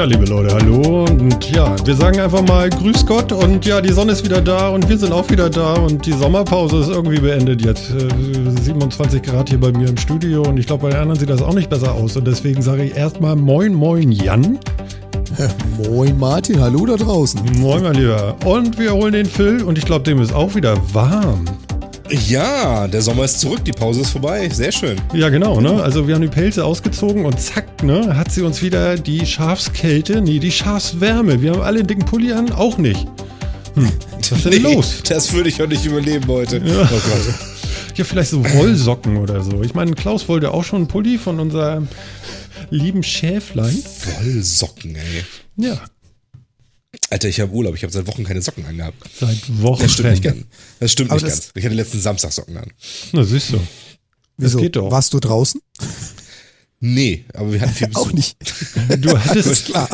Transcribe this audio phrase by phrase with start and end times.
[0.00, 3.92] Tja, liebe Leute, hallo und ja, wir sagen einfach mal Grüß Gott und ja, die
[3.92, 7.18] Sonne ist wieder da und wir sind auch wieder da und die Sommerpause ist irgendwie
[7.18, 7.90] beendet jetzt.
[7.90, 8.08] Äh,
[8.62, 11.42] 27 Grad hier bei mir im Studio und ich glaube, bei den anderen sieht das
[11.42, 14.58] auch nicht besser aus und deswegen sage ich erstmal Moin Moin Jan.
[15.86, 17.38] Moin Martin, hallo da draußen.
[17.58, 18.34] Moin mein Lieber.
[18.46, 21.44] Und wir holen den Phil und ich glaube, dem ist auch wieder warm.
[22.10, 24.48] Ja, der Sommer ist zurück, die Pause ist vorbei.
[24.48, 25.00] Sehr schön.
[25.14, 25.82] Ja, genau, ne?
[25.82, 30.20] Also wir haben die Pelze ausgezogen und zack, ne, hat sie uns wieder die Schafskälte,
[30.20, 31.40] nee, die Schafswärme.
[31.40, 33.06] Wir haben alle einen dicken Pulli an, auch nicht.
[33.74, 33.88] Hm,
[34.18, 35.02] was ist denn Nee, los?
[35.08, 36.56] Das würde ich auch nicht überleben heute.
[36.58, 36.82] Ja.
[36.82, 37.34] Oh Gott.
[37.96, 39.62] Ja, vielleicht so Wollsocken oder so.
[39.62, 41.86] Ich meine, Klaus wollte auch schon einen Pulli von unserem
[42.70, 43.76] lieben Schäflein.
[44.22, 45.24] Wollsocken, ey.
[45.56, 45.80] Ja,
[47.10, 48.96] Alter, ich habe Urlaub, ich habe seit Wochen keine Socken angehabt.
[49.18, 49.82] seit Wochen.
[49.82, 50.44] Das stimmt nicht ganz.
[50.78, 51.52] Das stimmt Aber nicht das- ganz.
[51.56, 52.70] Ich hatte letzten Samstag Socken an.
[53.12, 53.56] Na, siehst du.
[53.56, 53.64] Das
[54.52, 54.58] Wieso?
[54.60, 54.90] geht doch.
[54.90, 55.60] Warst du draußen?
[56.80, 58.00] Nee, aber wir hatten viel Besuch.
[58.06, 58.36] Auch nicht.
[58.98, 59.88] Du hattest, Klar.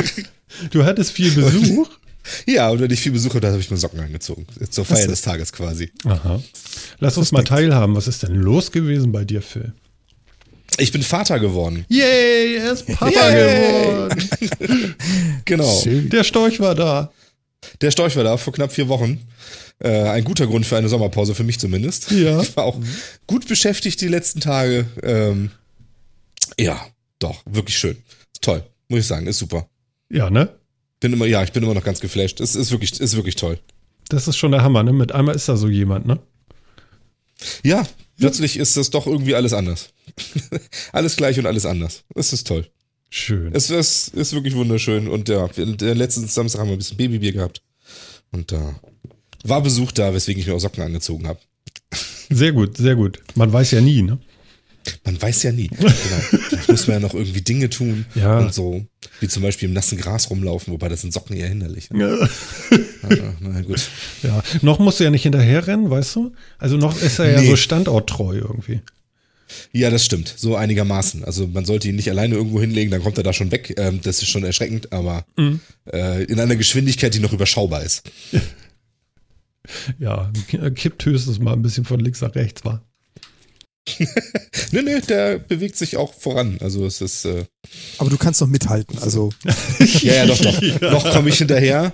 [0.70, 1.88] du hattest viel Besuch.
[2.44, 4.48] Ja, und wenn ich viel Besuch hatte, habe ich mir Socken angezogen.
[4.68, 5.92] Zur Feier des Tages quasi.
[6.06, 6.42] Aha.
[6.98, 7.94] Lass uns mal teilhaben.
[7.94, 9.74] Was ist denn los gewesen bei dir, Phil?
[10.78, 11.84] Ich bin Vater geworden.
[11.88, 13.86] Yay, er ist Papa Yay.
[13.86, 14.94] geworden.
[15.44, 15.82] Genau.
[15.86, 17.12] Der Storch war da.
[17.80, 19.20] Der Storch war da vor knapp vier Wochen.
[19.78, 22.10] Äh, ein guter Grund für eine Sommerpause, für mich zumindest.
[22.10, 22.40] Ja.
[22.40, 22.78] Ich war auch
[23.26, 24.86] gut beschäftigt die letzten Tage.
[25.02, 25.50] Ähm,
[26.58, 26.84] ja,
[27.20, 27.96] doch, wirklich schön.
[28.32, 29.68] Ist toll, muss ich sagen, ist super.
[30.10, 30.48] Ja, ne?
[31.00, 32.40] Bin immer, ja, ich bin immer noch ganz geflasht.
[32.40, 33.58] Es ist wirklich, ist wirklich toll.
[34.08, 34.92] Das ist schon der Hammer, ne?
[34.92, 36.18] Mit einmal ist da so jemand, ne?
[37.62, 37.86] Ja,
[38.18, 39.90] plötzlich ist das doch irgendwie alles anders.
[40.92, 42.04] alles gleich und alles anders.
[42.14, 42.66] Es ist toll.
[43.10, 43.54] Schön.
[43.54, 45.08] Es ist, ist wirklich wunderschön.
[45.08, 47.62] Und ja, letzten Samstag haben wir ein bisschen Babybier gehabt.
[48.32, 48.80] Und da
[49.44, 51.40] war Besuch da, weswegen ich mir auch Socken angezogen habe.
[52.28, 53.20] Sehr gut, sehr gut.
[53.34, 54.18] Man weiß ja nie, ne?
[55.04, 55.68] Man weiß ja nie.
[55.76, 55.92] Genau.
[56.48, 58.38] Vielleicht muss man ja noch irgendwie Dinge tun Ja.
[58.38, 58.84] und so.
[59.20, 61.88] Wie zum Beispiel im nassen Gras rumlaufen, wobei das sind Socken eher hinderlich.
[61.94, 62.16] Ja.
[63.08, 63.88] Ja, na gut.
[64.22, 64.42] ja.
[64.62, 66.32] Noch musst du ja nicht hinterherrennen, weißt du?
[66.58, 67.48] Also noch ist er ja Nee.
[67.50, 68.80] so standorttreu irgendwie.
[69.72, 70.34] Ja, das stimmt.
[70.36, 71.22] So einigermaßen.
[71.24, 73.74] Also man sollte ihn nicht alleine irgendwo hinlegen, dann kommt er da schon weg.
[73.78, 75.60] Ähm, das ist schon erschreckend, aber Mhm.
[75.92, 78.02] äh, in einer Geschwindigkeit, die noch überschaubar ist.
[79.98, 80.30] Ja,
[80.76, 82.84] kippt höchstens mal ein bisschen von links nach rechts, war.
[84.72, 86.58] Nee, nee, der bewegt sich auch voran.
[86.60, 87.44] Also es ist, äh,
[87.98, 88.98] Aber du kannst noch mithalten.
[88.98, 89.30] Also,
[90.02, 90.80] ja, ja, doch, doch.
[90.80, 91.92] Noch komme ich hinterher.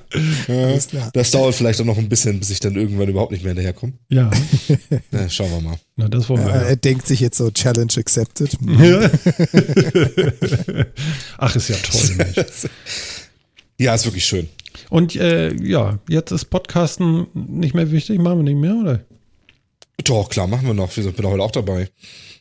[0.49, 0.79] Äh,
[1.13, 3.93] das dauert vielleicht auch noch ein bisschen, bis ich dann irgendwann überhaupt nicht mehr hinterherkomme.
[4.09, 4.31] Ja,
[5.11, 5.77] Na, schauen wir mal.
[5.97, 6.53] na, das wollen äh, wir.
[6.53, 8.57] er denkt sich jetzt so, Challenge accepted.
[8.79, 9.11] Ja.
[11.39, 12.37] Ach, ist ja toll, Mensch.
[13.79, 14.49] Ja, ist wirklich schön.
[14.89, 19.01] Und äh, ja, jetzt ist Podcasten nicht mehr wichtig, machen wir nicht mehr, oder?
[20.05, 20.95] Doch, klar, machen wir noch.
[20.97, 21.89] Wir sind bin heute auch dabei.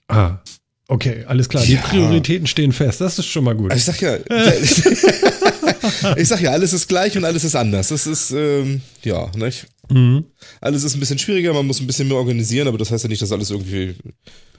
[0.08, 0.40] Ah,
[0.88, 1.64] okay, alles klar.
[1.64, 1.82] Die Ja.
[1.82, 3.02] Prioritäten stehen fest.
[3.02, 3.72] Das ist schon mal gut.
[3.72, 4.18] Also ich sag ja,
[6.18, 7.90] ich sag ja, alles ist gleich und alles ist anders.
[7.90, 9.68] Das ist, ähm, ja, nicht?
[9.90, 10.26] Mhm.
[10.60, 13.10] Alles ist ein bisschen schwieriger, man muss ein bisschen mehr organisieren, aber das heißt ja
[13.10, 13.96] nicht, dass alles irgendwie,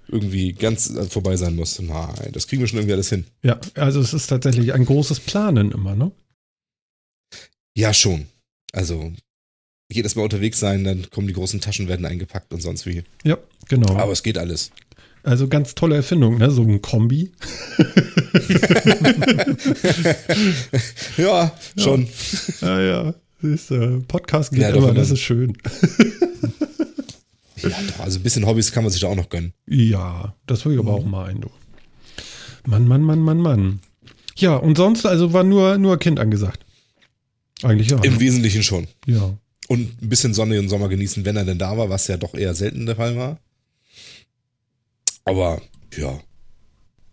[0.08, 1.78] irgendwie ganz äh, vorbei sein muss.
[1.80, 3.24] Nein, das kriegen wir schon irgendwie alles hin.
[3.42, 6.12] Ja, also es ist tatsächlich ein großes Planen immer, ne?
[7.74, 8.26] Ja, schon.
[8.72, 9.12] Also,
[9.94, 13.02] jedes Mal unterwegs sein, dann kommen die großen Taschen, werden eingepackt und sonst wie.
[13.24, 13.38] Ja,
[13.68, 13.96] genau.
[13.96, 14.70] Aber es geht alles.
[15.22, 16.50] also ganz tolle Erfindung, ne?
[16.50, 17.32] So ein Kombi.
[21.16, 22.08] Ja, schon.
[22.60, 23.14] Ja, ja.
[23.40, 25.56] Siehst du, Podcast geht Ja, immer, das ist schön.
[27.62, 29.52] Ja, doch, also ein bisschen Hobbys kann man sich da auch noch gönnen.
[29.68, 31.48] Ja, das will ich aber auch mal ein, du.
[32.66, 33.78] Mann, Mann, Mann, Mann, Mann.
[34.34, 36.66] Ja, und sonst, also war nur, nur Kind angesagt.
[37.62, 38.00] Eigentlich ja.
[38.02, 38.88] Im Wesentlichen schon.
[39.06, 39.38] ja.
[39.72, 42.34] Und ein bisschen Sonne im Sommer genießen, wenn er denn da war, was ja doch
[42.34, 43.38] eher selten der Fall war.
[45.24, 45.62] Aber
[45.96, 46.20] ja,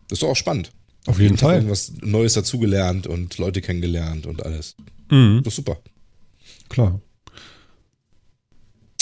[0.09, 0.71] das ist doch auch spannend.
[1.06, 1.56] Auf jeden Fall.
[1.56, 4.75] Irgendwas Neues dazugelernt und Leute kennengelernt und alles.
[5.09, 5.79] Mhm, Das ist super.
[6.67, 7.00] klar.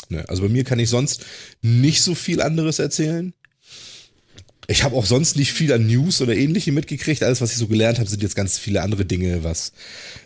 [0.10, 1.26] Ne, also bei mir kann ich sonst
[1.62, 3.34] nicht so viel anderes erzählen.
[4.70, 7.24] Ich habe auch sonst nicht viel an News oder ähnlichem mitgekriegt.
[7.24, 9.72] Alles, was ich so gelernt habe, sind jetzt ganz viele andere Dinge, was,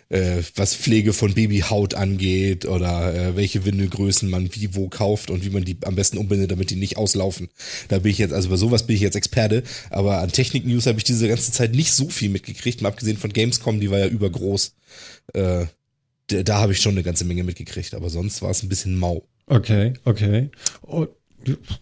[0.08, 5.44] äh, was Pflege von Babyhaut angeht oder äh, welche Windelgrößen man wie wo kauft und
[5.44, 7.50] wie man die am besten umbindet, damit die nicht auslaufen.
[7.86, 10.98] Da bin ich jetzt, also bei sowas bin ich jetzt Experte, aber an Technik-News habe
[10.98, 14.08] ich diese ganze Zeit nicht so viel mitgekriegt, mal abgesehen von Gamescom, die war ja
[14.08, 14.74] übergroß.
[15.34, 15.66] Äh,
[16.26, 18.96] da da habe ich schon eine ganze Menge mitgekriegt, aber sonst war es ein bisschen
[18.96, 19.22] mau.
[19.46, 20.50] Okay, okay.
[20.80, 21.10] Und,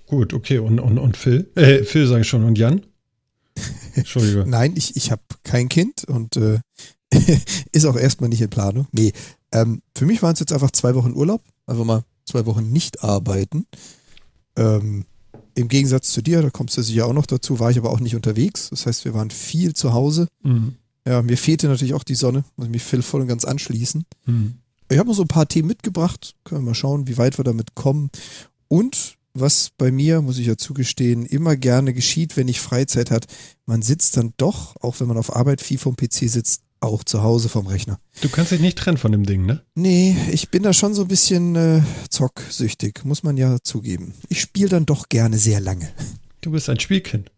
[0.07, 0.59] gut, okay.
[0.59, 1.51] Und, und, und Phil?
[1.55, 2.45] Äh, Phil sage ich schon.
[2.45, 2.83] Und Jan?
[3.95, 4.45] Entschuldige.
[4.47, 6.61] Nein, ich, ich habe kein Kind und äh,
[7.73, 8.87] ist auch erstmal nicht in Planung.
[8.93, 9.13] Nee,
[9.53, 13.03] ähm, für mich waren es jetzt einfach zwei Wochen Urlaub, einfach mal zwei Wochen nicht
[13.03, 13.67] arbeiten.
[14.57, 15.05] Ähm,
[15.55, 18.01] Im Gegensatz zu dir, da kommst du sicher auch noch dazu, war ich aber auch
[18.01, 18.71] nicht unterwegs.
[18.71, 20.29] Das heißt, wir waren viel zu Hause.
[20.43, 20.77] Mhm.
[21.07, 24.05] Ja, mir fehlte natürlich auch die Sonne, muss ich mich voll und ganz anschließen.
[24.27, 24.55] Hm.
[24.91, 26.35] Ich habe noch so ein paar Themen mitgebracht.
[26.45, 28.11] Können wir mal schauen, wie weit wir damit kommen.
[28.69, 33.27] Und was bei mir, muss ich ja zugestehen, immer gerne geschieht, wenn ich Freizeit hat,
[33.67, 37.23] man sitzt dann doch, auch wenn man auf Arbeit viel vom PC sitzt, auch zu
[37.23, 38.01] Hause vom Rechner.
[38.23, 39.63] Du kannst dich nicht trennen von dem Ding, ne?
[39.75, 44.15] Nee, ich bin da schon so ein bisschen äh, zocksüchtig, muss man ja zugeben.
[44.29, 45.91] Ich spiele dann doch gerne sehr lange.
[46.41, 47.31] Du bist ein Spielkind.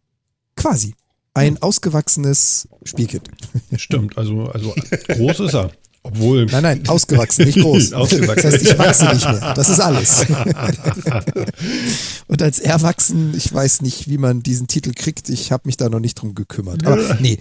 [0.56, 0.94] Quasi.
[1.34, 3.28] Ein ausgewachsenes Spielkind.
[3.76, 4.74] Stimmt, also, also
[5.08, 5.72] groß ist er.
[6.04, 6.46] Obwohl.
[6.46, 7.92] Nein, nein, ausgewachsen, nicht groß.
[7.92, 8.42] Ausgewachsen.
[8.42, 9.54] Das heißt, ich wachse nicht mehr.
[9.54, 10.26] Das ist alles.
[12.26, 15.28] Und als Erwachsen, ich weiß nicht, wie man diesen Titel kriegt.
[15.28, 16.84] Ich habe mich da noch nicht drum gekümmert.
[16.86, 17.38] Aber nee.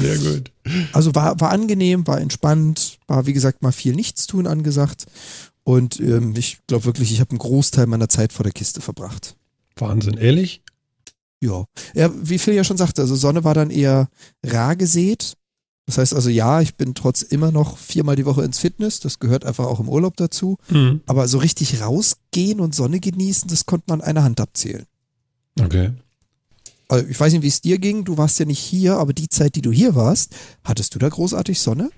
[0.00, 0.52] Sehr gut.
[0.92, 5.06] Also war, war angenehm, war entspannt, war wie gesagt mal viel Nichtstun angesagt.
[5.64, 9.34] Und ähm, ich glaube wirklich, ich habe einen Großteil meiner Zeit vor der Kiste verbracht.
[9.76, 10.62] Wahnsinn, ehrlich?
[11.40, 11.66] Ja.
[11.94, 14.08] ja, wie Phil ja schon sagte, also Sonne war dann eher
[14.44, 15.36] rar gesät.
[15.86, 18.98] Das heißt also, ja, ich bin trotz immer noch viermal die Woche ins Fitness.
[18.98, 20.58] Das gehört einfach auch im Urlaub dazu.
[20.68, 21.00] Mhm.
[21.06, 24.86] Aber so richtig rausgehen und Sonne genießen, das konnte man an einer Hand abzählen.
[25.60, 25.92] Okay.
[26.88, 28.04] Also ich weiß nicht, wie es dir ging.
[28.04, 30.34] Du warst ja nicht hier, aber die Zeit, die du hier warst,
[30.64, 31.90] hattest du da großartig Sonne?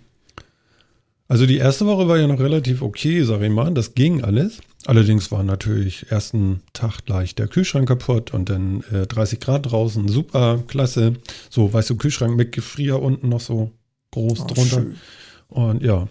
[1.29, 3.73] Also die erste Woche war ja noch relativ okay, sag ich mal.
[3.73, 4.61] Das ging alles.
[4.87, 10.08] Allerdings war natürlich ersten Tag gleich der Kühlschrank kaputt und dann äh, 30 Grad draußen.
[10.08, 11.14] Super, klasse.
[11.50, 13.73] So, weißt du, Kühlschrank mit Gefrier unten noch so
[14.18, 14.76] groß Oh, drunter.
[14.82, 14.94] schön.
[15.48, 16.08] Und ja.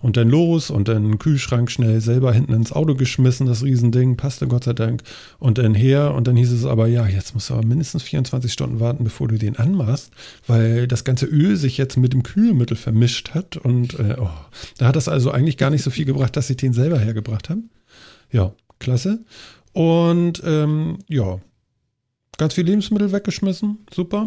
[0.00, 4.46] Und dann los und dann Kühlschrank schnell selber hinten ins Auto geschmissen, das Riesending, passte
[4.46, 5.02] Gott sei Dank.
[5.38, 8.52] Und dann her und dann hieß es aber, ja, jetzt musst du aber mindestens 24
[8.52, 10.10] Stunden warten, bevor du den anmachst,
[10.46, 13.56] weil das ganze Öl sich jetzt mit dem Kühlmittel vermischt hat.
[13.56, 14.28] Und äh, oh,
[14.76, 17.48] da hat das also eigentlich gar nicht so viel gebracht, dass ich den selber hergebracht
[17.48, 17.62] habe.
[18.30, 19.24] Ja, klasse.
[19.72, 21.40] Und ähm, ja,
[22.36, 24.26] ganz viel Lebensmittel weggeschmissen, super.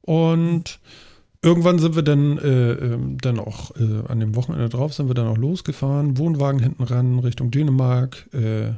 [0.00, 0.80] Und
[1.44, 5.14] irgendwann sind wir dann, äh, ähm, dann auch äh, an dem Wochenende drauf, sind wir
[5.14, 8.72] dann auch losgefahren, Wohnwagen hinten ran, Richtung Dänemark, äh,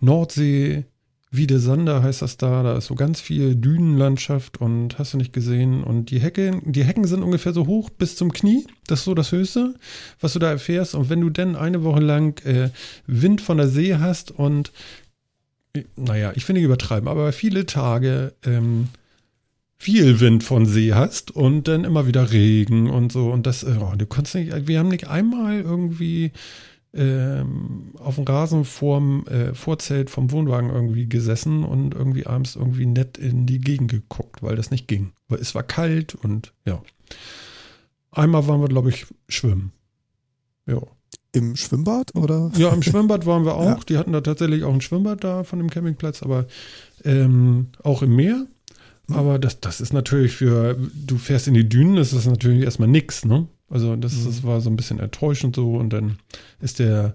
[0.00, 0.84] Nordsee,
[1.36, 5.82] Wiedesander heißt das da, da ist so ganz viel Dünenlandschaft und hast du nicht gesehen.
[5.82, 8.66] Und die Hecke, die Hecken sind ungefähr so hoch bis zum Knie.
[8.86, 9.74] Das ist so das Höchste,
[10.20, 10.94] was du da erfährst.
[10.94, 12.70] Und wenn du dann eine Woche lang äh,
[13.06, 14.70] Wind von der See hast und
[15.74, 18.88] äh, naja, ich nicht übertreiben, aber viele Tage ähm,
[19.84, 23.30] viel Wind von See hast und dann immer wieder Regen und so.
[23.30, 26.32] Und das, oh, du konntest nicht, wir haben nicht einmal irgendwie
[26.94, 32.86] ähm, auf dem Rasen vorm äh, Vorzelt vom Wohnwagen irgendwie gesessen und irgendwie abends irgendwie
[32.86, 35.12] nett in die Gegend geguckt, weil das nicht ging.
[35.28, 36.80] Weil es war kalt und ja.
[38.10, 39.72] Einmal waren wir, glaube ich, schwimmen.
[40.64, 40.80] Ja.
[41.32, 42.50] Im Schwimmbad oder?
[42.56, 43.66] Ja, im Schwimmbad waren wir auch.
[43.66, 43.80] Ja.
[43.86, 46.46] Die hatten da tatsächlich auch ein Schwimmbad da von dem Campingplatz, aber
[47.04, 48.46] ähm, auch im Meer.
[49.12, 52.88] Aber das, das ist natürlich für, du fährst in die Dünen, das ist natürlich erstmal
[52.88, 53.46] nix, ne?
[53.68, 54.24] Also das, Mhm.
[54.26, 56.18] das war so ein bisschen enttäuschend so und dann
[56.60, 57.14] ist der,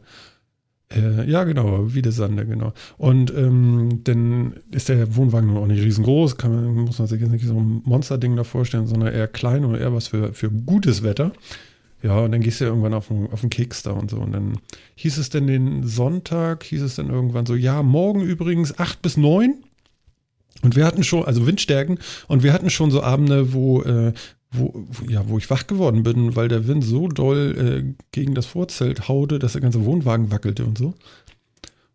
[0.94, 2.74] äh, ja genau, wie der Sande, genau.
[2.98, 7.32] Und ähm, dann ist der Wohnwagen auch nicht riesengroß, kann man, muss man sich jetzt
[7.32, 11.04] nicht so ein Monsterding da vorstellen, sondern eher klein und eher was für, für gutes
[11.04, 11.32] Wetter.
[12.02, 14.18] Ja, und dann gehst du ja irgendwann auf den, auf den Keks da und so.
[14.18, 14.54] Und dann
[14.96, 19.18] hieß es denn den Sonntag, hieß es dann irgendwann so, ja, morgen übrigens 8 bis
[19.18, 19.56] 9.
[20.62, 24.14] Und wir hatten schon, also Windstärken, und wir hatten schon so Abende, wo, äh,
[24.52, 28.46] wo, ja, wo ich wach geworden bin, weil der Wind so doll äh, gegen das
[28.46, 30.96] Vorzelt haute, dass der ganze Wohnwagen wackelte und so.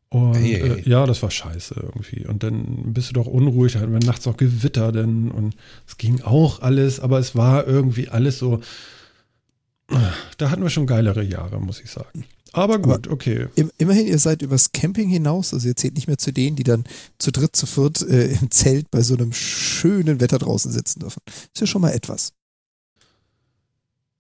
[0.09, 0.69] Und ei, ei.
[0.69, 2.27] äh, ja, das war scheiße irgendwie.
[2.27, 5.57] Und dann bist du doch unruhig, da hatten wir nachts auch Gewitter denn und
[5.87, 8.61] es ging auch alles, aber es war irgendwie alles so.
[10.39, 12.25] Da hatten wir schon geilere Jahre, muss ich sagen.
[12.55, 13.49] Aber gut, okay.
[13.57, 16.63] Im, immerhin, ihr seid übers Camping hinaus, also ihr zählt nicht mehr zu denen, die
[16.63, 16.85] dann
[17.19, 21.21] zu dritt, zu viert äh, im Zelt bei so einem schönen Wetter draußen sitzen dürfen.
[21.27, 22.33] Ist ja schon mal etwas.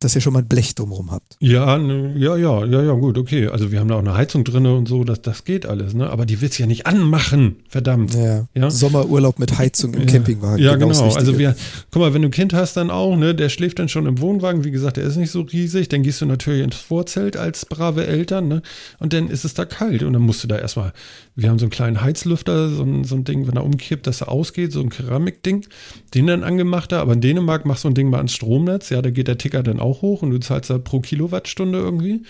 [0.04, 1.37] Dass ihr schon mal ein Blech drumherum habt.
[1.40, 3.49] Ja, ne, ja, ja, ja, ja, gut, okay.
[3.49, 6.11] Also wir haben da auch eine Heizung drin und so, das, das geht alles, ne?
[6.11, 8.14] Aber die willst du ja nicht anmachen, verdammt.
[8.14, 8.46] Ja.
[8.54, 8.70] Ja.
[8.70, 10.06] Sommerurlaub mit Heizung im Ja.
[10.06, 10.62] Campingwagen.
[10.62, 11.14] Ja, das genau.
[11.14, 11.56] Also wir,
[11.90, 14.20] guck mal, wenn du ein Kind hast, dann auch, ne, der schläft dann schon im
[14.20, 14.62] Wohnwagen.
[14.62, 15.88] Wie gesagt, der ist nicht so riesig.
[15.88, 18.61] Dann gehst du natürlich ins Vorzelt als brave Eltern, ne?
[18.99, 20.02] Und dann ist es da kalt.
[20.02, 20.92] Und dann musst du da erstmal,
[21.36, 24.20] wir haben so einen kleinen Heizlüfter, so ein, so ein Ding, wenn er umkippt, dass
[24.20, 25.66] er ausgeht, so ein Keramikding,
[26.14, 27.00] den dann angemacht da.
[27.00, 29.62] Aber in Dänemark machst du ein Ding mal ans Stromnetz, ja, da geht der Ticker
[29.62, 32.22] dann auch hoch und du zahlst da pro Kilowattstunde irgendwie.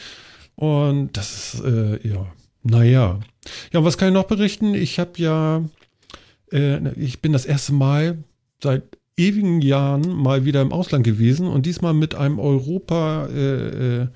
[0.56, 2.26] Und das ist, äh, ja,
[2.62, 3.20] naja.
[3.72, 4.74] Ja, und was kann ich noch berichten?
[4.74, 5.64] Ich habe ja,
[6.50, 8.24] äh, ich bin das erste Mal
[8.62, 8.84] seit
[9.16, 14.08] ewigen Jahren mal wieder im Ausland gewesen und diesmal mit einem Europa, äh, äh,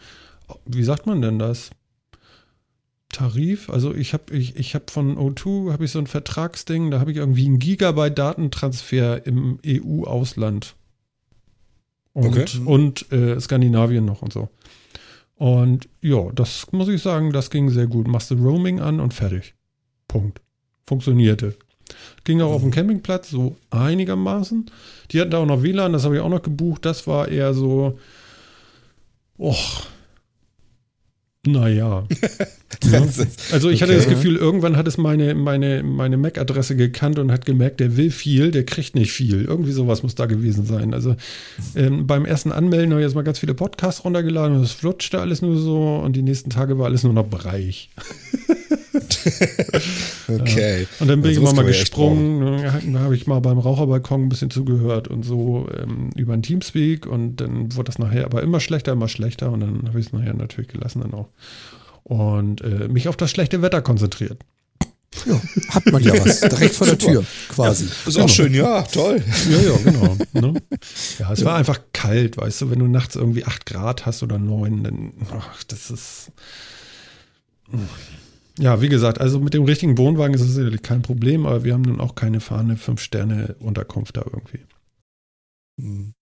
[0.66, 1.70] wie sagt man denn das?
[3.10, 7.00] Tarif, also ich habe ich, ich hab von O2 habe ich so ein Vertragsding, da
[7.00, 10.74] habe ich irgendwie einen Gigabyte Datentransfer im EU-Ausland.
[12.12, 12.46] Und, Okay.
[12.64, 14.48] und äh, Skandinavien noch und so.
[15.36, 18.08] Und ja, das muss ich sagen, das ging sehr gut.
[18.08, 19.54] Machst du Roaming an und fertig.
[20.08, 20.40] Punkt.
[20.86, 21.54] Funktionierte.
[22.24, 24.70] Ging auch auf dem Campingplatz so einigermaßen.
[25.10, 26.84] Die hatten da auch noch WLAN, das habe ich auch noch gebucht.
[26.84, 27.98] Das war eher so,
[29.38, 29.86] och,
[31.52, 32.04] naja.
[32.84, 33.02] Ja.
[33.52, 34.02] Also ich hatte Okay.
[34.04, 38.10] das Gefühl, irgendwann hat es meine, meine, meine MAC-Adresse gekannt und hat gemerkt, der will
[38.10, 39.44] viel, der kriegt nicht viel.
[39.44, 40.94] Irgendwie sowas muss da gewesen sein.
[40.94, 41.16] Also
[41.74, 45.20] ähm, beim ersten Anmelden habe ich jetzt mal ganz viele Podcasts runtergeladen und es flutschte
[45.20, 47.90] alles nur so und die nächsten Tage war alles nur noch Bereich.
[50.28, 50.86] Okay.
[51.00, 53.58] Und dann bin ich Also immer sowas mal ja gesprungen, da habe ich mal beim
[53.58, 58.24] Raucherbalkon ein bisschen zugehört und so ähm, über ein Teamspeak und dann wurde das nachher
[58.24, 61.28] aber immer schlechter, immer schlechter und dann habe ich es nachher natürlich gelassen dann auch.
[62.04, 64.38] Und äh, mich auf das schlechte Wetter konzentriert.
[65.26, 66.40] Ja, hat man ja was.
[66.48, 67.88] Direkt vor der Tür, quasi.
[68.06, 69.22] Ist auch schön, ja, toll.
[69.50, 70.16] Ja, ja, genau.
[70.32, 70.60] ne?
[71.18, 74.38] Ja, es war einfach kalt, weißt du, wenn du nachts irgendwie 8 Grad hast oder
[74.38, 76.32] 9, dann, ach, das ist.
[78.58, 81.74] Ja, wie gesagt, also mit dem richtigen Wohnwagen ist es sicherlich kein Problem, aber wir
[81.74, 84.60] haben nun auch keine fahrende 5-Sterne-Unterkunft da irgendwie.
[85.80, 86.14] Hm.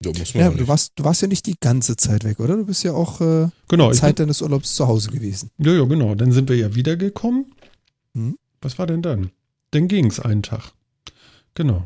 [0.00, 2.56] Da muss man Ja, du warst, du warst ja nicht die ganze Zeit weg, oder?
[2.56, 5.50] Du bist ja auch äh, Genau, Zeit deines Urlaubs zu Hause gewesen.
[5.58, 6.14] Ja, ja, genau.
[6.14, 7.46] Dann sind wir ja wiedergekommen.
[8.14, 8.36] Hm.
[8.60, 9.30] Was war denn dann?
[9.70, 10.72] Dann ging es einen Tag.
[11.54, 11.84] Genau.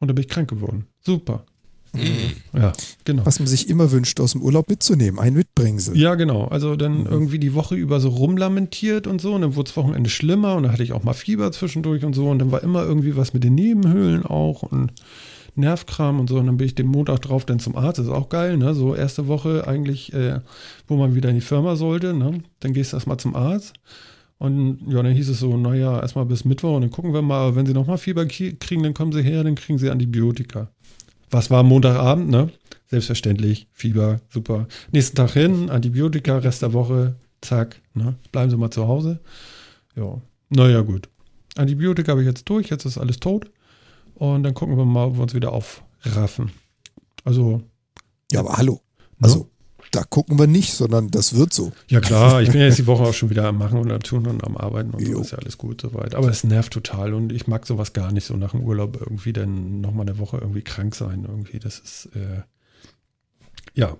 [0.00, 0.86] Und dann bin ich krank geworden.
[1.00, 1.46] Super.
[1.94, 2.60] Mhm.
[2.60, 2.72] Ja,
[3.04, 3.24] genau.
[3.24, 5.18] Was man sich immer wünscht, aus dem Urlaub mitzunehmen.
[5.20, 5.96] Ein Mitbringsel.
[5.96, 6.46] Ja, genau.
[6.46, 7.06] Also dann Mhm.
[7.06, 9.34] irgendwie die Woche über so rumlamentiert und so.
[9.34, 12.14] Und dann wurde es Wochenende schlimmer und dann hatte ich auch mal Fieber zwischendurch und
[12.14, 12.28] so.
[12.28, 14.92] Und dann war immer irgendwie was mit den Nebenhöhlen auch und
[15.56, 16.36] Nervkram und so.
[16.38, 17.98] Und dann bin ich den Montag drauf dann zum Arzt.
[17.98, 18.74] Das ist auch geil, ne?
[18.74, 20.40] So erste Woche eigentlich, äh,
[20.88, 22.42] wo man wieder in die Firma sollte, ne?
[22.60, 23.74] Dann gehst du erstmal zum Arzt.
[24.38, 27.54] Und ja, dann hieß es so, naja, erstmal bis Mittwoch und dann gucken wir mal,
[27.54, 30.70] wenn sie nochmal Fieber kriegen, dann kommen sie her, dann kriegen sie Antibiotika.
[31.34, 32.48] Was war Montagabend, ne?
[32.86, 34.68] Selbstverständlich, Fieber, super.
[34.92, 38.14] Nächsten Tag hin, Antibiotika, Rest der Woche, zack, ne?
[38.30, 39.18] Bleiben Sie mal zu Hause.
[39.96, 41.08] Ja, naja, gut.
[41.56, 43.50] Antibiotika habe ich jetzt durch, jetzt ist alles tot.
[44.14, 46.52] Und dann gucken wir mal, ob wir uns wieder aufraffen.
[47.24, 47.62] Also,
[48.30, 48.74] Ja, aber hallo.
[48.74, 48.78] ne?
[49.22, 49.50] Also,
[49.94, 51.72] da gucken wir nicht, sondern das wird so.
[51.88, 54.02] Ja klar, ich bin ja jetzt die Woche auch schon wieder am Machen und am
[54.02, 55.20] Tun und am Arbeiten und so Jo.
[55.20, 56.14] ist ja alles gut soweit.
[56.14, 59.32] Aber es nervt total und ich mag sowas gar nicht, so nach dem Urlaub irgendwie
[59.32, 61.58] dann nochmal eine Woche irgendwie krank sein irgendwie.
[61.58, 62.42] Das ist, äh,
[63.74, 63.96] ja,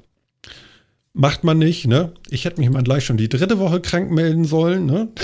[1.12, 2.12] macht man nicht, ne?
[2.28, 5.08] Ich hätte mich mal gleich schon die dritte Woche krank melden sollen, ne?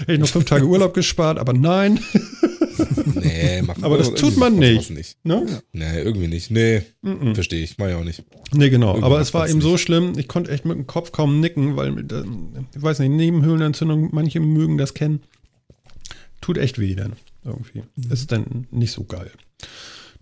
[0.00, 2.00] Hätte ich noch fünf Tage Urlaub gespart, aber nein,
[3.14, 4.90] Nee, macht Aber das tut man nicht.
[4.90, 5.16] nicht.
[5.24, 5.62] ne?
[5.72, 6.50] Nee, irgendwie nicht.
[6.50, 7.34] Nee, Mhm.
[7.34, 7.78] verstehe ich.
[7.78, 8.24] Mach ich auch nicht.
[8.52, 8.88] Nee, genau.
[8.90, 9.82] Irgendwie Aber es war eben so nicht.
[9.82, 14.40] schlimm, ich konnte echt mit dem Kopf kaum nicken, weil, ich weiß nicht, Nebenhöhlenentzündung, manche
[14.40, 15.20] mögen das kennen.
[16.40, 17.14] Tut echt weh dann
[17.44, 17.82] irgendwie.
[18.10, 19.30] Ist dann nicht so geil.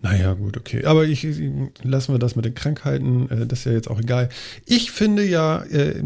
[0.01, 0.85] Naja, gut, okay.
[0.85, 1.27] Aber ich,
[1.83, 4.29] lassen wir das mit den Krankheiten, äh, das ist ja jetzt auch egal.
[4.65, 6.03] Ich finde ja, äh,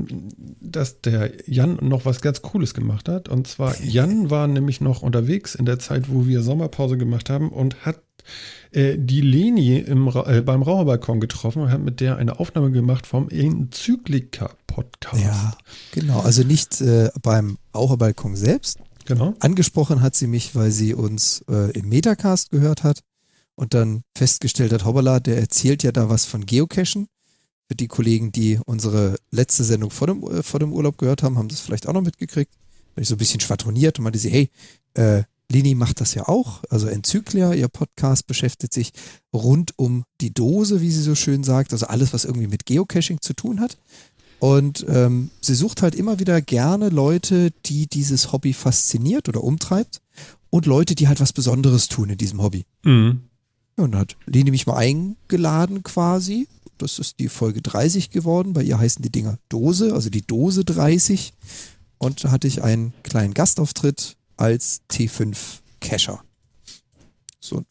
[0.62, 3.30] dass der Jan noch was ganz Cooles gemacht hat.
[3.30, 7.50] Und zwar, Jan war nämlich noch unterwegs in der Zeit, wo wir Sommerpause gemacht haben
[7.50, 8.02] und hat
[8.72, 13.08] äh, die Leni im, äh, beim Raucherbalkon getroffen und hat mit der eine Aufnahme gemacht
[13.08, 15.24] vom Enzyklika-Podcast.
[15.24, 15.58] Ja,
[15.92, 16.20] genau.
[16.20, 18.80] Also nicht äh, beim Raucherbalkon selbst.
[19.06, 19.34] Genau.
[19.40, 23.02] Angesprochen hat sie mich, weil sie uns äh, im Metacast gehört hat
[23.60, 27.10] und dann festgestellt hat, hoppala, der erzählt ja da was von Geocachen.
[27.68, 31.38] Für die Kollegen, die unsere letzte Sendung vor dem, äh, vor dem Urlaub gehört haben,
[31.38, 32.54] haben das vielleicht auch noch mitgekriegt.
[32.96, 34.50] Weil ich so ein bisschen schwadroniert und meinte sie, hey,
[34.94, 36.64] äh, Lini macht das ja auch.
[36.70, 38.94] Also Enzyklia, ihr Podcast beschäftigt sich
[39.34, 41.74] rund um die Dose, wie sie so schön sagt.
[41.74, 43.78] Also alles, was irgendwie mit Geocaching zu tun hat.
[44.40, 50.00] Und ähm, sie sucht halt immer wieder gerne Leute, die dieses Hobby fasziniert oder umtreibt
[50.50, 52.64] und Leute, die halt was Besonderes tun in diesem Hobby.
[52.86, 53.29] Mhm.
[53.80, 56.50] Ja, und hat Leni mich mal eingeladen quasi.
[56.78, 58.52] Das ist die Folge 30 geworden.
[58.52, 61.34] Bei ihr heißen die Dinger Dose, also die Dose 30.
[61.98, 65.38] Und da hatte ich einen kleinen Gastauftritt als T5
[65.80, 66.22] Cacher.
[67.40, 67.64] So,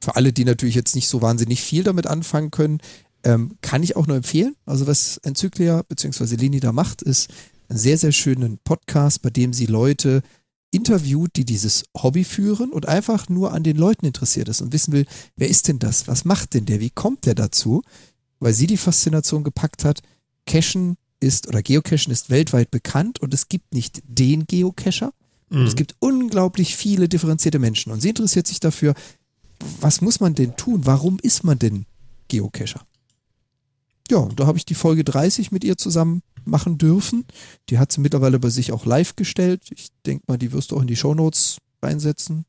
[0.00, 2.78] für alle, die natürlich jetzt nicht so wahnsinnig viel damit anfangen können,
[3.24, 4.54] ähm, kann ich auch nur empfehlen.
[4.66, 6.36] Also was Enzyklia bzw.
[6.36, 7.28] Leni da macht, ist
[7.68, 10.22] einen sehr, sehr schönen Podcast, bei dem sie Leute
[10.70, 14.92] interviewt, die dieses Hobby führen und einfach nur an den Leuten interessiert ist und wissen
[14.92, 16.06] will, wer ist denn das?
[16.06, 16.80] Was macht denn der?
[16.80, 17.82] Wie kommt der dazu?
[18.38, 20.02] Weil sie die Faszination gepackt hat,
[20.46, 25.12] Cachen ist oder Geocachen ist weltweit bekannt und es gibt nicht den Geocacher.
[25.50, 28.94] Und es gibt unglaublich viele differenzierte Menschen und sie interessiert sich dafür,
[29.80, 30.86] was muss man denn tun?
[30.86, 31.86] Warum ist man denn
[32.28, 32.86] Geocacher?
[34.10, 37.24] Ja, und da habe ich die Folge 30 mit ihr zusammen machen dürfen.
[37.68, 39.62] Die hat sie mittlerweile bei sich auch live gestellt.
[39.70, 42.44] Ich denke mal, die wirst du auch in die Shownotes reinsetzen.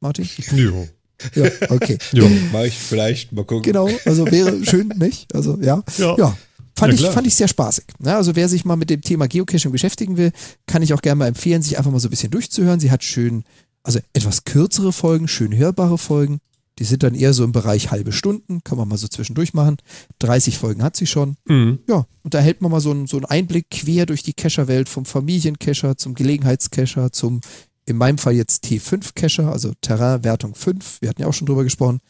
[0.00, 0.28] Martin?
[0.54, 0.88] Jo.
[1.34, 1.98] Ja, okay.
[2.12, 2.28] Jo.
[2.52, 3.62] Mach ich vielleicht, mal gucken.
[3.64, 5.34] Genau, also wäre schön, nicht?
[5.34, 5.82] Also ja.
[5.98, 6.16] Ja.
[6.16, 6.36] Ja.
[6.76, 7.12] Fand, Ja, ich, klar.
[7.12, 7.84] fand ich sehr spaßig.
[8.02, 10.32] Ja, also wer sich mal mit dem Thema Geocaching beschäftigen will,
[10.66, 12.80] kann ich auch gerne mal empfehlen, sich einfach mal so ein bisschen durchzuhören.
[12.80, 13.44] Sie hat schön,
[13.82, 16.38] also etwas kürzere Folgen, schön hörbare Folgen.
[16.80, 19.76] Die sind dann eher so im Bereich halbe Stunden, kann man mal so zwischendurch machen.
[20.18, 21.36] 30 Folgen hat sie schon.
[21.44, 21.80] Mhm.
[21.86, 24.88] Ja, und da hält man mal so einen, so einen Einblick quer durch die Cacher-Welt,
[24.88, 27.42] vom Familiencacher zum Gelegenheitscacher, zum,
[27.84, 31.02] in meinem Fall jetzt T5-Cacher, also Terrain-Wertung 5.
[31.02, 32.00] Wir hatten ja auch schon drüber gesprochen.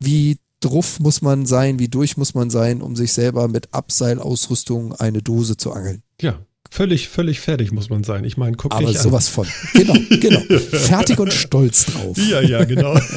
[0.00, 4.94] Wie drauf muss man sein, wie durch muss man sein, um sich selber mit Abseilausrüstung
[4.94, 6.02] eine Dose zu angeln.
[6.22, 6.38] Ja,
[6.70, 8.24] völlig, völlig fertig muss man sein.
[8.24, 9.46] Ich meine, guck Aber dich sowas von.
[9.74, 10.40] Genau, genau.
[10.70, 12.16] Fertig und stolz drauf.
[12.16, 12.28] an.
[12.30, 12.98] Ja, ja, genau.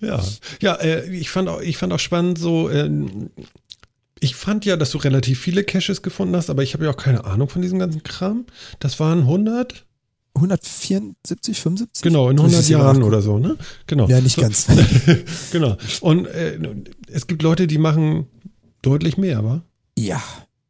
[0.00, 0.22] ja,
[0.60, 2.90] ja, äh, ich, fand auch, ich fand auch spannend so, äh,
[4.20, 6.96] ich fand ja, dass du relativ viele Caches gefunden hast, aber ich habe ja auch
[6.96, 8.46] keine Ahnung von diesem ganzen Kram.
[8.78, 9.86] Das waren 100,
[10.34, 12.02] 174, 75?
[12.02, 13.56] genau, in Muss ich 100 jetzt mal Jahren oder so, ne?
[13.86, 14.08] Genau.
[14.08, 14.66] Ja, nicht so, ganz.
[15.52, 15.76] Genau.
[16.00, 16.58] Und äh,
[17.10, 18.26] es gibt Leute, die machen
[18.82, 19.62] deutlich mehr, wa?
[19.98, 20.22] Ja,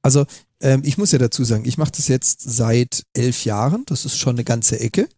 [0.02, 0.24] also
[0.60, 3.84] ähm, ich muss ja dazu sagen, ich mache das jetzt seit elf Jahren.
[3.86, 5.08] Das ist schon eine ganze Ecke.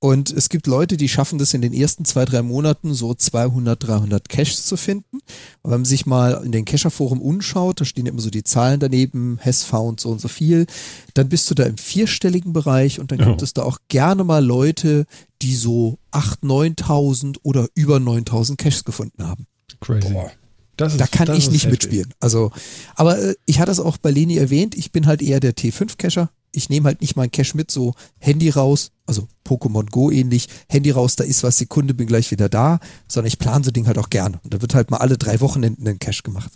[0.00, 3.86] Und es gibt Leute, die schaffen das in den ersten zwei, drei Monaten so 200,
[3.86, 5.18] 300 Caches zu finden.
[5.62, 8.42] Und wenn man sich mal in den Cacher-Forum umschaut, da stehen ja immer so die
[8.42, 10.66] Zahlen daneben, has found so und so viel,
[11.14, 13.26] dann bist du da im vierstelligen Bereich und dann Ja.
[13.28, 15.06] gibt es da auch gerne mal Leute,
[15.40, 19.46] die so 8.000, 9.000 oder über 9.000 Caches gefunden haben.
[19.80, 20.12] Crazy.
[20.12, 20.32] Boah.
[20.76, 21.70] Das ist, Da kann ich nicht heftig.
[21.70, 22.14] mitspielen.
[22.20, 22.50] Also,
[22.94, 26.30] aber äh, ich hatte es auch bei Leni erwähnt, ich bin halt eher der T5-Cacher.
[26.54, 30.90] Ich nehme halt nicht meinen Cache mit, so Handy raus, also Pokémon Go ähnlich, Handy
[30.90, 33.96] raus, da ist was, Sekunde, bin gleich wieder da, sondern ich plane so Ding halt
[33.96, 34.38] auch gerne.
[34.44, 36.52] Und da wird halt mal alle drei Wochenenden ein Cache gemacht.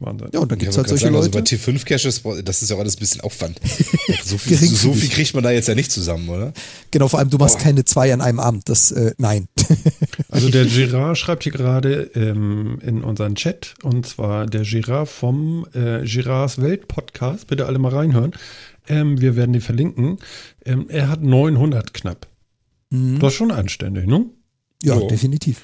[0.00, 0.28] Wahnsinn.
[0.32, 1.56] Ja, und dann gibt's wollte halt solche sagen, also Leute.
[1.56, 3.60] bei T5-Caches, boah, das ist ja auch alles ein bisschen Aufwand.
[4.24, 6.52] So viel, so viel kriegt man da jetzt ja nicht zusammen, oder?
[6.90, 7.64] genau, vor allem, du machst Boah.
[7.64, 8.68] keine zwei an einem Abend.
[8.68, 9.48] Das, äh, nein.
[10.30, 15.66] Also der Girard schreibt hier gerade ähm, in unseren Chat und zwar der Girard vom
[15.72, 17.46] äh, Girards Welt Podcast.
[17.46, 18.32] Bitte alle mal reinhören.
[18.88, 20.18] Ähm, wir werden die verlinken.
[20.64, 22.26] Ähm, er hat 900 knapp.
[22.90, 23.18] Mhm.
[23.20, 24.26] Das ist schon anständig, ne?
[24.82, 25.06] Ja, Ja.
[25.08, 25.62] definitiv.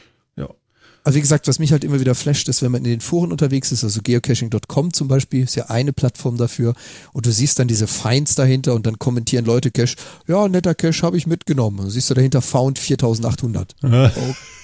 [1.05, 1.07] Ja.
[1.07, 3.31] Also wie gesagt, was mich halt immer wieder flasht, ist, wenn man in den Foren
[3.31, 6.75] unterwegs ist, also geocaching.com zum Beispiel, ist ja eine Plattform dafür
[7.13, 11.03] und du siehst dann diese Finds dahinter und dann kommentieren Leute Cache, ja, netter Cache
[11.03, 11.81] habe ich mitgenommen.
[11.81, 13.77] Und siehst du dahinter Found 4800.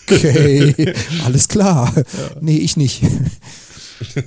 [0.07, 1.93] Okay, alles klar.
[2.41, 3.03] Nee, ich nicht.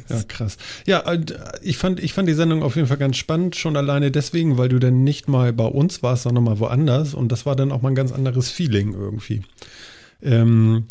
[0.07, 0.57] Ja, krass.
[0.85, 1.19] Ja, äh,
[1.63, 4.69] ich fand, ich fand die Sendung auf jeden Fall ganz spannend, schon alleine deswegen, weil
[4.69, 7.15] du dann nicht mal bei uns warst, sondern mal woanders.
[7.15, 9.41] Und das war dann auch mal ein ganz anderes Feeling irgendwie.
[10.21, 10.85] Ähm,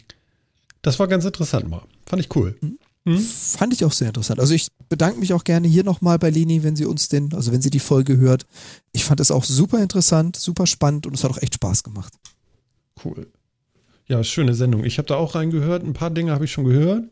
[0.83, 1.83] das war ganz interessant mal.
[2.07, 2.57] Fand ich cool.
[3.05, 4.39] Fand ich auch sehr interessant.
[4.39, 7.51] Also ich bedanke mich auch gerne hier nochmal bei Leni, wenn sie uns denn, also
[7.53, 8.47] wenn sie die Folge hört.
[8.93, 12.13] Ich fand es auch super interessant, super spannend und es hat auch echt Spaß gemacht.
[13.05, 13.27] Cool.
[14.07, 14.85] Ja, schöne Sendung.
[14.85, 15.83] Ich habe da auch reingehört.
[15.83, 17.05] Ein paar Dinge habe ich schon gehört.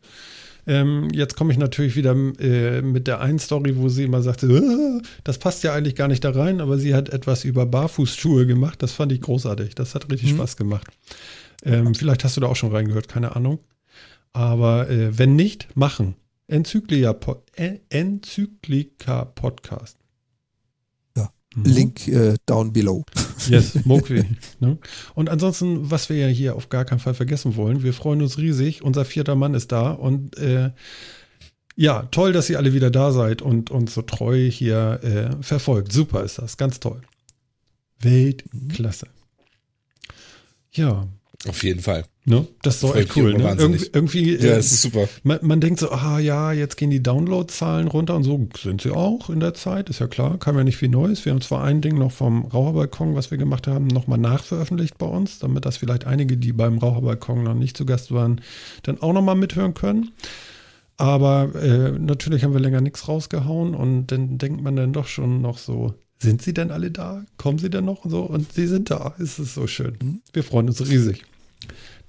[0.67, 4.47] Ähm, jetzt komme ich natürlich wieder äh, mit der einen Story, wo sie immer sagte,
[4.47, 8.45] "Ah, das passt ja eigentlich gar nicht da rein, aber sie hat etwas über Barfußschuhe
[8.45, 8.81] gemacht.
[8.83, 9.73] Das fand ich großartig.
[9.75, 10.35] Das hat richtig Mhm.
[10.37, 10.87] Spaß gemacht.
[11.63, 13.59] Ähm, vielleicht hast du da auch schon reingehört, keine Ahnung.
[14.33, 16.15] Aber äh, wenn nicht, machen.
[16.47, 17.15] Enzyklika,
[17.89, 19.97] Enzyklika Podcast.
[21.15, 21.31] Ja.
[21.55, 21.63] Mhm.
[21.63, 23.03] Link äh, down below.
[23.47, 24.23] Yes, Mokwi.
[24.59, 24.77] ne?
[25.15, 28.37] Und ansonsten, was wir ja hier auf gar keinen Fall vergessen wollen, wir freuen uns
[28.37, 28.83] riesig.
[28.83, 30.69] Unser vierter Mann ist da und äh,
[31.75, 35.91] ja, toll, dass ihr alle wieder da seid und uns so treu hier äh, verfolgt.
[35.91, 37.01] Super ist das, ganz toll.
[37.99, 39.07] Weltklasse.
[40.73, 41.07] Ja,
[41.47, 42.05] Auf jeden Fall.
[42.25, 42.45] ne?
[42.61, 43.33] Das ist doch echt cool.
[43.33, 43.43] Ne?
[43.43, 43.95] wahnsinnig.
[43.95, 45.07] Irgendwie, Ja, äh, das ist super.
[45.23, 48.91] man, man denkt so, ah ja, jetzt gehen die Downloadzahlen runter und so sind sie
[48.91, 51.25] auch in der Zeit, ist ja klar, kam ja nicht viel Neues.
[51.25, 55.07] Wir haben zwar ein Ding noch vom Raucherbalkon, was wir gemacht haben, nochmal nachveröffentlicht bei
[55.07, 58.41] uns, damit das vielleicht einige, die beim Raucherbalkon noch nicht zu Gast waren,
[58.83, 60.11] dann auch nochmal mithören können.
[60.97, 65.41] Aber äh, natürlich haben wir länger nichts rausgehauen und dann denkt man dann doch schon
[65.41, 67.25] noch so, sind sie denn alle da?
[67.37, 68.05] Kommen sie denn noch?
[68.05, 69.15] Und so, und sie sind da.
[69.17, 70.21] Es ist so schön.
[70.33, 71.25] Wir freuen uns riesig.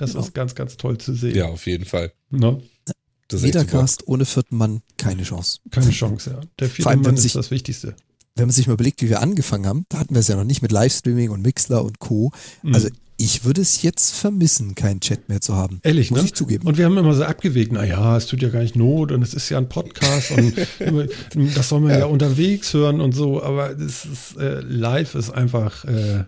[0.03, 0.25] Das Genau.
[0.25, 1.35] ist ganz, ganz toll zu sehen.
[1.37, 2.13] Ja, auf jeden Fall.
[2.31, 2.61] Ne?
[2.87, 2.97] Echt
[3.31, 3.43] super.
[3.47, 5.61] Metacast ohne vierten Mann keine Chance.
[5.71, 6.41] Keine Chance, ja.
[6.59, 7.95] Der vierte Vor allem, wenn Mann man ist sich- das Wichtigste.
[8.35, 10.45] Wenn man sich mal überlegt, wie wir angefangen haben, da hatten wir es ja noch
[10.45, 12.33] nicht mit Livestreaming und Mixler und Co.
[12.63, 12.75] Mhm.
[12.75, 12.89] Also
[13.19, 15.81] ich würde es jetzt vermissen, keinen Chat mehr zu haben.
[15.85, 16.27] Ehrlich, Muss ne?
[16.27, 16.67] ich zugeben.
[16.67, 19.35] Und wir haben immer so abgewegt, naja, es tut ja gar nicht Not und es
[19.35, 20.55] ist ja ein Podcast und
[21.55, 22.07] das soll man ja.
[22.07, 26.25] unterwegs hören und so, aber es ist, äh, live ist einfach äh,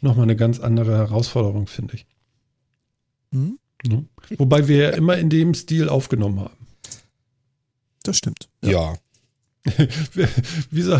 [0.00, 2.06] nochmal eine ganz andere Herausforderung, finde ich.
[3.32, 3.58] Hm?
[3.86, 4.04] Ne?
[4.38, 6.56] Wobei wir ja immer in dem Stil aufgenommen haben.
[8.02, 8.48] Das stimmt.
[8.62, 8.94] Ja.
[10.70, 10.98] Wieso,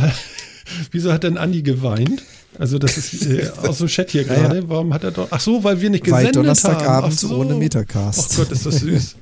[0.91, 2.23] wieso hat denn Andi geweint?
[2.59, 4.57] Also das ist äh, aus dem Chat hier Ja, gerade.
[4.61, 4.69] ja.
[4.69, 5.29] Warum hat er doch?
[5.31, 6.43] Ach so, weil wir nicht Weil gesendet haben.
[6.43, 7.37] Donnerstagabend Ach so.
[7.39, 8.37] ohne Ach Metacast.
[8.37, 9.17] Gott, ist das süß.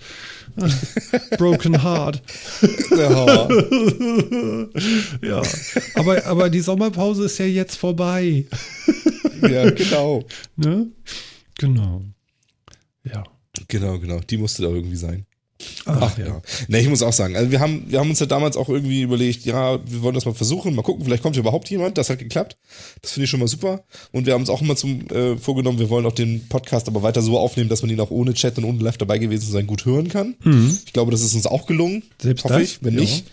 [1.38, 2.20] Broken Heart.
[2.90, 3.48] Ja.
[5.22, 5.42] Ja,
[5.94, 8.44] aber, aber die Sommerpause ist ja jetzt vorbei.
[9.42, 10.24] ja, genau.
[10.56, 10.88] Ne?
[11.58, 12.02] Genau.
[13.12, 13.24] Ja.
[13.68, 14.20] Genau, genau.
[14.20, 15.26] Die musste da irgendwie sein.
[15.86, 16.40] Ach, Ja.
[16.68, 19.02] Ne, ich muss auch sagen, also wir haben, wir haben uns ja damals auch irgendwie
[19.02, 21.98] überlegt, ja, wir wollen das mal versuchen, mal gucken, vielleicht kommt ja überhaupt jemand.
[21.98, 22.56] Das hat geklappt.
[23.02, 23.82] Das finde ich schon mal super.
[24.12, 27.02] Und wir haben uns auch immer zum äh, vorgenommen, wir wollen auch den Podcast aber
[27.02, 29.66] weiter so aufnehmen, dass man ihn auch ohne Chat und ohne Live dabei gewesen sein
[29.66, 30.36] gut hören kann.
[30.86, 32.04] Ich glaube, das ist uns auch gelungen.
[32.22, 32.62] Selbst hoffe das?
[32.62, 32.78] ich.
[32.82, 33.00] Wenn Ja.
[33.00, 33.24] nicht,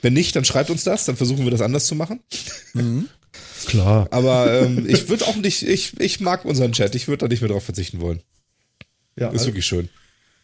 [0.00, 2.18] wenn nicht, dann schreibt uns das, dann versuchen wir das anders zu machen.
[3.66, 4.08] Klar.
[4.10, 7.40] Aber ähm, ich würde auch nicht, ich, ich mag unseren Chat, ich würde da nicht
[7.40, 8.20] mehr drauf verzichten wollen.
[9.16, 9.88] Ja, Ist wirklich schön.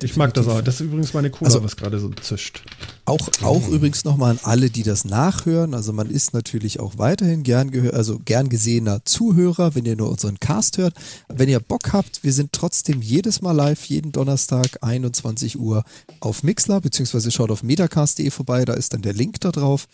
[0.02, 0.60] ich mag das auch.
[0.60, 2.62] Das ist übrigens meine Cola, Also- was gerade so zischt.
[3.06, 5.72] Auch, auch übrigens nochmal an alle, die das nachhören.
[5.74, 10.10] Also man ist natürlich auch weiterhin gern gehör, also gern gesehener Zuhörer, wenn ihr nur
[10.10, 10.94] unseren Cast hört.
[11.28, 15.84] Wenn ihr Bock habt, wir sind trotzdem jedes Mal live, jeden Donnerstag 21 Uhr
[16.20, 19.86] auf Mixler, beziehungsweise schaut auf metacast.de vorbei, da ist dann der Link da drauf.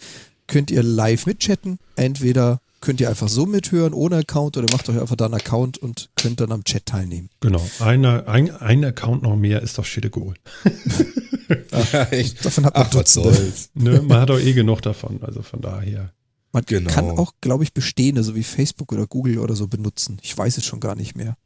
[0.48, 1.78] Könnt ihr live mitchatten.
[1.96, 5.78] Entweder könnt ihr einfach so mithören ohne Account oder macht euch einfach da einen Account
[5.78, 7.30] und könnt dann am Chat teilnehmen.
[7.40, 7.66] Genau.
[7.80, 10.34] Einer, ein, ein Account noch mehr ist doch shit goal.
[12.42, 13.52] Davon hat man Ach, was Dutzende.
[13.74, 14.02] Ne?
[14.02, 15.22] Man hat doch eh genug davon.
[15.22, 16.12] Also von daher.
[16.52, 16.90] Man Genau.
[16.90, 20.18] kann auch, glaube ich, bestehende, so wie Facebook oder Google oder so benutzen.
[20.22, 21.36] Ich weiß es schon gar nicht mehr.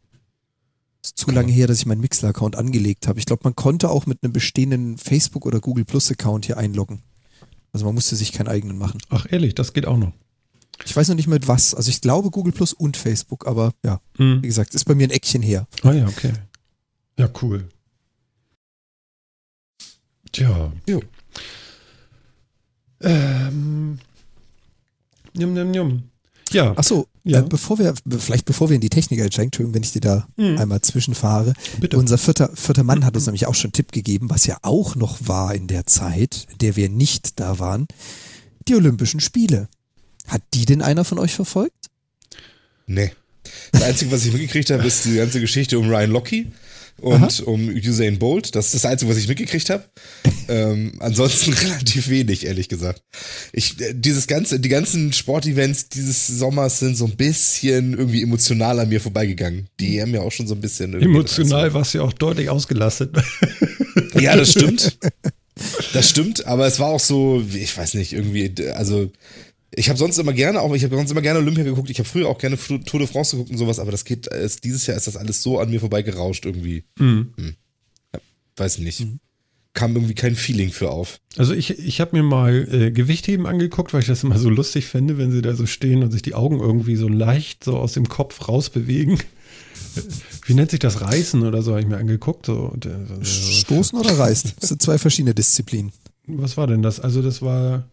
[1.02, 3.18] Ist zu lange her, dass ich meinen Mixler-Account angelegt habe.
[3.18, 7.00] Ich glaube, man konnte auch mit einem bestehenden Facebook oder Google Plus-Account hier einloggen.
[7.72, 8.98] Also man musste sich keinen eigenen machen.
[9.08, 10.12] Ach ehrlich, das geht auch noch.
[10.84, 11.74] Ich weiß noch nicht mit was.
[11.74, 14.42] Also ich glaube Google Plus und Facebook, aber ja, Hm.
[14.42, 15.66] wie gesagt, ist bei mir ein Eckchen her.
[15.82, 16.32] Ah ja, okay.
[17.18, 17.68] Ja, cool.
[20.32, 20.72] Tja.
[20.88, 21.00] Jo.
[23.00, 23.98] Ähm.
[25.34, 26.02] Njum, njum, njum.
[26.50, 27.40] Ja, Achso, Ja.
[27.40, 30.26] äh, bevor wir, vielleicht bevor wir in die Technik einsteigen, Entschuldigung, wenn ich dir da
[30.36, 30.58] Mhm.
[30.58, 31.52] einmal zwischenfahre.
[31.78, 31.98] bitte.
[31.98, 34.96] Unser vierter, vierter Mann hat uns nämlich auch schon einen Tipp gegeben, was ja auch
[34.96, 37.86] noch war in der Zeit, in der wir nicht da waren.
[38.66, 39.68] Die Olympischen Spiele.
[40.28, 41.86] Hat die denn einer von euch verfolgt?
[42.86, 43.12] Nee.
[43.72, 46.46] Das Einzige, was ich mitgekriegt habe, ist die ganze Geschichte um Ryan Lochte
[47.00, 48.54] und um Usain Bolt.
[48.54, 49.84] Das ist das Einzige, was ich mitgekriegt habe.
[50.48, 53.02] ähm, ansonsten relativ wenig, ehrlich gesagt.
[53.52, 58.80] Ich, äh, dieses ganze, die ganzen Sportevents dieses Sommers sind so ein bisschen irgendwie emotional
[58.80, 59.68] an mir vorbeigegangen.
[59.80, 63.16] Die haben ja auch schon so ein bisschen Emotional warst du ja auch deutlich ausgelastet.
[64.14, 64.98] Ja, das stimmt.
[65.92, 69.10] Das stimmt, aber es war auch so, ich weiß nicht, irgendwie, also
[69.74, 71.90] ich habe sonst immer gerne, auch ich habe sonst immer gerne Olympia geguckt.
[71.90, 74.60] Ich habe früher auch gerne Tour de France geguckt und sowas, aber das geht, es,
[74.60, 76.84] dieses Jahr ist das alles so an mir vorbei gerauscht irgendwie.
[76.98, 77.32] Mhm.
[78.56, 79.06] Weiß nicht.
[79.74, 81.20] Kam irgendwie kein Feeling für auf.
[81.36, 84.86] Also ich, ich habe mir mal äh, Gewichtheben angeguckt, weil ich das immer so lustig
[84.86, 87.92] finde, wenn sie da so stehen und sich die Augen irgendwie so leicht so aus
[87.92, 89.18] dem Kopf rausbewegen.
[90.46, 91.00] Wie nennt sich das?
[91.02, 92.46] Reißen oder so habe ich mir angeguckt.
[92.46, 92.88] So, äh,
[93.22, 94.52] so- Stoßen oder Reißen?
[94.58, 95.92] Das sind zwei verschiedene Disziplinen.
[96.26, 96.98] Was war denn das?
[96.98, 97.88] Also das war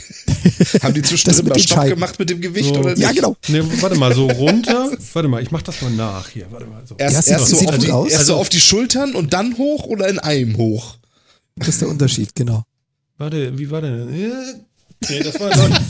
[0.82, 2.80] Haben die zwischendrin mal Stopp gemacht mit dem Gewicht So.
[2.80, 3.00] oder nicht?
[3.02, 3.36] Ja, genau.
[3.48, 4.90] Nee, warte mal, so runter.
[5.12, 6.46] warte mal, ich mach das mal nach hier.
[6.50, 6.82] Warte mal.
[6.86, 6.94] So.
[6.98, 8.12] Erst, erst, sieht so, auf die, aus.
[8.12, 10.96] erst so Also- auf die Schultern und dann hoch oder in einem hoch?
[11.56, 12.64] Das ist der Unterschied, genau.
[13.18, 14.12] Warte, wie war denn?
[14.12, 14.30] Äh,
[15.10, 15.80] Nee, das war noch,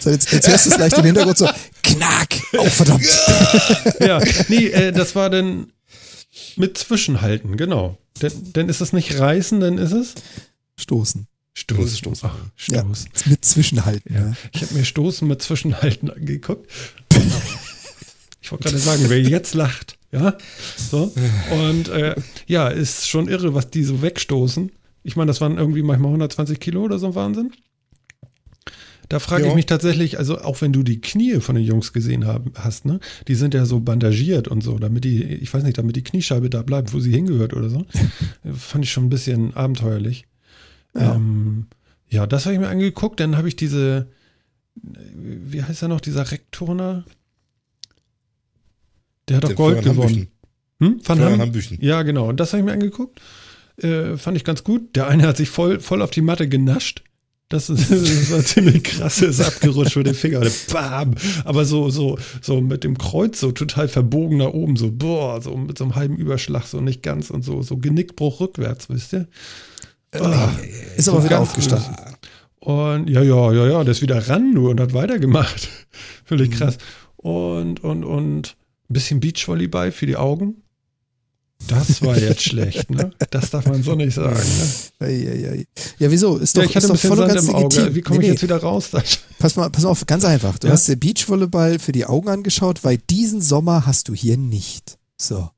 [0.00, 1.48] So, jetzt, jetzt hörst du es leicht im Hintergrund so,
[1.82, 3.06] knack, oh verdammt.
[4.00, 5.72] ja, nee, äh, das war dann
[6.56, 7.96] mit Zwischenhalten, genau.
[8.20, 10.14] Denn, denn ist es nicht reißen, dann ist es
[10.78, 11.26] Stoßen.
[11.54, 11.96] Stoßen.
[11.96, 12.28] Stoßen.
[12.32, 12.36] Ach,
[12.68, 13.08] Ja, Stoßen.
[13.26, 14.14] mit Zwischenhalten.
[14.14, 14.20] Ja.
[14.28, 14.32] Ja.
[14.52, 16.68] Ich habe mir Stoßen mit Zwischenhalten angeguckt.
[18.42, 20.36] Ich wollte gerade sagen, wer jetzt lacht, ja,
[20.76, 21.14] so.
[21.50, 22.14] Und äh,
[22.46, 24.70] ja, ist schon irre, was die so wegstoßen.
[25.02, 27.52] Ich meine, das waren irgendwie manchmal 120 Kilo oder so ein Wahnsinn.
[29.08, 29.54] Da frage ich Ja.
[29.54, 33.00] mich tatsächlich, also auch wenn du die Knie von den Jungs gesehen haben, hast, ne,
[33.28, 36.50] die sind ja so bandagiert und so, damit die, ich weiß nicht, damit die Kniescheibe
[36.50, 37.86] da bleibt, wo sie hingehört oder so.
[38.54, 40.26] Fand ich schon ein bisschen abenteuerlich.
[40.94, 41.14] Ja.
[41.14, 41.66] Ähm,
[42.08, 43.20] ja, das habe ich mir angeguckt.
[43.20, 44.08] Dann habe ich diese,
[44.74, 47.04] wie heißt er noch, dieser Rekturner?
[49.28, 50.28] Der hat doch Gold Florian gewonnen.
[50.80, 51.00] Hm?
[51.04, 51.40] Van Florian Ham?
[51.40, 51.78] Hambüchen.
[51.80, 52.28] Ja, genau.
[52.28, 53.20] Und das habe ich mir angeguckt.
[53.76, 54.94] Äh, fand ich ganz gut.
[54.96, 57.02] Der eine hat sich voll, voll auf die Matte genascht.
[57.48, 60.42] Das, ist, das war ziemlich krass, ist abgerutscht mit dem Finger.
[60.72, 61.14] Bam!
[61.44, 65.56] Aber so, so, so mit dem Kreuz so total verbogen nach oben, so, boah, so
[65.56, 69.28] mit so einem halben Überschlag, so nicht ganz und so, so Genickbruch rückwärts, wisst ihr?
[70.20, 70.50] Ah,
[70.96, 71.94] Ist aber wieder aufgestanden.
[72.60, 75.68] und ja, ja, ja, ja, der ist wieder ran nur und hat weitergemacht.
[76.24, 76.54] Völlig Mhm.
[76.54, 76.78] krass.
[77.16, 78.56] Und, und, und
[78.90, 80.62] ein bisschen Beachvolleyball für die Augen.
[81.68, 83.10] Das war jetzt schlecht, ne?
[83.30, 84.34] Das darf man so nicht sagen.
[84.36, 85.06] Ne?
[85.06, 85.66] Ei, ei, ei.
[85.98, 86.36] Ja, wieso?
[86.36, 87.76] Ist doch, ja, ich hatte ist ein bisschen voll und Sand ganz im Auge.
[87.76, 87.94] legitim.
[87.94, 88.34] Wie komme Nee, ich nee.
[88.34, 88.90] jetzt wieder raus?
[89.38, 90.58] Pass mal, pass auf, ganz einfach.
[90.58, 90.74] Du Ja?
[90.74, 94.98] hast dir Beachvolleyball für die Augen angeschaut, weil diesen Sommer hast du hier nicht.
[95.16, 95.48] So.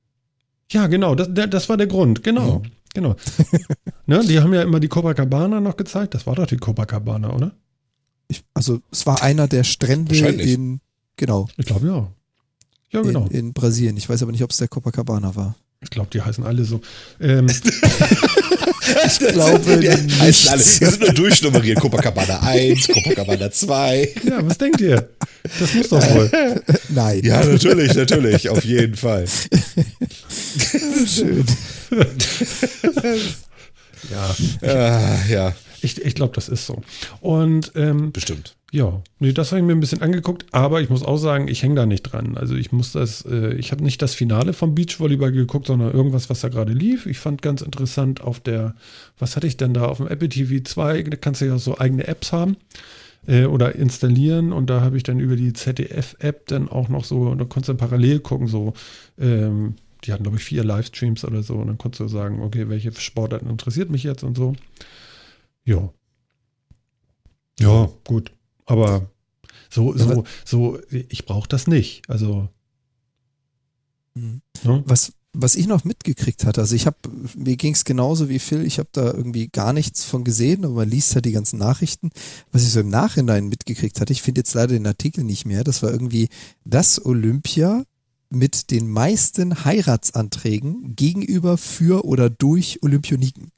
[0.71, 2.63] Ja, genau, das, das war der Grund, genau.
[2.97, 3.15] Genau.
[4.07, 6.15] ne, die haben ja immer die Copacabana noch gezeigt.
[6.15, 7.53] Das war doch die Copacabana, oder?
[8.29, 10.81] Ich, also es war einer der Strände in,
[11.17, 12.09] genau, Ich glaube ja.
[12.93, 13.27] Ja, genau.
[13.27, 13.99] in, in Brasilien.
[13.99, 15.57] Ich weiß aber nicht, ob es der Copacabana war.
[15.83, 16.81] Ich glaube, die heißen alle so.
[17.21, 17.49] Ähm,
[19.07, 20.63] Ich glaube die heißen alle.
[20.63, 21.81] Die sind nur durchnummeriert.
[21.81, 24.15] Copacabana 1, Copacabana 2.
[24.25, 25.11] ja, was denkt ihr?
[25.59, 26.63] Das muss doch wohl.
[26.89, 27.21] Nein.
[27.25, 29.27] Ja, natürlich, natürlich, auf jeden Fall.
[31.07, 31.45] Schön.
[34.11, 36.83] Ja, Äh, ja, ich, ich glaube, das ist so.
[37.21, 38.57] Und ähm, bestimmt.
[38.71, 41.63] ja, nee, das habe ich mir ein bisschen angeguckt, aber ich muss auch sagen, ich
[41.63, 42.37] hänge da nicht dran.
[42.37, 46.29] Also ich muss das, äh, ich habe nicht das Finale vom Beachvolleyball geguckt, sondern irgendwas,
[46.31, 47.07] was da gerade lief.
[47.07, 48.75] Ich fand ganz interessant auf der,
[49.19, 51.03] was hatte ich denn da auf dem Apple TV 2?
[51.05, 52.57] Da kannst du ja so eigene Apps haben
[53.27, 57.35] äh, oder installieren und da habe ich dann über die ZDF-App dann auch noch so,
[57.35, 58.75] da konntest du dann parallel gucken, so,
[59.19, 59.75] ähm,
[60.07, 62.93] die hatten glaube ich vier Livestreams oder so und dann konntest du sagen, okay, welche
[62.93, 64.55] Sportarten interessiert mich jetzt und so.
[65.65, 65.93] Ja.
[67.59, 68.33] Ja, gut.
[68.67, 69.11] Aber
[69.71, 72.03] so, so, so, ich brauche das nicht.
[72.09, 72.49] Also,
[74.15, 74.41] Mhm.
[74.65, 74.83] ne?
[74.87, 76.97] Was, was ich noch mitgekriegt hatte, also ich habe,
[77.37, 80.75] mir ging es genauso wie Phil, ich habe da irgendwie gar nichts von gesehen, aber
[80.75, 82.11] man liest halt die ganzen Nachrichten.
[82.53, 85.63] Was ich so im Nachhinein mitgekriegt hatte, ich finde jetzt leider den Artikel nicht mehr,
[85.63, 86.29] das war irgendwie
[86.65, 87.85] das Olympia
[88.31, 93.53] mit den meisten Heiratsanträgen gegenüber, für oder durch Olympioniken.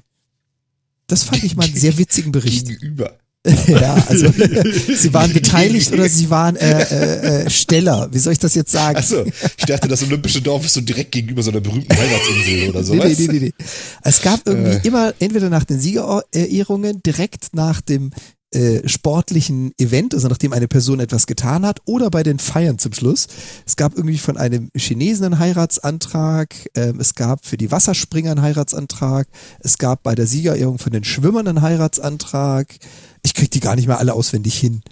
[1.06, 2.66] Das fand ich mal einen sehr witzigen Bericht.
[2.68, 3.16] Gegenüber.
[3.68, 4.30] ja, also
[4.94, 8.08] sie waren beteiligt oder sie waren äh, äh, äh, Steller.
[8.12, 8.98] Wie soll ich das jetzt sagen?
[8.98, 9.24] Achso,
[9.56, 13.16] ich dachte, das olympische Dorf ist so direkt gegenüber so einer berühmten Heimatsinsel oder sowas.
[13.18, 13.64] nee, nee, nee, nee.
[14.02, 14.86] Es gab irgendwie Äh.
[14.86, 18.10] immer entweder nach den Siegerehrungen, direkt nach dem
[18.52, 22.92] äh, sportlichen Event, also nachdem eine Person etwas getan hat, oder bei den Feiern zum
[22.92, 23.26] Schluss.
[23.66, 28.42] Es gab irgendwie von einem Chinesen einen Heiratsantrag, ähm, es gab für die Wasserspringer einen
[28.42, 29.28] Heiratsantrag,
[29.60, 32.74] es gab bei der Siegerehrung von den Schwimmern einen Heiratsantrag.
[33.22, 34.82] Ich krieg die gar nicht mehr alle auswendig hin.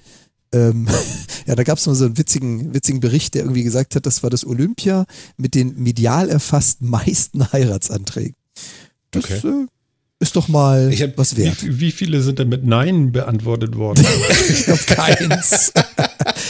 [0.52, 0.86] Ähm,
[1.46, 4.22] ja, da gab es mal so einen witzigen, witzigen Bericht, der irgendwie gesagt hat, das
[4.22, 8.34] war das Olympia mit den medial erfasst meisten Heiratsanträgen.
[9.12, 9.48] Das Okay.
[9.48, 9.66] äh,
[10.28, 11.62] ist doch mal Ich hab- was wert.
[11.64, 14.04] Wie, wie viele sind denn mit Nein beantwortet worden?
[14.48, 15.72] Ich glaube keins.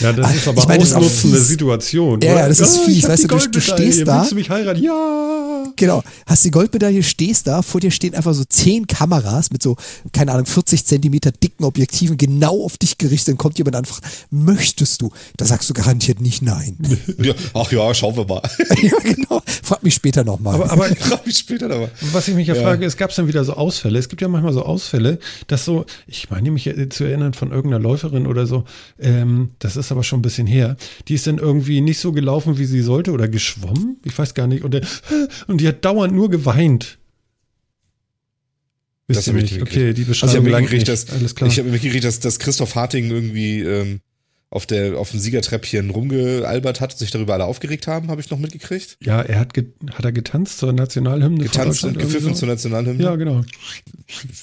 [0.01, 1.47] Ja, das ist aber Ich meine, das ist auch Ausnutzen der fies.
[1.49, 2.21] Situation.
[2.21, 2.41] Ja, oder?
[2.41, 3.07] ja, das ist ich fies.
[3.07, 4.19] Weißt du, du- du stehst da.
[4.19, 4.81] Willst du mich heiraten?
[4.81, 5.63] Ja.
[5.75, 6.03] Genau.
[6.25, 9.75] Hast die Goldmedaille, stehst da, vor dir stehen einfach so zehn Kameras mit so,
[10.11, 13.27] keine Ahnung, 40 Zentimeter dicken Objektiven genau auf dich gerichtet.
[13.29, 15.11] Dann kommt jemand an und fragt, möchtest du?
[15.37, 16.77] Da sagst du garantiert nicht nein.
[17.21, 18.41] Ja, ach ja, schauen wir mal.
[18.81, 19.41] ja, genau.
[19.63, 20.55] Frag mich später nochmal.
[20.55, 21.91] Aber, aber Frag mich später nochmal.
[22.11, 22.61] Was ich mich ja, Ja.
[22.63, 23.99] frage, es gab dann wieder so Ausfälle.
[23.99, 27.83] Es gibt ja manchmal so Ausfälle, dass so, ich meine mich zu erinnern von irgendeiner
[27.83, 28.63] Läuferin oder so,
[28.99, 30.77] ähm, das ist aber schon ein bisschen her,
[31.07, 34.47] die ist dann irgendwie nicht so gelaufen, wie sie sollte oder geschwommen, ich weiß gar
[34.47, 34.75] nicht, und,
[35.47, 36.97] und die hat dauernd nur geweint.
[39.07, 39.61] Wisst Das ihr nicht?
[39.61, 41.49] Okay, die Also ich Beschreibung habe mitgekriegt, dass, Alles klar.
[41.49, 44.01] ich habe mitgekriegt, dass, dass Christoph Harting irgendwie ähm,
[44.49, 48.29] auf, der, auf dem Siegertreppchen rumgealbert hat und sich darüber alle aufgeregt haben, habe ich
[48.29, 48.97] noch mitgekriegt.
[49.01, 49.53] ja, er hat,
[49.93, 52.39] hat er getanzt zur Nationalhymne Getanzt und gepfiffen so?
[52.39, 53.03] zur Nationalhymne.
[53.03, 53.43] Ja, genau.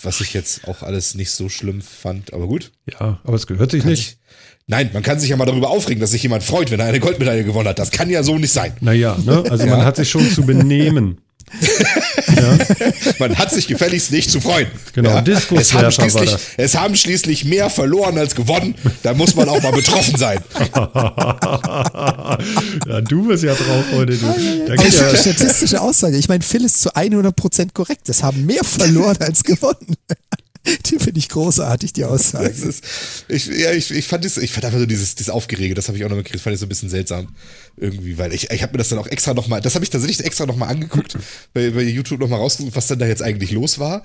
[0.03, 2.73] Was ich jetzt auch alles nicht so schlimm fand, aber gut.
[2.91, 4.07] Ja, aber es gehört sich Kann nicht.
[4.07, 4.19] sich,
[4.67, 7.01] nein, man kann sich ja mal darüber aufregen, dass sich jemand freut, wenn er eine
[7.01, 7.79] Goldmedaille gewonnen hat.
[7.79, 8.75] Das kann ja so nicht sein.
[8.81, 9.43] Naja, ne?
[9.51, 11.19] also man hat sich schon zu benehmen.
[13.19, 14.67] Man hat sich gefälligst nicht zu freuen.
[14.93, 16.43] Genau, es, Diskuswerfer haben war schließlich, das.
[16.57, 18.75] es haben schließlich mehr verloren als gewonnen.
[19.03, 20.39] Da muss man auch mal betroffen sein.
[22.89, 24.17] ja, du bist ja drauf heute.
[24.17, 24.27] Du.
[24.67, 26.17] Da geht das ist ja, eine statistische Aussage.
[26.17, 28.09] Ich meine, Phil ist zu 100% korrekt.
[28.09, 29.97] Es haben mehr verloren als gewonnen.
[30.87, 32.49] Die finde ich großartig, die Aussage.
[32.49, 32.85] ist,
[33.29, 35.99] ich, ja, ich, ich fand das, ich fand einfach so dieses, dieses Aufgerege, das habe
[35.99, 37.29] ich auch noch mitgekriegt, das fand ich so ein bisschen seltsam.
[37.77, 40.25] Irgendwie, weil ich, ich habe mir das dann auch extra nochmal, das habe ich tatsächlich
[40.25, 41.19] extra nochmal angeguckt,
[41.53, 44.03] bei, bei YouTube nochmal rausgesucht, was denn da jetzt eigentlich los war.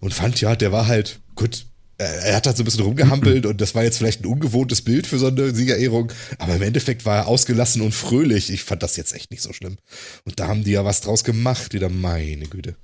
[0.00, 1.66] Und fand, ja, der war halt, gut,
[1.98, 4.82] er er hat halt so ein bisschen rumgehampelt und das war jetzt vielleicht ein ungewohntes
[4.82, 8.50] Bild für so eine Siegerehrung, aber im Endeffekt war er ausgelassen und fröhlich.
[8.50, 9.76] Ich fand das jetzt echt nicht so schlimm.
[10.24, 12.76] Und da haben die ja was draus gemacht, wieder meine Güte.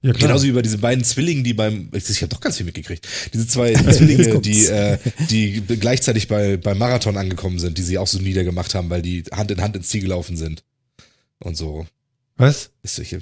[0.00, 0.12] Ja.
[0.12, 3.06] Genauso wie bei diesen beiden Zwillingen, die beim, ich, habe doch ganz viel mitgekriegt.
[3.34, 8.06] Diese zwei Zwillinge, die, äh, die gleichzeitig bei, beim Marathon angekommen sind, die sie auch
[8.06, 10.62] so niedergemacht haben, weil die Hand in Hand ins Ziel gelaufen sind.
[11.40, 11.86] Und so.
[12.36, 12.70] Was?
[12.82, 13.16] Ist ich,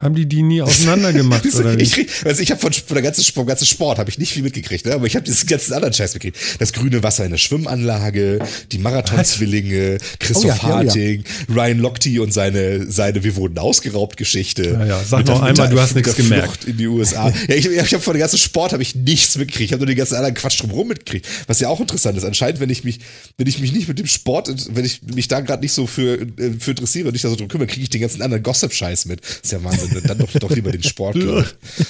[0.00, 1.82] Haben die die nie auseinander gemacht oder wie?
[1.82, 4.44] Ich, also ich habe von, von der ganzen, vom ganzen Sport habe ich nicht viel
[4.44, 4.92] mitgekriegt, ne?
[4.94, 6.38] aber ich habe diesen ganzen anderen Scheiß mitgekriegt.
[6.60, 8.38] Das grüne Wasser in der Schwimmanlage,
[8.70, 10.86] die Marathonzwillinge, Christoph Oh ja, ja, ja.
[10.88, 14.70] Harting, Ryan Lochte und seine, seine Wir wurden ausgeraubt Geschichte.
[14.70, 15.02] Ja, ja.
[15.04, 16.44] Sag noch der- einmal, du der- hast nichts der gemerkt.
[16.46, 17.28] Flucht in die USA.
[17.48, 19.66] ja, ich, ich habe von dem ganzen Sport habe ich nichts mitgekriegt.
[19.70, 21.26] Ich habe nur den ganzen anderen Quatsch drumherum mitgekriegt.
[21.48, 22.22] Was ja auch interessant ist.
[22.24, 23.00] Anscheinend, wenn ich mich,
[23.36, 26.20] wenn ich mich nicht mit dem Sport, wenn ich mich da gerade nicht so für,
[26.20, 29.06] äh, für interessiere und nicht da so drum kümmere, kriege ich den ganzen anderen Gossip-Scheiß
[29.06, 29.22] mit.
[29.42, 29.87] ist ja Wahnsinn.
[29.92, 30.02] Ne?
[30.02, 31.84] Dann doch, doch lieber den Sport, glaube ich.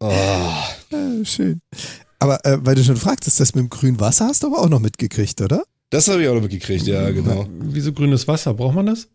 [0.00, 0.12] Oh.
[0.92, 1.60] Äh, schön.
[2.18, 4.68] Aber äh, weil du schon fragtest, das mit dem grünen Wasser hast du aber auch
[4.68, 5.62] noch mitgekriegt, oder?
[5.90, 7.46] Das habe ich auch noch mitgekriegt, ja, genau.
[7.60, 8.54] Wieso grünes Wasser?
[8.54, 9.06] Braucht man das?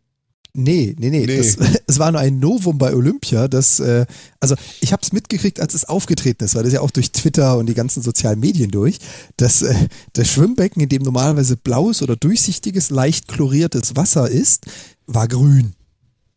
[0.58, 1.26] Nee, nee, nee.
[1.26, 1.38] Nee.
[1.38, 4.06] Das, es war nur ein Novum bei Olympia, das, äh,
[4.40, 7.58] also ich habe es mitgekriegt, als es aufgetreten ist, weil das ja auch durch Twitter
[7.58, 9.00] und die ganzen sozialen Medien durch,
[9.36, 9.74] dass äh,
[10.14, 14.66] das Schwimmbecken, in dem normalerweise blaues oder durchsichtiges, leicht chloriertes Wasser ist,
[15.08, 15.74] war grün.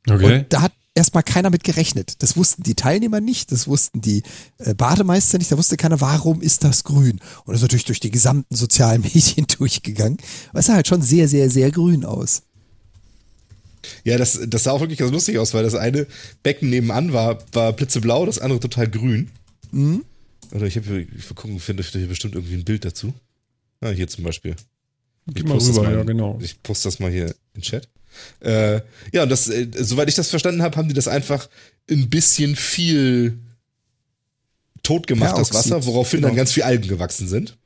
[0.09, 0.39] Okay.
[0.39, 2.23] Und da hat erstmal keiner mit gerechnet.
[2.23, 4.23] Das wussten die Teilnehmer nicht, das wussten die
[4.59, 7.21] äh, Bademeister nicht, da wusste keiner, warum ist das grün.
[7.45, 10.19] Und das ist natürlich durch die gesamten sozialen Medien durchgegangen.
[10.51, 12.43] Aber es sah halt schon sehr, sehr, sehr grün aus.
[14.05, 16.07] Ja, das, das sah auch wirklich ganz lustig aus, weil das eine
[16.43, 19.31] Becken nebenan war, war blitzeblau, das andere total grün.
[19.71, 20.05] Mhm.
[20.53, 23.15] Oder ich habe ich will gucken, finde ich hier bestimmt irgendwie ein Bild dazu.
[23.81, 24.57] Ah, hier zum Beispiel.
[25.27, 26.39] Gib Ich mal poste das rüber, mal- ja, genau.
[26.43, 27.89] Ich poste das mal hier in den Chat.
[28.41, 28.81] Äh,
[29.13, 31.49] ja, und das, äh, soweit ich das verstanden habe, haben die das einfach
[31.91, 33.39] ein bisschen viel
[34.83, 36.29] tot gemacht, das Peroxid, Wasser, woraufhin genau.
[36.29, 37.57] dann ganz viel Algen gewachsen sind.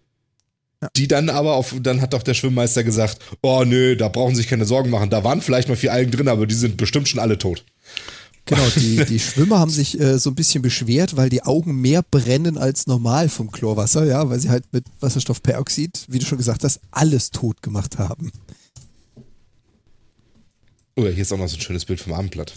[0.80, 0.88] Ja.
[0.96, 4.40] Die dann aber auf, dann hat doch der Schwimmmeister gesagt, oh nö, da brauchen Sie
[4.40, 5.10] sich keine Sorgen machen.
[5.10, 7.64] Da waren vielleicht mal vier Algen drin, aber die sind bestimmt schon alle tot.
[8.46, 12.02] Genau, die, die Schwimmer haben sich äh, so ein bisschen beschwert, weil die Augen mehr
[12.02, 16.64] brennen als normal vom Chlorwasser, ja, weil sie halt mit Wasserstoffperoxid, wie du schon gesagt
[16.64, 18.32] hast, alles tot gemacht haben.
[20.96, 22.54] Oh, ja, hier ist auch noch so ein schönes Bild vom Abendblatt.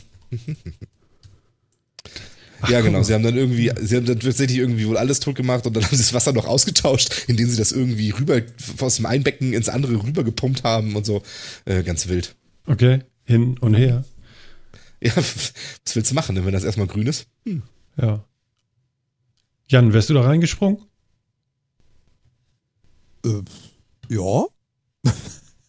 [2.69, 3.01] ja, genau.
[3.03, 5.83] Sie haben dann irgendwie, sie haben dann tatsächlich irgendwie wohl alles tot gemacht und dann
[5.83, 8.41] haben sie das Wasser noch ausgetauscht, indem sie das irgendwie rüber
[8.79, 11.21] aus dem einen Becken ins andere rüber gepumpt haben und so.
[11.65, 12.35] Äh, ganz wild.
[12.65, 12.99] Okay.
[13.23, 14.03] Hin und her.
[15.01, 15.53] Ja, was
[15.93, 17.27] willst du machen, wenn das erstmal grün ist?
[17.97, 18.25] Ja.
[19.67, 20.79] Jan, wärst du da reingesprungen?
[23.25, 23.41] Äh,
[24.09, 24.45] ja.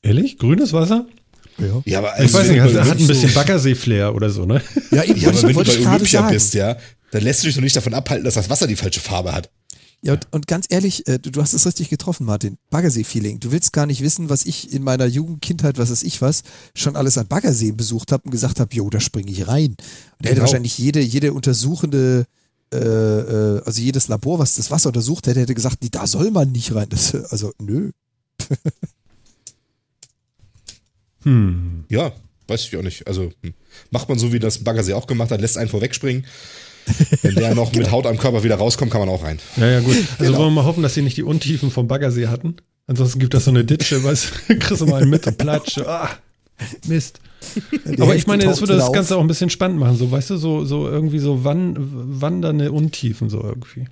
[0.02, 0.38] Ehrlich?
[0.38, 1.07] Grünes Wasser?
[1.59, 4.62] Ja, Ja, aber Ich weiß wenn nicht, hat, hat ein bisschen Baggersee-Flair oder so, ne?
[4.90, 6.33] ja, eben, ja, aber wenn du bei Olympia sagen.
[6.33, 6.77] bist, ja,
[7.12, 9.51] dann lässt du dich doch nicht davon abhalten, dass das Wasser die falsche Farbe hat.
[10.03, 12.59] Ja, und, und ganz ehrlich, äh, du, du hast es richtig getroffen, Martin.
[12.71, 13.40] Baggersee-Feeling.
[13.40, 16.42] Du willst gar nicht wissen, was ich in meiner Jugend, Kindheit, was weiß ich was,
[16.75, 19.71] schon alles an Baggersee besucht habe und gesagt habe, jo, da springe ich rein.
[19.71, 20.40] Und er hätte Genau.
[20.42, 22.27] wahrscheinlich jede, jede untersuchende,
[22.73, 26.31] äh, äh, also jedes Labor, was das Wasser untersucht hätte, hätte gesagt, nee, da soll
[26.31, 26.88] man nicht rein.
[26.90, 27.90] Das, also, nö.
[31.26, 31.84] Hm.
[31.90, 32.12] Ja,
[32.48, 33.06] weiß ich auch nicht.
[33.06, 33.54] Also hm.
[33.90, 36.24] macht man so, wie das Baggersee auch gemacht hat, lässt einen vorwegspringen.
[37.22, 39.38] Wenn der noch mit Haut am Körper wieder rauskommt, kann man auch rein.
[39.56, 39.96] Ja, ja, gut.
[40.18, 40.38] Also Genau.
[40.38, 42.56] wollen wir mal hoffen, dass sie nicht die Untiefen vom Baggersee hatten.
[42.86, 45.78] Ansonsten gibt das so eine Ditsche, weißt du, kriegst du mal einen mit und Platsch.
[45.78, 46.10] Ah,
[46.86, 47.20] Mist.
[47.84, 48.92] Die Aber ich meine, das würde das auf.
[48.92, 52.70] Ganze auch ein bisschen spannend machen, so, weißt du, so, so irgendwie so wan wandernde
[52.72, 53.86] Untiefen, so irgendwie.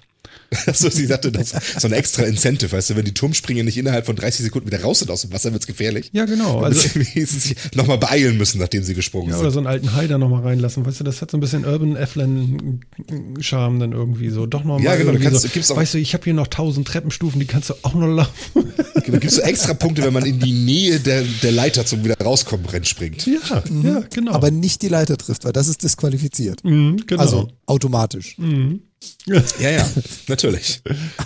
[0.67, 3.77] Also sie sagte, das ist so ein extra Incentive, weißt du, wenn die Turmspringer nicht
[3.77, 6.11] innerhalb von 30 Sekunden wieder raus sind aus dem Wasser, wird's gefährlich.
[6.13, 6.61] Ja, genau.
[6.61, 9.55] Also sie sich nochmal beeilen müssen, nachdem sie gesprungen ja, oder sind.
[9.55, 11.97] so einen alten Hai da nochmal reinlassen, weißt du, das hat so ein bisschen Urban
[11.97, 14.47] Efflen-Charme dann irgendwie so.
[14.47, 16.47] Doch nochmal Ja, genau, du kannst- so, gibt's auch- weißt du, ich habe hier noch
[16.49, 18.33] tausend Treppenstufen, die kannst du auch noch laufen.
[19.05, 22.17] Genau, gibst du extra Punkte, wenn man in die Nähe der, der Leiter zum wieder
[22.19, 23.27] rauskommen rennen springt.
[23.27, 24.33] ja, ja, genau.
[24.33, 26.65] Aber nicht die Leiter trifft, weil das ist disqualifiziert.
[26.65, 27.21] mhm, genau.
[27.21, 28.39] Also automatisch.
[28.39, 28.81] mhm.
[29.27, 29.91] Ja, ja,
[30.29, 30.83] natürlich.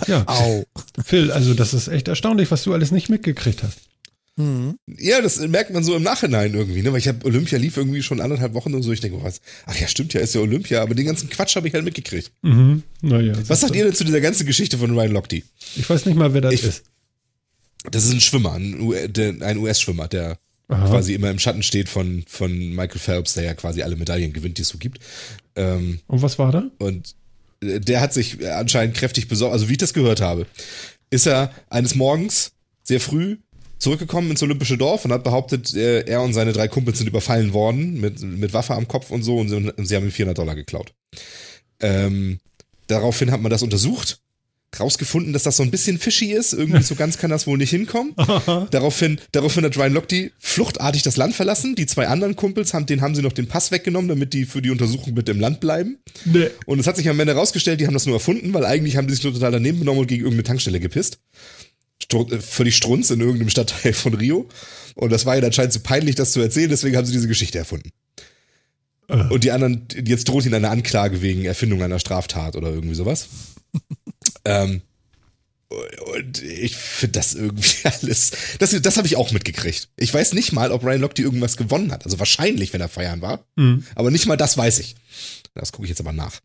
[0.07, 0.23] ja.
[0.27, 0.63] Au.
[1.05, 3.79] Phil, also das ist echt erstaunlich, was du alles nicht mitgekriegt hast.
[4.37, 4.77] Mhm.
[4.87, 6.93] Ja, das merkt man so im Nachhinein irgendwie, ne?
[6.93, 8.91] Weil ich habe Olympia lief irgendwie schon anderthalb Wochen und so.
[8.93, 9.41] Ich denke, oh, was?
[9.65, 12.31] Ach ja, stimmt ja, ist ja Olympia, aber den ganzen Quatsch habe ich halt mitgekriegt.
[12.41, 12.83] Mhm.
[13.01, 13.33] Naja.
[13.47, 15.41] Was sagt ihr denn zu dieser ganzen Geschichte von Ryan Lochte?
[15.75, 16.83] Ich weiß nicht mal, wer das Ich- ist.
[17.91, 18.77] Das ist ein Schwimmer, ein
[19.57, 20.37] US-Schwimmer, der
[20.67, 20.87] Aha.
[20.89, 24.57] quasi immer im Schatten steht von, von Michael Phelps, der ja quasi alle Medaillen gewinnt,
[24.57, 24.99] die es so gibt.
[25.55, 26.69] Ähm, Und was war da?
[26.79, 27.15] und
[27.61, 30.45] der hat sich anscheinend kräftig besorgt, also wie ich das gehört habe,
[31.09, 32.51] ist er eines Morgens
[32.83, 33.37] sehr früh
[33.79, 37.53] zurückgekommen ins Olympische Dorf und hat behauptet, äh, er und seine drei Kumpels sind überfallen
[37.53, 40.37] worden mit, mit Waffe am Kopf und so und sie, und sie haben ihm 400
[40.37, 40.93] Dollar geklaut.
[41.79, 42.39] Ähm,
[42.87, 44.19] daraufhin hat man das untersucht,
[44.77, 47.69] rausgefunden, dass das so ein bisschen fishy ist, irgendwie so ganz kann das wohl nicht
[47.69, 48.13] hinkommen.
[48.71, 51.75] Daraufhin, daraufhin hat Ryan Lochte fluchtartig das Land verlassen.
[51.75, 54.61] Die zwei anderen Kumpels haben, denen haben sie noch den Pass weggenommen, damit die für
[54.61, 55.97] die Untersuchung mit im Land bleiben.
[56.25, 56.49] Nee.
[56.65, 59.07] Und es hat sich am Ende rausgestellt, die haben das nur erfunden, weil eigentlich haben
[59.07, 61.19] die sich nur total daneben benommen und gegen irgendeine Tankstelle gepisst.
[62.01, 64.47] Stru äh, völlig strunz in irgendeinem Stadtteil von Rio.
[64.95, 67.57] Und das war ihnen anscheinend zu peinlich, das zu erzählen, deswegen haben sie diese Geschichte
[67.57, 67.91] erfunden.
[69.09, 73.27] Und die anderen, jetzt droht ihnen eine Anklage wegen Erfindung einer Straftat oder irgendwie sowas.
[74.49, 74.81] Ähm,
[76.15, 78.31] und ich finde das irgendwie alles.
[78.57, 79.89] Das, das habe ich auch mitgekriegt.
[79.97, 82.05] Ich weiß nicht mal, ob Ryan Lochte irgendwas gewonnen hat.
[82.05, 83.45] Also wahrscheinlich, wenn er feiern war.
[83.55, 83.85] Mhm.
[83.95, 84.95] Aber nicht mal das weiß ich.
[85.53, 86.39] Das gucke ich jetzt aber nach.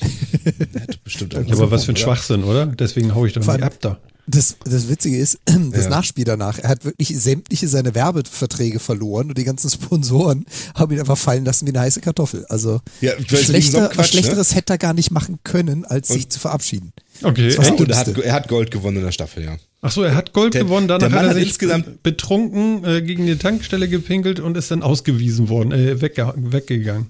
[1.04, 1.96] Bestimmt aber was für ein?
[1.96, 2.66] Schwachsinn, oder?
[2.66, 3.98] Deswegen hau ich doch nicht ab da.
[4.30, 5.90] Das, das Witzige ist, das Ja.
[5.90, 11.00] Nachspiel danach, er hat wirklich sämtliche seine Werbeverträge verloren und die ganzen Sponsoren haben ihn
[11.00, 12.44] einfach fallen lassen wie eine heiße Kartoffel.
[12.48, 14.20] Also Ja, so schlechter, was Quatsch, ne?
[14.20, 16.92] Schlechteres hätte er gar nicht machen können, als Und- sich zu verabschieden.
[17.22, 17.56] Okay.
[17.56, 19.56] Und er hat, er hat Gold gewonnen in der Staffel, ja.
[19.80, 23.26] Ach so, er hat Gold Der- gewonnen, danach hat er sich insgesamt- betrunken äh, gegen
[23.26, 27.06] die Tankstelle gepinkelt und ist dann ausgewiesen worden, äh, wegge weggegangen.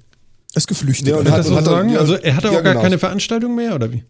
[0.55, 1.09] Er ist geflüchtet.
[1.09, 1.91] Ja, und hat- das so hat er- sagen?
[1.91, 2.83] ja, also er hatte auch ja, gar genau.
[2.85, 4.05] keine Veranstaltung mehr, oder wie?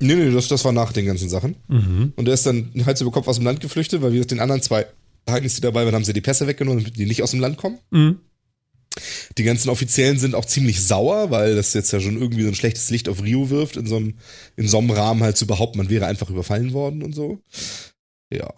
[0.00, 1.56] Nee, nee, das, das war nach den ganzen Sachen.
[1.68, 2.14] Mhm.
[2.16, 4.62] Und er ist dann Hals über Kopf aus dem Land geflüchtet, weil wir den anderen
[4.62, 4.86] zwei
[5.28, 7.58] Heinis, die dabei waren, haben sie die Pässe weggenommen, damit die nicht aus dem Land
[7.58, 7.78] kommen.
[7.90, 8.18] Mhm.
[9.38, 12.54] Die ganzen Offiziellen sind auch ziemlich sauer, weil das jetzt ja schon irgendwie so ein
[12.54, 14.14] schlechtes Licht auf Rio wirft, in so einem,
[14.56, 17.38] in so einem Rahmen halt zu behaupten, man wäre einfach überfallen worden und so.
[18.32, 18.52] Ja.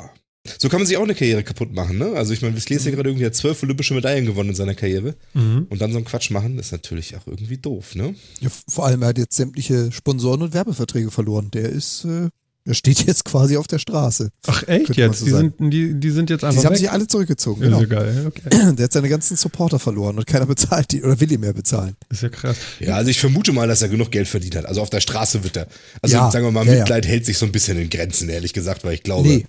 [0.58, 2.12] So kann man sich auch eine Karriere kaputt machen, ne?
[2.14, 4.74] Also ich meine, Visclé ist ja gerade irgendwie hat zwölf olympische Medaillen gewonnen in seiner
[4.74, 5.14] Karriere.
[5.34, 5.66] Mhm.
[5.70, 8.14] Und dann so einen Quatsch machen, ist natürlich auch irgendwie doof, ne?
[8.40, 11.52] Ja, vor allem, er hat jetzt sämtliche Sponsoren und Werbeverträge verloren.
[11.52, 12.28] Der ist, äh,
[12.66, 14.30] der steht jetzt quasi auf der Straße.
[14.48, 15.20] Ach echt jetzt?
[15.20, 16.78] so die, sind, die, die sind jetzt Die einfach haben weg?
[16.78, 17.62] sich alle zurückgezogen.
[17.62, 17.80] ja, Genau.
[17.82, 18.72] ist ja geil, okay.
[18.76, 21.94] Der hat seine ganzen Supporter verloren und keiner bezahlt ihn oder will ihn mehr bezahlen.
[22.10, 22.56] Ist ja krass.
[22.80, 24.66] Ja, also ich vermute mal, dass er genug Geld verdient hat.
[24.66, 25.68] Also auf der Straße wird er.
[26.02, 26.78] Also Ja, sagen wir mal, ja, ja.
[26.80, 29.46] Mitleid hält sich so ein bisschen in Grenzen, ehrlich gesagt, weil ich glaube, Nee,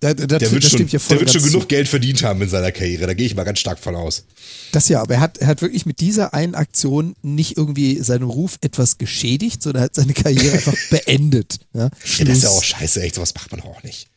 [0.00, 1.68] da, da, der das, wird das schon, ja der wird schon genug zu.
[1.68, 3.06] Geld verdient haben in seiner Karriere.
[3.06, 4.24] Da gehe ich mal ganz stark von aus.
[4.72, 8.24] Das ja, aber er hat, er hat wirklich mit dieser einen Aktion nicht irgendwie seinen
[8.24, 11.60] Ruf etwas geschädigt, sondern er hat seine Karriere einfach beendet.
[11.72, 14.08] Ja, Ja, das ist ja auch scheiße, echt, sowas macht man auch nicht.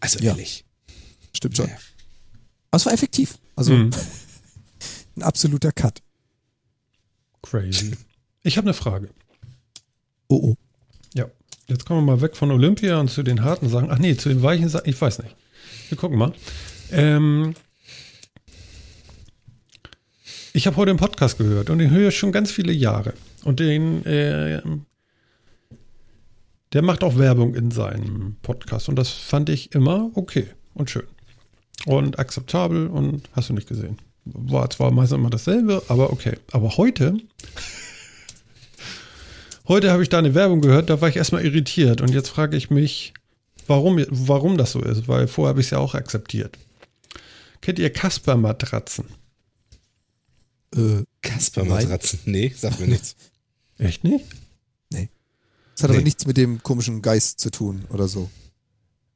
[0.00, 0.30] Also Ja.
[0.32, 0.64] ehrlich.
[1.32, 1.66] Stimmt schon.
[1.68, 1.74] Ja.
[2.70, 3.38] Aber es war effektiv.
[3.56, 3.90] Also Mhm.
[5.16, 6.02] ein absoluter Cut.
[7.42, 7.92] Crazy.
[8.42, 9.10] Ich habe eine Frage.
[10.28, 10.54] Oh, oh.
[11.66, 13.90] Jetzt kommen wir mal weg von Olympia und zu den harten Sachen.
[13.90, 14.88] Ach nee, zu den weichen Sachen.
[14.88, 15.34] Ich weiß nicht.
[15.88, 16.32] Wir gucken mal.
[16.92, 17.54] Ähm,
[20.52, 23.14] ich habe heute einen Podcast gehört und den höre ich schon ganz viele Jahre.
[23.44, 24.60] Und den, äh,
[26.74, 28.90] der macht auch Werbung in seinem Podcast.
[28.90, 31.06] Und das fand ich immer okay und schön.
[31.86, 33.96] Und akzeptabel und hast du nicht gesehen.
[34.26, 36.36] War zwar meistens immer dasselbe, aber okay.
[36.52, 37.16] Aber heute
[39.66, 42.56] Heute habe ich da eine Werbung gehört, da war ich erstmal irritiert und jetzt frage
[42.56, 43.14] ich mich,
[43.66, 46.58] warum, warum das so ist, weil vorher habe ich es ja auch akzeptiert.
[47.62, 49.06] Kennt ihr Casper-Matratzen?
[50.76, 52.18] Äh, Kasper-Matratzen.
[52.26, 53.16] Nee, sagt mir nichts.
[53.78, 54.24] Echt nicht?
[54.90, 56.04] das hat aber Nee.
[56.04, 58.30] nichts mit dem komischen Geist zu tun oder so.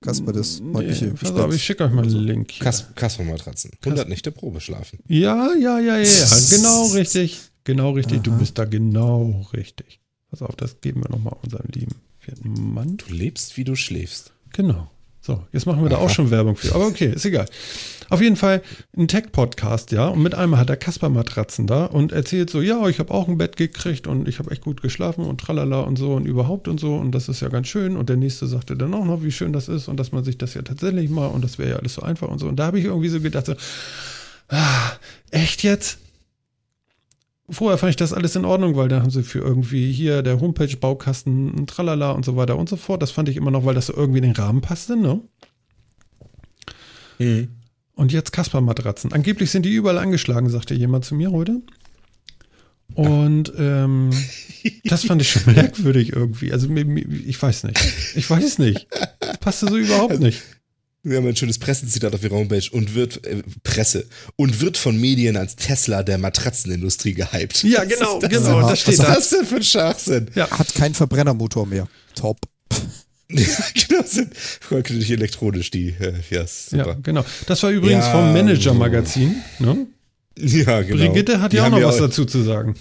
[0.01, 2.59] Kasper, das freundliche Nee, pass auf, ich schicke euch mal einen Link.
[2.59, 3.73] Kas Kasper-Matratzen.
[3.85, 4.99] 100 Nächte Probe schlafen.
[5.09, 7.41] Ja, ja, ja, ja, ja, genau richtig.
[7.65, 8.39] Genau richtig, du Aha.
[8.39, 10.01] bist da genau richtig.
[10.31, 12.97] Pass auf, das geben wir nochmal unserem lieben vierten Mann.
[12.99, 14.33] Du lebst, wie du schläfst.
[14.53, 14.91] Genau.
[15.21, 16.75] So, jetzt machen wir da auch schon Werbung für.
[16.75, 17.47] Aber okay, ist egal.
[18.09, 18.63] Auf jeden Fall
[18.97, 20.09] ein Tech-Podcast, ja.
[20.09, 23.37] Und mit einmal hat er Kasper-Matratzen da und erzählt so, ja, ich habe auch ein
[23.37, 26.81] Bett gekriegt und ich habe echt gut geschlafen und tralala und so und überhaupt und
[26.81, 27.97] so und das ist ja ganz schön.
[27.97, 30.39] Und der nächste sagte dann auch noch, wie schön das ist und dass man sich
[30.39, 32.49] das ja tatsächlich mal und das wäre ja alles so einfach und so.
[32.49, 33.55] Und da habe ich irgendwie so gedacht, so,
[34.49, 34.93] ah,
[35.31, 35.99] echt jetzt?
[37.51, 40.41] Vorher fand ich das alles in Ordnung, weil da haben sie für irgendwie hier der
[40.41, 43.01] Homepage-Baukasten ein Tralala und so weiter und so fort.
[43.01, 45.23] Das fand ich immer noch, weil das so irgendwie in den Rahmen passte, ne?
[47.19, 47.49] Mhm.
[47.95, 49.13] Und jetzt Kasper-Matratzen.
[49.13, 51.63] Angeblich sind die überall angeschlagen, sagte jemand zu mir heute.
[52.95, 54.11] Und ähm,
[54.85, 56.53] das fand ich schon merkwürdig irgendwie.
[56.53, 57.81] Also ich weiß nicht.
[58.15, 58.87] Ich weiß nicht.
[59.21, 60.43] Das passte so überhaupt nicht.
[61.05, 65.01] Wir haben ein schönes Pressezitat auf ihrer Homepage und wird, äh, Presse, und wird von
[65.01, 67.63] Medien als Tesla der Matratzenindustrie gehypt.
[67.63, 68.69] Ja, genau, Was ist das genau, denn?
[68.69, 69.13] das steht Was da.
[69.13, 70.31] ist das denn für ein Schachsinn?
[70.35, 71.89] Ja, Hat keinen Verbrennermotor mehr.
[72.15, 72.39] Top.
[73.31, 73.45] Ja,
[73.89, 74.33] genau, sind
[74.71, 76.97] natürlich elektronisch, die, äh, ja, ja, super.
[77.03, 77.23] genau.
[77.47, 79.37] Das war übrigens Ja, vom Manager-Magazin.
[79.59, 79.87] Ne?
[80.39, 80.97] Ja, genau.
[80.97, 82.75] Brigitte hat ja auch noch ja was auch- dazu zu sagen.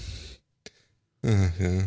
[1.21, 1.83] Ah, ja.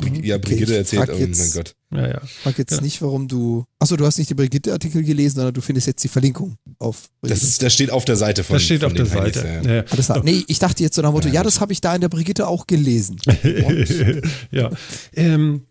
[0.00, 1.74] Brig ja, Okay, Brigitte ich erzählt, oh jetzt- mein Gott.
[1.92, 2.20] Ja, ja.
[2.24, 2.80] Ich frag jetzt Ja.
[2.80, 3.64] nicht, warum du.
[3.78, 7.10] Achso, du hast nicht die Brigitte-Artikel gelesen, sondern du findest jetzt die Verlinkung auf Das,
[7.30, 7.46] Brigitte.
[7.46, 9.62] ist, das steht auf der Seite von Das steht von auf der den Seite.
[9.64, 9.74] ja.
[9.76, 9.84] Ja.
[9.90, 10.22] Alles klar.
[10.24, 12.08] Nee, ich dachte jetzt so nach dem Motto, Ja, das habe ich da in der
[12.08, 13.16] Brigitte auch gelesen.
[14.50, 14.70] ja.
[15.14, 15.62] Ähm,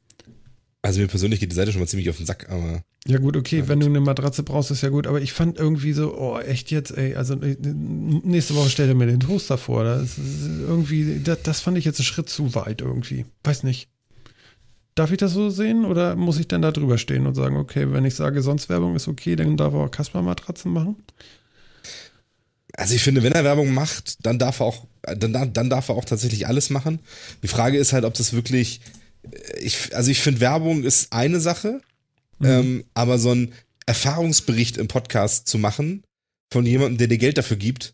[0.82, 3.36] Also mir persönlich geht die Seite schon mal ziemlich auf den Sack, aber Ja gut,
[3.38, 6.38] okay, wenn du eine Matratze brauchst, ist ja gut, aber ich fand irgendwie so, oh,
[6.40, 10.18] echt jetzt, ey, also äh, nächste Woche stell dir mir den Toaster vor, das ist
[10.68, 13.90] irgendwie, das, das fand ich jetzt einen Schritt zu weit irgendwie, weiß nicht.
[14.96, 17.92] Darf ich das so sehen oder muss ich denn da drüber stehen und sagen, okay,
[17.92, 20.98] wenn ich sage, sonst Werbung ist okay, dann darf er auch Kasper-Matratzen machen?
[22.74, 25.96] Also ich finde, wenn er Werbung macht, dann darf er auch, dann, dann darf er
[25.96, 27.00] auch tatsächlich alles machen.
[27.44, 28.82] Die Frage ist halt, ob das wirklich,
[29.60, 31.82] ich, also ich finde, Werbung ist eine Sache,
[32.40, 32.48] mhm.
[32.48, 33.54] ähm, aber so ein
[33.86, 36.04] Erfahrungsbericht im Podcast zu machen
[36.52, 37.94] von jemandem, der dir Geld dafür gibt,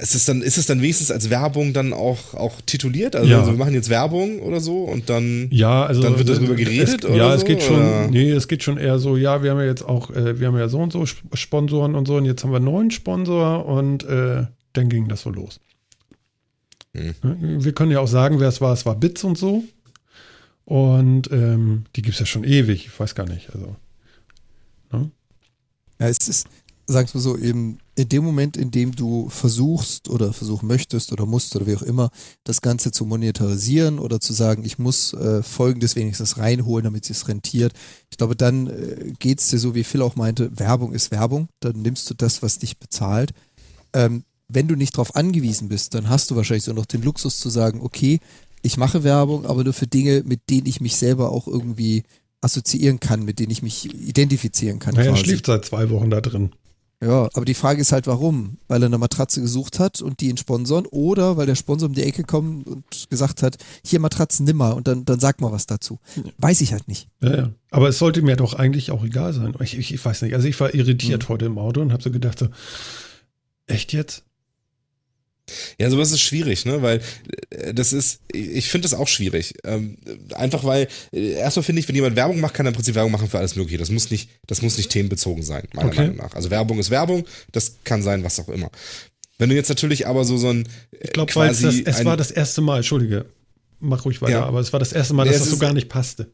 [0.00, 3.14] ist es dann, ist es dann wenigstens als Werbung dann auch, auch tituliert?
[3.14, 3.40] Also, ja.
[3.40, 7.04] also wir machen jetzt Werbung oder so und dann, ja, also, dann wird darüber geredet?
[7.04, 8.08] Es, ja, so, es geht schon, oder?
[8.08, 10.56] nee, es geht schon eher so, ja, wir haben ja jetzt auch, äh, wir haben
[10.56, 14.04] ja so und so Sponsoren und so und jetzt haben wir einen neuen Sponsor und
[14.04, 15.60] äh, dann ging das so los.
[16.94, 17.14] Hm.
[17.64, 19.64] Wir können ja auch sagen, wer es war, es war Bits und so.
[20.64, 23.50] Und ähm, die gibt es ja schon ewig, ich weiß gar nicht.
[23.52, 23.76] Also,
[24.92, 25.10] ne?
[26.00, 26.46] Ja, es ist,
[26.92, 31.26] sagst du so, eben in dem Moment, in dem du versuchst oder versuchen möchtest oder
[31.26, 32.10] musst oder wie auch immer,
[32.44, 37.28] das Ganze zu monetarisieren oder zu sagen, ich muss äh, folgendes wenigstens reinholen, damit es
[37.28, 37.72] rentiert.
[38.10, 41.48] Ich glaube, dann äh, geht es dir so, wie Phil auch meinte, Werbung ist Werbung,
[41.60, 43.32] dann nimmst du das, was dich bezahlt.
[43.92, 47.38] Ähm, wenn du nicht darauf angewiesen bist, dann hast du wahrscheinlich so noch den Luxus
[47.38, 48.20] zu sagen, okay,
[48.62, 52.04] ich mache Werbung, aber nur für Dinge, mit denen ich mich selber auch irgendwie
[52.40, 54.94] assoziieren kann, mit denen ich mich identifizieren kann.
[54.94, 56.52] Naja, er schläft seit zwei Wochen da drin.
[57.02, 58.58] Ja, aber die Frage ist halt, warum?
[58.68, 61.94] Weil er eine Matratze gesucht hat und die ihn sponsern oder weil der Sponsor um
[61.96, 65.50] die Ecke kommt und gesagt hat, hier Matratzen nimm mal und dann, dann sag mal
[65.50, 65.98] was dazu.
[66.38, 67.08] Weiß ich halt nicht.
[67.20, 67.50] Ja, ja.
[67.72, 69.52] Aber es sollte mir doch eigentlich auch egal sein.
[69.60, 70.34] Ich, ich, ich weiß nicht.
[70.34, 71.28] Also ich war irritiert mhm.
[71.28, 72.46] heute im Auto und habe so gedacht, so,
[73.66, 74.24] echt jetzt?
[75.78, 76.82] Ja, sowas ist schwierig, ne?
[76.82, 77.00] Weil
[77.50, 79.54] äh, das ist, ich finde das auch schwierig.
[79.64, 79.98] Ähm,
[80.34, 83.12] einfach weil, äh, erstmal finde ich, wenn jemand Werbung macht, kann er im Prinzip Werbung
[83.12, 83.78] machen für alles Mögliche.
[83.78, 86.02] Das muss nicht, das muss nicht themenbezogen sein, meiner okay.
[86.02, 86.34] Meinung nach.
[86.34, 88.70] Also Werbung ist Werbung, das kann sein, was auch immer.
[89.38, 90.68] Wenn du jetzt natürlich aber so so ein.
[90.92, 93.26] Äh, ich glaube, es, es war das erste Mal, Entschuldige,
[93.80, 94.44] mach ruhig weiter, ja.
[94.44, 96.32] aber es war das erste Mal, dass ja, das so gar nicht passte.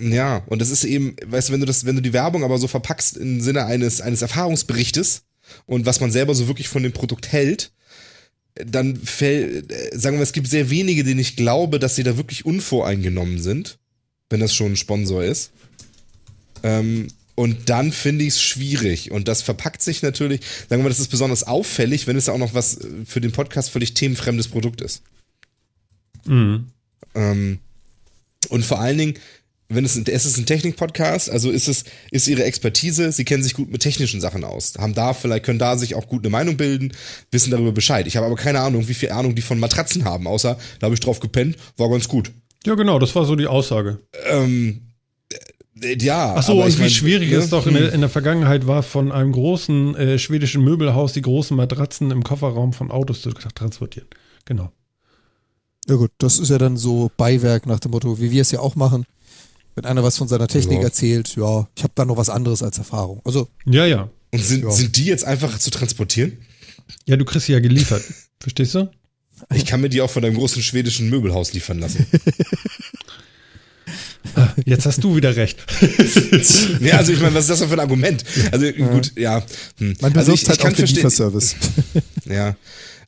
[0.00, 2.58] Ja, und das ist eben, weißt du, wenn du das, wenn du die Werbung aber
[2.58, 5.24] so verpackst im Sinne eines, eines Erfahrungsberichtes
[5.66, 7.72] und was man selber so wirklich von dem Produkt hält,
[8.66, 12.44] dann fällt, sagen wir, es gibt sehr wenige, denen ich glaube, dass sie da wirklich
[12.44, 13.78] unvoreingenommen sind,
[14.30, 15.50] wenn das schon ein Sponsor ist.
[16.62, 19.12] Ähm, und dann finde ich es schwierig.
[19.12, 22.52] Und das verpackt sich natürlich, sagen wir, das ist besonders auffällig, wenn es auch noch
[22.52, 25.02] was für den Podcast völlig themenfremdes Produkt ist.
[26.26, 26.66] Mhm.
[27.14, 27.60] Ähm,
[28.48, 29.14] und vor allen Dingen,
[29.68, 33.54] wenn es, es ist ein Technik-Podcast, also ist es, ist ihre Expertise, sie kennen sich
[33.54, 36.56] gut mit technischen Sachen aus, haben da vielleicht, können da sich auch gut eine Meinung
[36.56, 36.92] bilden,
[37.30, 38.06] wissen darüber Bescheid.
[38.06, 40.94] Ich habe aber keine Ahnung, wie viel Ahnung die von Matratzen haben, außer, da habe
[40.94, 42.32] ich drauf gepennt, war ganz gut.
[42.64, 44.00] Ja, genau, das war so die Aussage.
[44.30, 44.80] Ähm,
[45.82, 46.34] äh, ja.
[46.36, 47.36] Ach so, und wie mein, schwierig ne?
[47.36, 47.94] es doch in der, hm.
[47.94, 52.72] in der, Vergangenheit war, von einem großen äh, schwedischen Möbelhaus die großen Matratzen im Kofferraum
[52.72, 54.08] von Autos zu transportieren.
[54.46, 54.72] Genau.
[55.88, 58.60] Ja gut, das ist ja dann so Beiwerk nach dem Motto, wie wir es ja
[58.60, 59.04] auch machen.
[59.78, 60.86] Wenn einer was von seiner Technik ja.
[60.86, 63.20] erzählt, ja, ich habe da noch was anderes als Erfahrung.
[63.24, 63.46] Also.
[63.64, 64.10] Ja, ja.
[64.32, 64.72] Und sind, ja.
[64.72, 66.36] sind die jetzt einfach zu transportieren?
[67.06, 68.02] Ja, du kriegst sie ja geliefert.
[68.40, 68.90] Verstehst du?
[69.54, 72.06] Ich kann mir die auch von deinem großen schwedischen Möbelhaus liefern lassen.
[74.34, 75.58] Ah, jetzt hast du wieder recht.
[76.80, 78.24] ja, also ich meine, was ist das denn für ein Argument?
[78.50, 79.44] Also gut, ja.
[79.78, 79.96] Hm.
[80.00, 81.56] Man besucht also ich, halt ich kann auch den Lieferservice.
[82.24, 82.56] ja.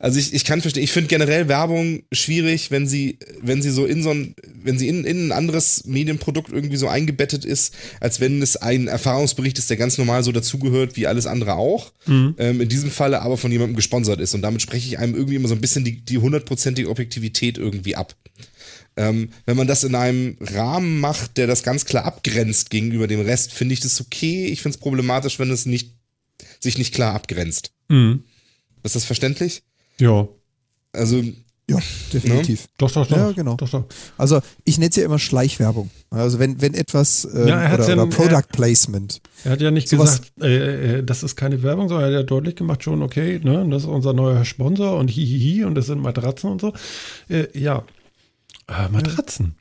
[0.03, 3.85] Also ich, ich kann verstehen, ich finde generell Werbung schwierig, wenn sie, wenn sie so
[3.85, 4.35] in so ein,
[4.65, 8.89] wenn sie in, in ein anderes Medienprodukt irgendwie so eingebettet ist, als wenn es ein
[8.89, 11.93] Erfahrungsbericht ist, der ganz normal so dazugehört wie alles andere auch.
[12.07, 12.35] Mhm.
[12.39, 14.35] Ähm, in diesem Falle aber von jemandem gesponsert ist.
[14.35, 17.95] Und damit spreche ich einem irgendwie immer so ein bisschen die, die hundertprozentige Objektivität irgendwie
[17.95, 18.17] ab.
[18.97, 23.21] Ähm, wenn man das in einem Rahmen macht, der das ganz klar abgrenzt gegenüber dem
[23.21, 24.47] Rest, finde ich das okay.
[24.47, 25.95] Ich finde es problematisch, wenn es nicht,
[26.59, 27.73] sich nicht klar abgrenzt.
[27.89, 28.25] Mhm.
[28.83, 29.63] Ist das verständlich?
[30.01, 30.29] Ja.
[30.93, 31.23] Also.
[31.71, 31.79] Ja,
[32.13, 32.63] definitiv.
[32.63, 32.69] Ne?
[32.79, 33.17] Doch, doch, doch.
[33.17, 33.55] Ja, genau.
[33.55, 33.85] Doch, doch.
[34.19, 35.89] Also ich nenne es ja immer Schleichwerbung.
[36.11, 39.21] Also wenn, wenn etwas ähm, ja, oder, ja, oder Product er, Placement.
[39.45, 42.27] Er hat ja nicht gesagt, äh, äh, das ist keine Werbung, sondern er hat ja
[42.27, 46.01] deutlich gemacht schon, okay, ne, das ist unser neuer Sponsor und hihihi und das sind
[46.01, 46.73] Matratzen und so.
[47.29, 47.85] Äh, ja.
[48.67, 49.55] Äh, Matratzen.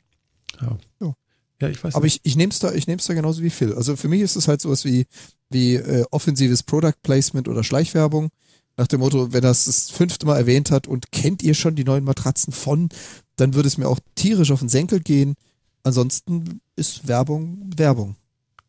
[0.60, 0.78] Ja.
[1.00, 1.14] ja.
[1.60, 2.22] Ja, ich weiß Aber nicht.
[2.24, 3.74] ich, ich nehme es da, da genauso wie Phil.
[3.74, 5.06] Also für mich ist es halt sowas wie,
[5.50, 8.30] wie äh, offensives Product Placement oder Schleichwerbung.
[8.76, 11.74] Nach dem Motto, wenn er es das fünfte Mal erwähnt hat und kennt ihr schon
[11.74, 12.88] die neuen Matratzen von,
[13.36, 15.34] dann würde es mir auch tierisch auf den Senkel gehen.
[15.82, 18.16] Ansonsten ist Werbung Werbung.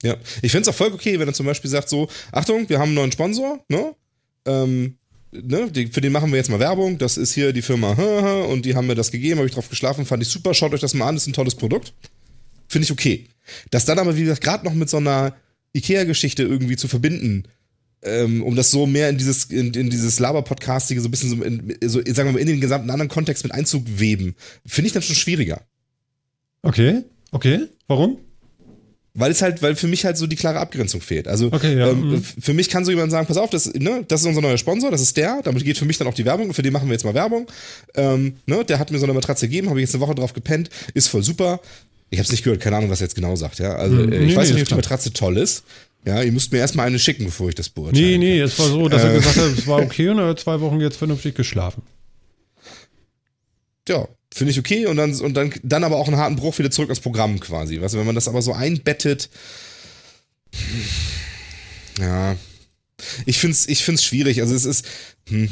[0.04, 2.80] Ja, ich finde es auch voll okay, wenn er zum Beispiel sagt so, Achtung, wir
[2.80, 3.95] haben einen neuen Sponsor, ne?
[4.45, 4.97] Ähm,
[5.32, 6.97] ne, die, für den machen wir jetzt mal Werbung.
[6.97, 7.91] Das ist hier die Firma
[8.49, 10.54] und die haben mir das gegeben, habe ich drauf geschlafen, fand ich super.
[10.54, 11.93] Schaut euch das mal an, das ist ein tolles Produkt.
[12.68, 13.28] Finde ich okay.
[13.70, 15.36] Das dann aber, wie gesagt, gerade noch mit so einer
[15.74, 17.43] Ikea-Geschichte irgendwie zu verbinden,
[18.04, 21.43] ähm, um das so mehr in dieses, in, in dieses Laber-Podcastige so ein bisschen so,
[21.43, 24.36] in, so, sagen wir mal, in den gesamten anderen Kontext mit einzuweben,
[24.66, 25.62] finde ich dann schon schwieriger.
[26.64, 27.68] Okay, okay.
[27.88, 28.18] Warum?
[29.14, 31.28] Weil es halt, weil für mich halt so die klare Abgrenzung fehlt.
[31.28, 32.24] Also Okay, ja, ähm, mhm.
[32.24, 34.89] für mich kann so jemand sagen, pass auf, das, ne, das ist unser neuer Sponsor,
[34.89, 36.88] das ist der, damit geht für mich dann auch die Werbung und für den machen
[36.88, 37.47] wir jetzt mal Werbung.
[37.95, 40.32] Ähm, ne, der hat mir so eine Matratze gegeben, habe ich jetzt eine Woche drauf
[40.32, 41.60] gepennt, ist voll super.
[42.10, 43.76] Ich habe es nicht gehört, keine Ahnung, was er jetzt genau sagt, ja.
[43.76, 44.14] Also Mhm.
[44.14, 44.76] äh, Nee, ich weiß nee, nicht, ob die.
[44.76, 45.64] Matratze toll ist.
[46.06, 48.04] Ja, ihr müsst mir erstmal eine schicken, bevor ich das beurteile.
[48.04, 49.18] Nee, nee, es war so, dass er Äh.
[49.18, 51.84] gesagt hat, es war okay und er hat zwei Wochen jetzt vernünftig geschlafen.
[53.88, 56.72] ja, finde ich okay und dann und dann dann aber auch einen harten Bruch wieder
[56.72, 57.82] zurück ins Programm quasi.
[57.82, 59.30] Weißt du, wenn man das aber so einbettet,
[61.99, 62.36] ja,
[63.26, 64.41] ich find's ich find's schwierig.
[64.41, 64.86] Also es ist
[65.30, 65.49] hm,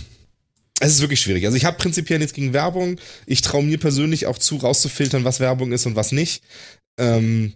[0.80, 1.46] es ist wirklich schwierig.
[1.46, 3.00] Also ich habe prinzipiell nichts gegen Werbung.
[3.26, 6.42] Ich traue mir persönlich auch zu, rauszufiltern, was Werbung ist und was nicht.
[6.98, 7.54] Ähm,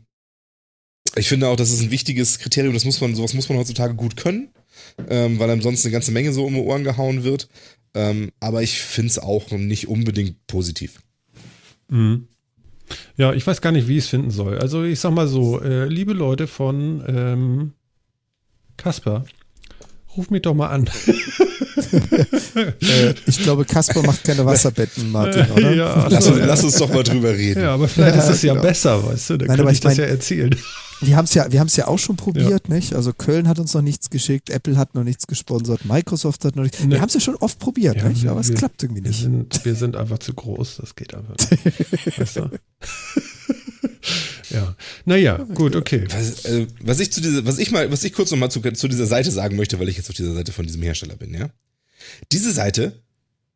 [1.16, 2.74] ich finde auch, das ist ein wichtiges Kriterium.
[2.74, 4.50] Das muss man, sowas muss man heutzutage gut können,
[5.10, 7.48] ähm, weil einem sonst eine ganze Menge so um die Ohren gehauen wird.
[7.94, 11.00] Ähm, aber ich finde es auch nicht unbedingt positiv.
[11.90, 12.28] Mhm.
[13.18, 14.58] Ja, ich weiß gar nicht, wie ich es finden soll.
[14.60, 17.74] Also ich sag mal so, äh, liebe Leute von ähm,
[18.78, 19.26] Kasper,
[20.18, 20.90] ruf mich doch mal an.
[22.82, 25.72] Äh, ich glaube, Kasper macht keine Wasserbetten, Martin, oder?
[25.76, 27.62] ja, Lass, also, uns, lass uns doch mal drüber reden.
[27.62, 28.66] ja, aber vielleicht Ja, ist es ja genau.
[28.66, 29.38] besser, weißt du?
[29.38, 30.56] Dann Nein, kann aber ich ich das mein- ja erzählen.
[31.06, 32.94] Wir haben es ja, wir haben's ja auch schon probiert, nicht?
[32.96, 36.64] Also Köln hat uns noch nichts geschickt, Apple hat noch nichts gesponsert, Microsoft hat noch
[36.64, 36.80] nichts.
[36.84, 36.92] Ne.
[36.92, 38.24] Wir haben es ja schon oft probiert, Ja, nicht?
[38.24, 39.22] wir- aber es wir- klappt irgendwie Wir nicht.
[39.22, 42.18] sind, wir sind einfach zu groß, das geht einfach nicht.
[42.20, 42.50] weißt du?
[44.50, 44.76] ja.
[45.06, 46.06] Naja, gut, okay.
[46.10, 48.62] Was, äh, was ich zu dieser, was ich mal, was ich kurz noch mal zu,
[48.62, 51.34] zu dieser Seite sagen möchte, weil ich jetzt auf dieser Seite von diesem Hersteller bin,
[51.34, 51.50] ja.
[52.32, 53.02] Diese Seite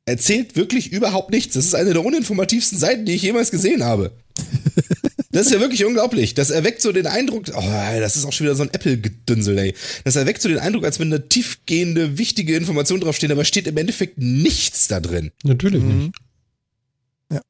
[0.06, 1.54] erzählt wirklich überhaupt nichts.
[1.56, 4.12] Das ist eine der uninformativsten Seiten, die ich jemals gesehen habe.
[5.38, 6.34] Das ist ja wirklich unglaublich.
[6.34, 7.62] Das erweckt so den Eindruck, oh,
[8.00, 9.76] das ist auch schon wieder so ein Apple-Gedünsel, ey.
[10.04, 13.78] Das erweckt so den Eindruck, als wenn da tiefgehende, wichtige Informationen draufstehen, aber steht im
[13.78, 15.30] Endeffekt nichts da drin.
[15.44, 15.98] Natürlich Mhm.
[16.06, 17.42] nicht.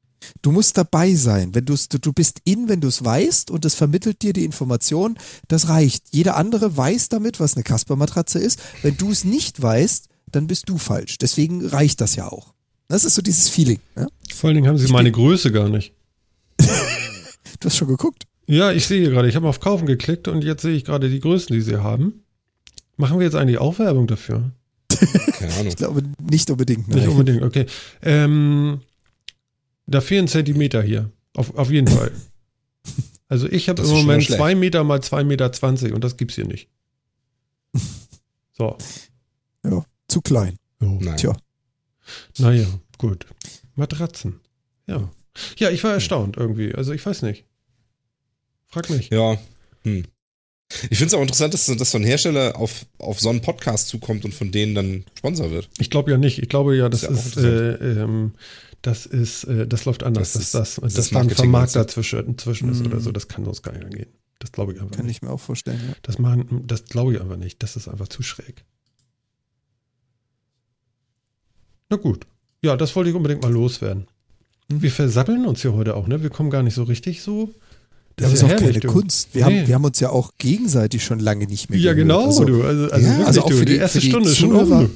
[0.42, 1.54] Du musst dabei sein.
[1.54, 4.44] Wenn du's, du, du bist in, wenn du es weißt und es vermittelt dir die
[4.44, 5.18] Information,
[5.48, 6.04] das reicht.
[6.10, 8.60] Jeder andere weiß damit, was eine Kasper-Matratze ist.
[8.82, 11.16] Wenn du es nicht weißt, dann bist du falsch.
[11.16, 12.52] Deswegen reicht das ja auch.
[12.88, 13.80] Das ist so dieses Feeling.
[13.96, 14.08] Ja?
[14.34, 15.94] Vor allen Dingen haben sie meine Größe gar nicht.
[17.60, 18.24] Du hast schon geguckt.
[18.46, 21.10] Ja, ich sehe hier gerade, ich habe auf Kaufen geklickt und jetzt sehe ich gerade
[21.10, 22.24] die Größen, die sie haben.
[22.96, 24.52] Machen wir jetzt eigentlich auch Werbung dafür?
[25.32, 25.66] Keine Ahnung.
[25.68, 26.88] Ich glaube nicht unbedingt.
[26.88, 27.08] Nicht nein.
[27.08, 27.66] unbedingt, okay.
[28.02, 28.80] Ähm,
[29.86, 31.10] da fehlen Zentimeter hier.
[31.34, 32.12] Auf, auf jeden Fall.
[33.30, 34.38] Also ich habe im Moment schlecht.
[34.38, 36.70] zwei Meter mal zwei Meter zwanzig und das gibt's hier nicht.
[38.56, 38.78] So.
[40.08, 40.56] Zu klein.
[40.80, 40.98] Jo.
[41.00, 41.16] Nein.
[41.18, 41.36] Tja.
[42.38, 43.26] Naja, gut.
[43.74, 44.40] Matratzen.
[44.86, 45.10] Ja.
[45.58, 46.74] Ja, ich war erstaunt irgendwie.
[46.74, 47.44] Also ich weiß nicht.
[48.66, 49.10] Frag mich.
[49.10, 49.38] Ja.
[49.84, 50.04] Hm.
[50.90, 53.88] Ich finde es auch interessant, dass, dass so ein Hersteller auf, auf so einen Podcast
[53.88, 55.70] zukommt und von denen dann Sponsor wird.
[55.78, 56.40] Ich glaube ja nicht.
[56.42, 58.32] Ich glaube ja, das Ist ja auch ist, äh, ähm,
[58.82, 61.26] das ist, äh, das läuft anders, Das dass ist- das, das dass ist da ein
[61.26, 62.86] Marketing, Vermarkter meinst zwischen, zwischen ist Mhm.
[62.86, 63.12] oder so.
[63.12, 64.10] Das kann sonst gar nicht angehen.
[64.40, 65.16] Das glaube ich einfach Kann nicht.
[65.16, 65.80] ich mir auch vorstellen.
[65.88, 65.94] Ja.
[66.02, 67.62] Das machen, das glaube ich einfach nicht.
[67.62, 68.64] Das ist einfach zu schräg.
[71.88, 72.26] Na gut.
[72.62, 74.06] Ja, das wollte ich unbedingt mal loswerden.
[74.70, 76.22] Wir versappeln uns hier heute auch, ne?
[76.22, 77.50] Wir kommen gar nicht so richtig so.
[78.16, 78.88] Das ist auch keine du.
[78.88, 79.34] Kunst.
[79.34, 79.60] Wir, Nee.
[79.60, 82.08] haben, wir haben uns ja auch gegenseitig schon lange nicht mehr Ja, gehört.
[82.08, 82.62] genau, Also, du.
[82.64, 83.56] Also, also Ja, wirklich, also auch du.
[83.56, 84.90] für die, die- erste für die Stunde ist schon Zuhörer- um.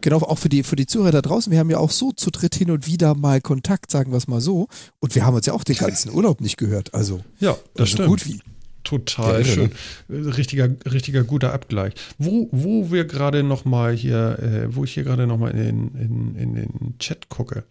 [0.00, 1.50] Genau, auch für die, für die Zuhörer da draußen.
[1.52, 4.26] Wir haben ja auch so zu dritt hin und wieder mal Kontakt, sagen wir es
[4.26, 4.68] mal so.
[5.00, 6.94] Und wir haben uns ja auch den ganzen Urlaub nicht gehört.
[6.94, 8.08] Also, Ja, das so stimmt.
[8.08, 8.40] gut wie.
[8.84, 9.70] Total Ja, schön.
[10.08, 11.92] Richtiger, richtiger guter Abgleich.
[12.18, 15.94] Wo, wo wir gerade noch mal hier, äh, wo ich hier gerade noch mal in,
[15.94, 17.62] in, in den Chat gucke,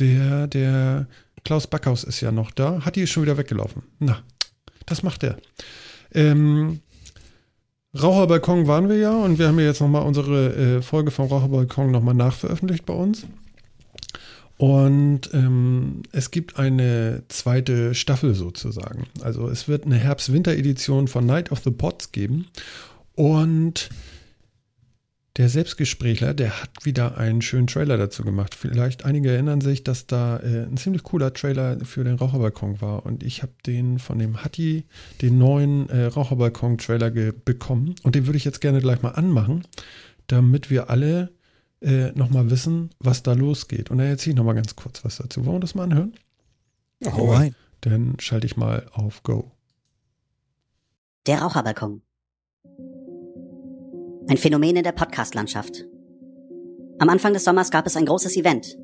[0.00, 1.06] der, der
[1.44, 2.84] Klaus Backhaus ist ja noch da.
[2.84, 3.82] Hat die schon wieder weggelaufen.
[3.98, 4.22] Na,
[4.86, 5.36] das macht er.
[6.12, 6.80] Ähm,
[8.00, 11.28] Raucherbalkon waren wir ja und wir haben ja jetzt noch mal unsere äh, Folge vom
[11.28, 13.26] Raucherbalkon noch mal nachveröffentlicht bei uns.
[14.58, 19.06] Und ähm, es gibt eine zweite Staffel sozusagen.
[19.22, 22.48] Also es wird eine Herbst-Winter-Edition von Night of the Pots geben.
[23.14, 23.88] Und
[25.38, 28.56] der Selbstgesprächler, der hat wieder einen schönen Trailer dazu gemacht.
[28.56, 33.06] Vielleicht einige erinnern sich, dass da äh, ein ziemlich cooler Trailer für den Raucherbalkon war.
[33.06, 34.84] Und ich habe den von dem Hatti,
[35.22, 37.94] den neuen äh, Raucherbalkon-Trailer bekommen.
[38.02, 39.64] Und den würde ich jetzt gerne gleich mal anmachen,
[40.26, 41.30] damit wir alle
[41.80, 43.92] äh, nochmal wissen, was da losgeht.
[43.92, 45.46] Und dann erzähle ich nochmal ganz kurz was dazu.
[45.46, 46.14] Wollen wir das mal anhören?
[47.00, 47.54] Ja, Hau rein.
[47.82, 49.52] Dann schalte ich mal auf Go.
[51.28, 52.02] Der Raucherbalkon.
[54.30, 55.86] Ein Phänomen in der Podcast-Landschaft.
[56.98, 58.76] Am Anfang des Sommers gab es ein großes Event.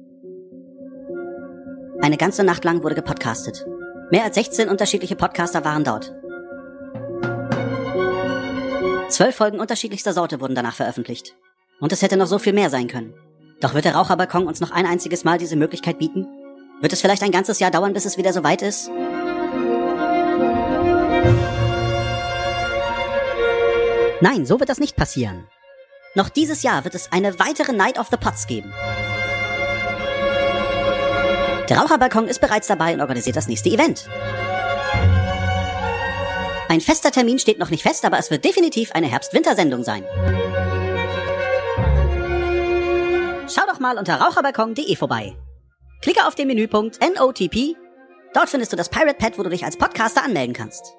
[2.01, 3.67] Eine ganze Nacht lang wurde gepodcastet.
[4.11, 6.15] Mehr als 16 unterschiedliche Podcaster waren dort.
[9.11, 11.37] Zwölf Folgen unterschiedlichster Sorte wurden danach veröffentlicht.
[11.79, 13.13] Und es hätte noch so viel mehr sein können.
[13.61, 16.27] Doch wird der Raucherbalkon uns noch ein einziges Mal diese Möglichkeit bieten?
[16.81, 18.91] Wird es vielleicht ein ganzes Jahr dauern, bis es wieder so weit ist?
[24.25, 25.47] Nein, so wird das nicht passieren.
[26.15, 28.73] Noch dieses Jahr wird es eine weitere Night of the Pots geben.
[31.69, 34.09] Der Raucherbalkon ist bereits dabei und organisiert das nächste Event.
[36.71, 40.05] Ein fester Termin steht noch nicht fest, aber es wird definitiv eine Herbst-Winter-Sendung sein.
[43.55, 45.37] Schau doch mal unter raucherbalkon.de vorbei.
[46.01, 47.77] Klicke auf den Menüpunkt NOTP.
[48.33, 50.97] Dort findest du das Pirate Pad, wo du dich als Podcaster anmelden kannst.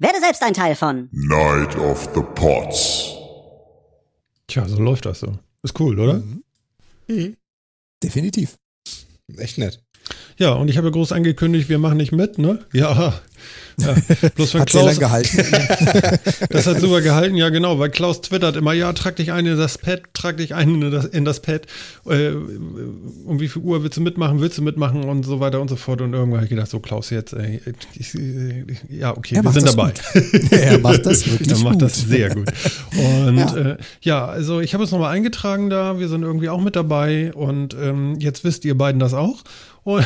[0.00, 3.14] Werde selbst ein Teil von Night of the Pots.
[4.46, 5.36] Tja, so läuft das so.
[5.64, 6.22] Ist cool, oder?
[8.02, 8.56] Definitiv.
[9.36, 9.82] Echt nett.
[10.36, 12.64] Ja, und ich habe groß angekündigt, wir machen nicht mit, ne?
[12.72, 13.20] Ja.
[13.80, 13.94] Ja.
[14.34, 15.38] Bloß wenn Hat sehr Klaus, lang gehalten.
[16.50, 19.56] das hat super gehalten, ja genau, weil Klaus twittert immer, ja, trag dich ein in
[19.56, 21.62] das Pad, trag dich ein in das, in das Pad,
[22.06, 25.68] äh, um wie viel Uhr willst du mitmachen, willst du mitmachen und so weiter und
[25.68, 26.00] so fort.
[26.00, 27.60] Und irgendwann habe ich gedacht, so Klaus, jetzt, ey,
[27.94, 29.92] ich, äh, ja, okay, Er wir sind dabei.
[29.92, 30.50] gut.
[30.52, 31.82] er macht das wirklich Er macht gut.
[31.82, 32.48] das sehr gut.
[32.96, 33.56] Und Ja.
[33.56, 35.98] ja, äh, ja also ich habe es nochmal eingetragen da.
[35.98, 37.32] Wir sind irgendwie auch mit dabei.
[37.32, 39.44] Und ähm, jetzt wisst ihr beiden das auch.
[39.84, 40.04] Und,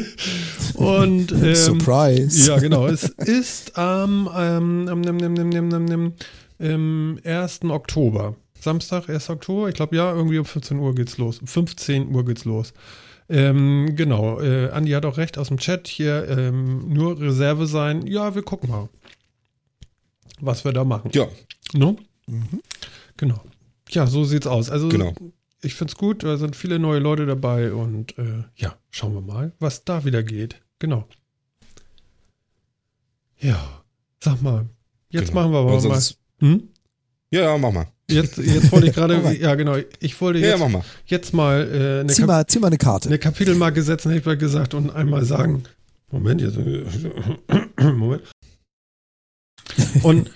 [0.74, 2.48] und ähm, Surprise.
[2.48, 2.88] Ja, genau.
[2.94, 6.12] Es ist am ähm, am,
[6.60, 7.64] am 1.
[7.64, 8.36] Oktober.
[8.60, 9.30] Samstag, 1.
[9.30, 9.68] Oktober.
[9.68, 11.40] Ich glaube, ja, irgendwie um 15 Uhr geht's los.
[11.40, 12.72] Um 15 Uhr geht's los.
[13.28, 18.06] Ähm, genau, äh, Andi hat auch recht aus dem Chat hier, ähm, nur Reserve sein.
[18.06, 18.88] Ja, wir gucken mal,
[20.40, 21.10] was wir da machen.
[21.14, 21.26] Ja,
[21.72, 21.96] Ne?
[23.16, 23.40] Genau.
[23.90, 24.70] Ja, so sieht's aus.
[24.70, 25.14] Also Genau.
[25.62, 29.52] ich find's gut, da sind viele neue Leute dabei und äh, ja, schauen wir mal,
[29.58, 30.62] was da wieder geht.
[30.78, 31.06] Genau.
[33.40, 33.82] Ja,
[34.22, 34.66] sag mal.
[35.10, 35.40] Jetzt Genau.
[35.42, 36.00] machen wir aber mal.
[36.40, 36.68] Hm?
[37.30, 37.86] ja, ja, mach mal.
[38.10, 40.84] Jetzt, jetzt wollte ich gerade, ja genau, ich wollte Ja, ja, jetzt, mach mal.
[41.06, 43.08] jetzt mal äh, eine, Zieh mal, zieh mal eine Karte.
[43.08, 45.62] eine Kapitelmarke setzen, hätte ich mal gesagt, und einmal sagen,
[46.10, 46.56] Moment, jetzt,
[47.80, 48.22] Moment.
[50.02, 50.30] Und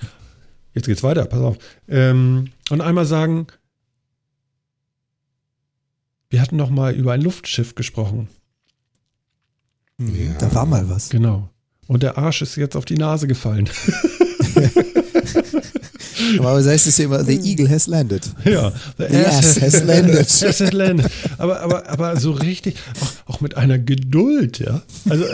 [0.75, 1.59] jetzt geht's weiter, pass auf.
[1.87, 3.47] Ähm, und einmal sagen,
[6.31, 8.29] wir hatten noch mal über ein Luftschiff gesprochen.
[9.99, 10.27] Mhm.
[10.29, 10.33] Ja.
[10.39, 11.11] Da war mal was.
[11.11, 11.51] Genau.
[11.89, 13.69] Und der Arsch ist jetzt auf die Nase gefallen.
[16.37, 18.23] Normalerweise heißt es ja immer, the eagle has landed.
[18.45, 18.71] ja.
[18.99, 20.19] The ass has landed.
[20.21, 21.11] Ass has landed.
[21.39, 24.83] Aber, aber, aber so richtig, auch, auch mit einer Geduld, ja.
[25.09, 25.25] Also,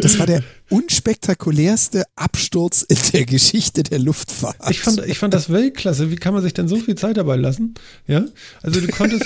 [0.00, 4.56] Das war der unspektakulärste Absturz in der Geschichte der Luftfahrt.
[4.70, 6.10] Ich fand, ich fand das Weltklasse.
[6.10, 7.74] Wie kann man sich denn so viel Zeit dabei lassen?
[8.06, 8.24] Ja,
[8.62, 9.24] also du konntest.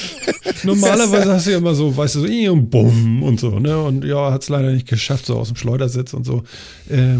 [0.64, 3.78] normalerweise hast du ja immer so, weißt du, so, und bumm und so, ne?
[3.78, 6.44] Und ja, hat es leider nicht geschafft, so aus dem Schleudersitz und so.
[6.88, 7.18] Äh,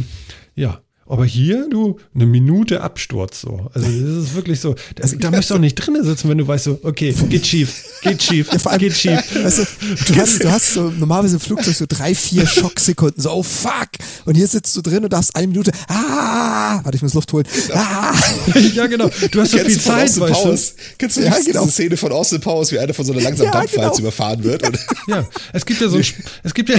[0.55, 0.81] ja.
[1.07, 3.71] Aber hier, du, eine Minute Absturz so.
[3.75, 4.75] Also das ist wirklich so.
[4.95, 7.85] Da, da möchtest du auch nicht drinnen sitzen, wenn du weißt so, okay, geht schief,
[8.03, 9.21] geht schief, Ja, vor allem, geht schief.
[9.45, 13.31] Weißt du, du hast, du hast so normalerweise im Flugzeug so drei, vier Schocksekunden, so,
[13.31, 13.89] oh fuck.
[14.25, 17.47] Und hier sitzt du drin und darfst eine Minute, ah, warte, ich muss Luft holen,
[17.75, 18.15] ah.
[18.75, 19.11] ja, genau.
[19.31, 20.83] Du hast so viel Kennst von Zeit, Austin weißt du.
[20.99, 21.61] Kennst du Ja, genau.
[21.63, 24.09] diese Szene von Austin Powers, wie einer von so einer langsamen Ja, Dampfwalze genau.
[24.09, 24.67] überfahren wird?
[24.67, 25.99] Und Ja, es gibt ja so
[26.43, 26.77] es gibt ja,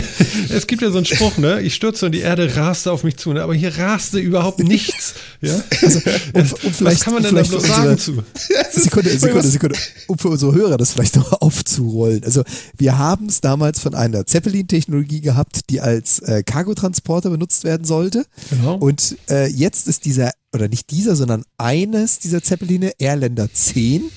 [0.49, 1.61] es gibt ja so einen Spruch, ne?
[1.61, 3.43] Ich stürze und die Erde raste auf mich zu, ne?
[3.43, 5.15] Aber hier raste überhaupt nichts.
[5.41, 5.61] Ja?
[5.81, 5.99] Also,
[6.33, 8.23] und, und Was vielleicht, kann man denn da bloß sagen zu?
[8.71, 9.77] Sekunde, Sekunde, Sekunde.
[10.07, 12.23] Um für unsere Hörer das vielleicht noch aufzurollen.
[12.23, 12.43] Also
[12.77, 18.25] wir haben es damals von einer Zeppelin-Technologie gehabt, die als äh, Cargotransporter benutzt werden sollte.
[18.49, 18.77] Genau.
[18.77, 24.09] Und äh, jetzt ist dieser, oder nicht dieser, sondern eines dieser Zeppeline, Airlander 10,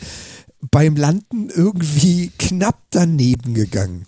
[0.70, 4.04] beim Landen irgendwie knapp daneben gegangen.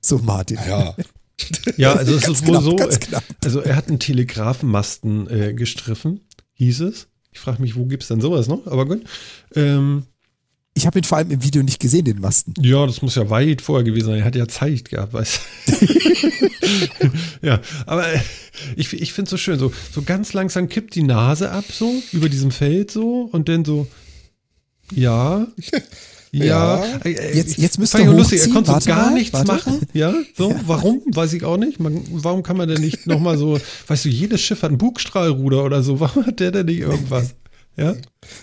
[0.00, 0.58] So, Martin.
[0.68, 0.94] ja,
[1.76, 3.24] Ja, also es ist wohl so, äh, knapp.
[3.44, 6.20] also er hat einen Telegrafenmasten äh, gestriffen,
[6.54, 7.08] hieß es.
[7.32, 8.66] Ich frage mich, wo gibt's denn sowas noch?
[8.66, 9.02] Aber gut.
[9.54, 10.04] Ähm,
[10.74, 12.54] Ich habe ihn vor allem im Video nicht gesehen, den Masten.
[12.62, 14.18] ja, das muss ja weit vorher gewesen sein.
[14.20, 15.86] Er hat ja Zeit gehabt, weißt du.
[17.42, 18.18] ja, aber äh,
[18.76, 19.58] ich, ich finde es so schön.
[19.58, 23.64] So, so ganz langsam kippt die Nase ab, so über diesem Feld so und dann
[23.64, 23.86] so,
[24.94, 25.46] ja.
[26.38, 26.84] Ja, Ja.
[27.04, 28.40] Äh, äh, Jetzt- jetzt müsst ihr lustig.
[28.42, 29.52] Er konnte so gar mal, nichts warte.
[29.52, 29.80] machen.
[29.92, 31.02] Ja, so, warum?
[31.06, 31.80] Weiß ich auch nicht.
[31.80, 35.64] Man, warum kann man denn nicht nochmal so, weißt du, jedes Schiff hat ein Bugstrahlruder
[35.64, 36.00] oder so.
[36.00, 37.34] Warum hat der denn nicht irgendwas?
[37.76, 37.94] Ja,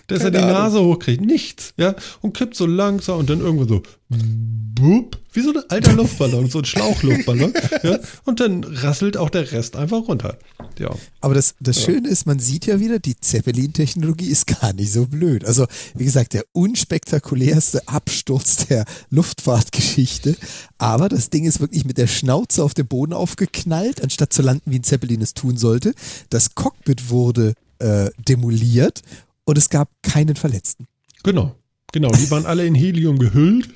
[0.07, 0.63] dass er die Keine Ahnung.
[0.63, 1.21] Nase hochkriegt.
[1.25, 1.73] Nichts.
[1.77, 6.49] Ja, und kippt so langsam und dann irgendwo so, bup, wie so ein alter Luftballon,
[6.49, 7.53] so ein Schlauchluftballon.
[7.83, 10.37] ja, und dann rasselt auch der Rest einfach runter.
[10.77, 14.91] Ja, Aber das, das Schöne ist, man sieht ja wieder, die Zeppelin-Technologie ist gar nicht
[14.91, 15.45] so blöd.
[15.45, 15.65] Also,
[15.95, 20.35] wie gesagt, der unspektakulärste Absturz der Luftfahrtgeschichte.
[20.77, 24.71] Aber das Ding ist wirklich mit der Schnauze auf den Boden aufgeknallt, anstatt zu landen,
[24.71, 25.93] wie ein Zeppelin es tun sollte.
[26.29, 27.53] Das Cockpit wurde
[27.83, 29.01] äh, demoliert
[29.45, 30.87] und es gab keinen Verletzten.
[31.23, 31.55] genau.
[31.93, 33.69] Genau, die waren alle in Helium gehüllt.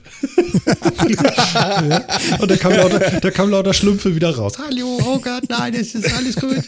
[1.14, 2.04] ja,
[2.40, 4.54] und da kam, lauter, da kam lauter Schlümpfe wieder raus.
[4.58, 6.64] Hallo, oh Gott, nein, es ist alles gut.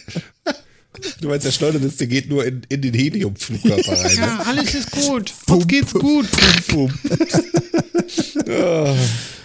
[1.22, 4.16] Du meinst, der Schleudersitz, der geht nur in, in den Heliumflugkörper rein.
[4.16, 4.22] ne?
[4.22, 5.34] Ja, alles ist gut.
[5.48, 6.28] Uns geht's gut.
[6.68, 6.94] Pum,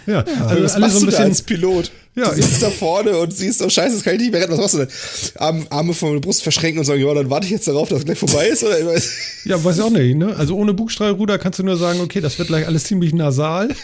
[0.06, 0.24] Ja.
[0.26, 1.24] Ja, Also, also was alle machst so ein du da bisschen.
[1.24, 1.90] als Pilot?
[2.16, 4.52] Ja, du sitzt da vorne und siehst, oh scheiße, das kann ich nicht mehr retten.
[4.52, 4.88] Was machst du denn?
[5.36, 8.00] Arm, Arme vor der Brust verschränken und sagen, ja, dann warte ich jetzt darauf, dass
[8.00, 8.62] es gleich vorbei ist?
[8.62, 8.76] Oder?
[9.46, 10.34] Ja, weiß ich auch nicht, ne?
[10.36, 13.68] Also ohne Bugstrahlruder kannst du nur sagen, okay, das wird gleich alles ziemlich nasal.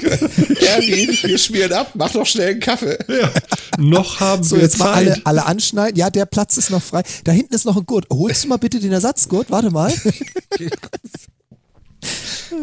[0.00, 2.96] ja, nee, wir schmieren ab, mach doch schnell einen Kaffee.
[3.08, 3.30] Ja.
[3.78, 5.20] Noch haben So, wir jetzt mal alle, Zeit.
[5.24, 5.96] alle anschneiden.
[5.98, 7.02] Ja, der Platz ist noch frei.
[7.24, 8.06] Da hinten ist noch ein Gurt.
[8.10, 9.50] Holst du mal bitte den Ersatzgurt?
[9.50, 9.92] Warte mal.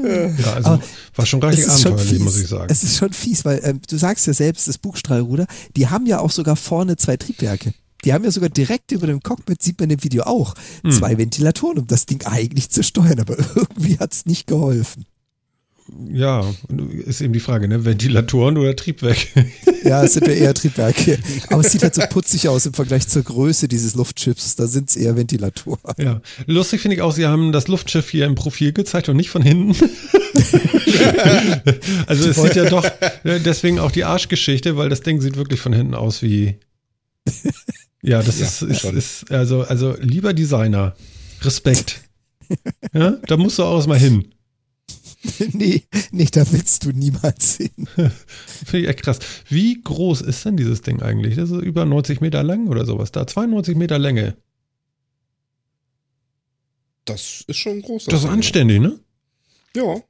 [0.03, 0.83] Ja, also Aber
[1.15, 2.67] war schon reichlich Es abenteuerlich, muss ich sagen.
[2.69, 6.19] Es ist schon fies, weil ähm, du sagst ja selbst, das Bugstrahlruder, die haben ja
[6.19, 7.73] auch sogar vorne zwei Triebwerke.
[8.03, 10.91] Die haben ja sogar direkt über dem Cockpit, sieht man im Video auch, Hm.
[10.91, 13.19] zwei Ventilatoren, um das Ding eigentlich zu steuern.
[13.19, 15.05] Aber irgendwie hat's nicht geholfen.
[16.09, 16.45] Ja,
[17.05, 17.83] ist eben die Frage, ne?
[17.85, 19.45] Ventilatoren oder Triebwerke?
[19.83, 21.17] Ja, es sind ja eher Triebwerke.
[21.49, 24.55] Aber es sieht halt so putzig aus im Vergleich zur Größe dieses Luftschiffs.
[24.55, 25.95] Da sind es eher Ventilatoren.
[25.97, 26.21] ja.
[26.45, 29.41] Lustig finde ich auch, sie haben das Luftschiff hier im Profil gezeigt und nicht von
[29.41, 29.75] hinten.
[32.05, 32.85] also es sieht ja doch,
[33.23, 36.57] äh, deswegen auch die Arschgeschichte, weil das Ding sieht wirklich von hinten aus wie.
[38.03, 40.95] Ja, das Ja, ist, ist, ist, also, also lieber Designer,
[41.41, 42.01] Respekt.
[42.93, 44.27] Ja, da musst du auch erstmal hin.
[45.53, 47.69] nee, nee, da willst du niemals hin.
[48.65, 49.19] Finde ich echt krass.
[49.49, 51.35] Wie groß ist denn dieses Ding eigentlich?
[51.35, 53.11] Das ist über 90 Meter lang oder sowas.
[53.11, 54.35] Da 92 Meter Länge.
[57.05, 58.05] Das ist schon groß.
[58.05, 58.99] Das ist anständig, ne?
[59.75, 60.01] Ja,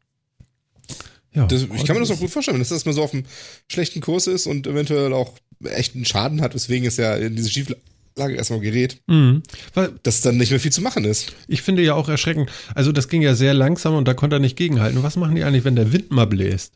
[1.33, 1.45] Ja.
[1.45, 3.25] das, ich kann mir das auch gut vorstellen, wenn das erstmal so auf einem
[3.69, 5.33] schlechten Kurs ist und eventuell auch
[5.63, 7.81] echten Schaden hat, weswegen es ja in diese Schieflage
[8.15, 9.43] erstmal gerät, Mhm.
[9.73, 11.33] Weil dass dann nicht mehr viel zu machen ist.
[11.47, 14.39] ich finde ja auch erschreckend, also das ging ja sehr langsam und da konnte er
[14.39, 14.97] nicht gegenhalten.
[14.97, 16.73] Und was machen die eigentlich, wenn der Wind mal bläst?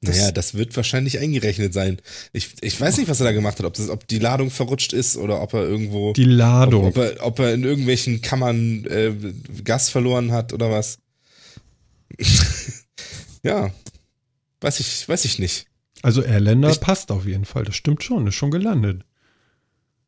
[0.00, 2.00] naja, das wird wahrscheinlich eingerechnet sein.
[2.32, 4.92] Ich, ich weiß nicht, was er da gemacht hat, ob, das, ob die Ladung verrutscht
[4.92, 6.12] ist oder ob er irgendwo.
[6.12, 6.86] Die Ladung.
[6.86, 9.12] Ob, ob, er, ob er in irgendwelchen Kammern äh,
[9.64, 10.98] Gas verloren hat oder was.
[13.42, 13.72] ja.
[14.60, 15.66] Weiß ich, weiß ich nicht.
[16.04, 17.64] Also Erländer Ich- passt auf jeden Fall.
[17.64, 19.04] Das stimmt schon, ist schon gelandet.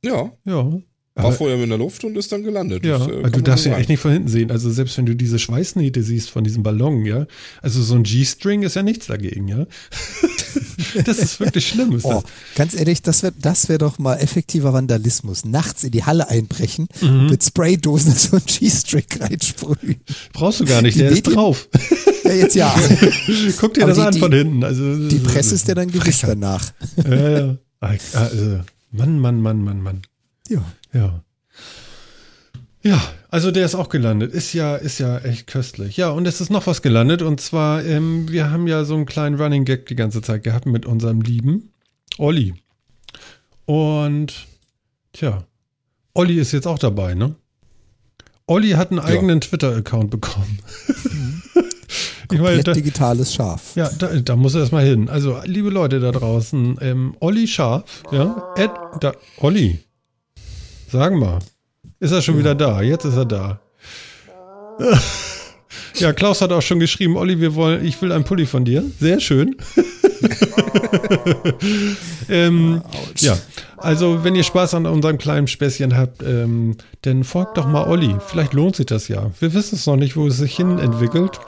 [0.04, 0.30] Ja.
[0.44, 0.70] Ja.
[1.16, 2.84] War Aber, vorher in der Luft und ist dann gelandet.
[2.84, 4.50] ja, Das, äh, kann du darfst so ja echt nicht von hinten sehen.
[4.50, 7.26] Also selbst wenn du diese Schweißnähte siehst von diesem Ballon, ja.
[7.62, 9.66] Also so ein G-String ist ja nichts dagegen, ja.
[11.06, 11.96] das ist wirklich schlimm.
[11.96, 12.24] Ist Oh, das.
[12.54, 15.46] ganz ehrlich, das wäre das wär doch mal effektiver Vandalismus.
[15.46, 17.28] Nachts in die Halle einbrechen, Mhm.
[17.30, 19.96] mit Spraydosen so ein G-String reinsprühen.
[20.34, 21.68] Brauchst du gar nicht, Die der ist Medien- drauf.
[22.24, 22.74] Ja, jetzt ja.
[23.58, 24.64] Guck dir Aber das die- an die- von hinten.
[24.64, 26.72] Also, Die Presse ist ja dann gewiss danach.
[27.08, 27.56] Ja, ja.
[27.80, 28.60] Also,
[28.92, 30.02] Mann, Mann, Mann, Mann, Mann.
[30.48, 30.62] Ja.
[30.96, 31.22] Ja.
[32.82, 34.32] Ja, also der ist auch gelandet.
[34.32, 35.96] Ist ja, ist ja echt köstlich.
[35.96, 37.20] Ja, und es ist noch was gelandet.
[37.20, 40.66] Und zwar, ähm, wir haben ja so einen kleinen Running Gag die ganze Zeit gehabt
[40.66, 41.72] mit unserem Lieben
[42.16, 42.54] Olli.
[43.64, 44.46] Und,
[45.12, 45.44] tja,
[46.14, 47.34] Olli ist jetzt auch dabei, ne?
[48.46, 50.60] Olli hat einen eigenen Twitter-Account bekommen.
[52.32, 53.74] ich meine, da, digitales Schaf.
[53.74, 55.08] ja, da, da muss er erstmal hin.
[55.08, 58.70] Also, liebe Leute da draußen, ähm, Olli Scharf, ja, Ed,
[59.00, 59.80] da, Olli,
[60.88, 61.38] sagen mal,
[62.00, 62.82] ist er schon wieder da?
[62.82, 63.60] Jetzt ist er da.
[65.94, 68.84] Ja, Klaus hat auch schon geschrieben, Olli, wir wollen, ich will einen Pulli von dir.
[69.00, 69.56] Sehr schön.
[72.28, 72.82] ähm,
[73.18, 73.38] ja,
[73.78, 78.14] also wenn ihr Spaß an unserem kleinen Späßchen habt, ähm, dann folgt doch mal Olli.
[78.26, 79.30] Vielleicht lohnt sich das ja.
[79.40, 81.40] Wir wissen es noch nicht, wo es sich hin entwickelt.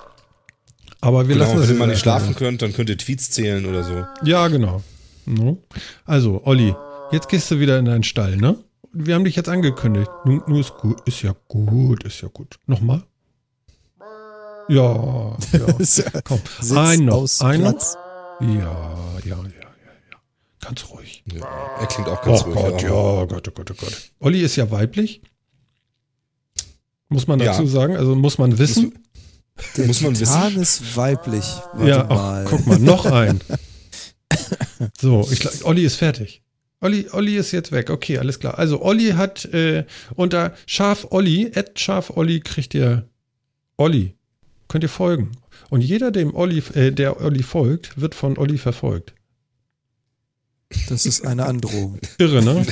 [1.01, 3.31] Aber wir Genau, lassen wenn es ihr mal nicht schlafen könnt, dann könnt ihr Tweets
[3.31, 4.05] zählen oder so.
[4.25, 4.83] Ja, genau.
[5.27, 5.63] No.
[6.07, 6.75] Also, Olli,
[7.13, 8.57] jetzt gehst du wieder in deinen Stall, ne?
[8.93, 10.11] Wir haben dich jetzt angekündigt.
[10.25, 12.59] Nun, nun ist gut, ist ja gut, ist ja gut.
[12.67, 13.03] Nochmal?
[14.69, 16.11] Ja, ja.
[16.25, 16.41] Komm,
[16.77, 17.71] ein noch, ein noch.
[17.71, 17.97] Platz.
[18.41, 18.57] Ja, ja,
[19.25, 19.37] ja, ja,
[20.11, 20.19] ja.
[20.61, 21.25] Ganz ruhig.
[21.33, 21.47] Ja,
[21.81, 22.57] er klingt auch ganz Oh ruhig.
[22.57, 24.13] Gott, ja, oh Gott, oh Gott, oh Gott.
[24.21, 25.23] Olli ist ja weiblich.
[27.09, 27.47] Muss man Ja.
[27.53, 28.99] dazu sagen, also muss man wissen.
[29.77, 30.61] Der Muss man Titan wissen.
[30.63, 31.45] ist weiblich.
[31.73, 32.45] Warte Ja, mal.
[32.47, 33.41] ach, guck mal, noch ein.
[35.01, 36.43] So, ich Olli ist fertig.
[36.81, 37.91] Olli, Olli ist jetzt weg.
[37.91, 38.59] Okay, alles klar.
[38.59, 43.09] Also Olli hat äh, unter Schaf Olli, at Schaf Olli kriegt ihr
[43.77, 44.15] Olli.
[44.69, 45.33] Könnt ihr folgen.
[45.71, 49.15] Und jeder, dem Olli, äh, der Olli folgt, wird von Olli verfolgt.
[50.89, 51.99] Das ist eine Androhung.
[52.19, 52.65] Irre, ne?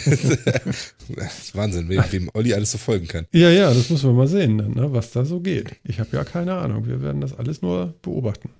[1.16, 3.26] Das ist Wahnsinn, wem, wem Olli alles so folgen kann.
[3.32, 5.76] ja, ja, das müssen wir mal sehen, dann, ne, was da so geht.
[5.84, 6.86] Ich habe ja keine Ahnung.
[6.86, 8.50] Wir werden das alles nur beobachten.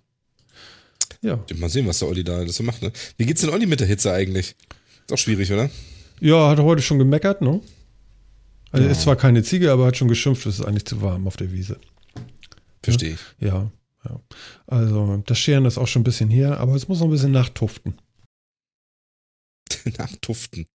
[1.21, 1.39] Ja.
[1.57, 2.83] Mal sehen, was der Olli da alles so macht.
[2.83, 2.93] Ne?
[3.17, 4.57] Wie geht's denn Olli mit der Hitze eigentlich?
[5.07, 5.71] Ist auch schwierig, oder?
[6.21, 7.61] Ja, hat heute schon gemeckert, ne?
[8.73, 11.37] Also ist zwar keine Ziege, aber hat schon geschimpft, es ist eigentlich zu warm auf
[11.37, 11.79] der Wiese.
[12.83, 13.21] Verstehe ich.
[13.39, 13.71] Ja,
[14.05, 14.21] ja.
[14.67, 17.33] Also das Scheren ist auch schon ein bisschen her, aber es muss noch ein bisschen
[17.33, 17.95] nachtuften.
[19.99, 20.67] Nachtuften.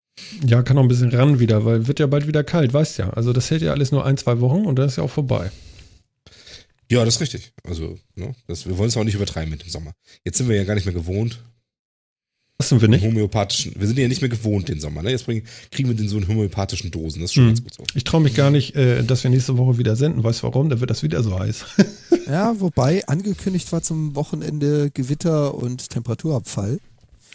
[0.47, 3.11] Ja, kann noch ein bisschen ran wieder, weil wird ja bald wieder kalt, weißt ja.
[3.11, 5.51] Also das hält ja alles nur ein, zwei Wochen und dann ist ja auch vorbei.
[6.91, 7.53] Ja, das ist richtig.
[7.65, 9.93] Also, ne, das, wir wollen es auch nicht übertreiben mit dem Sommer.
[10.25, 11.41] Jetzt sind wir ja gar nicht mehr gewohnt.
[12.61, 13.03] Das sind wir nicht.
[13.03, 13.73] Homöopathischen.
[13.79, 15.03] Wir sind ja nicht mehr gewohnt den Sommer.
[15.03, 15.11] Ne?
[15.11, 17.21] Jetzt bringen, kriegen wir den so in homöopathischen Dosen.
[17.23, 17.49] Das ist schon Mhm.
[17.49, 17.83] ganz gut so.
[17.95, 20.23] Ich traue mich gar nicht, äh, dass wir nächste Woche wieder senden.
[20.23, 20.69] Weißt du warum?
[20.69, 21.65] Da wird das wieder so heiß.
[22.27, 26.79] Ja, wobei angekündigt war zum Wochenende Gewitter und Temperaturabfall.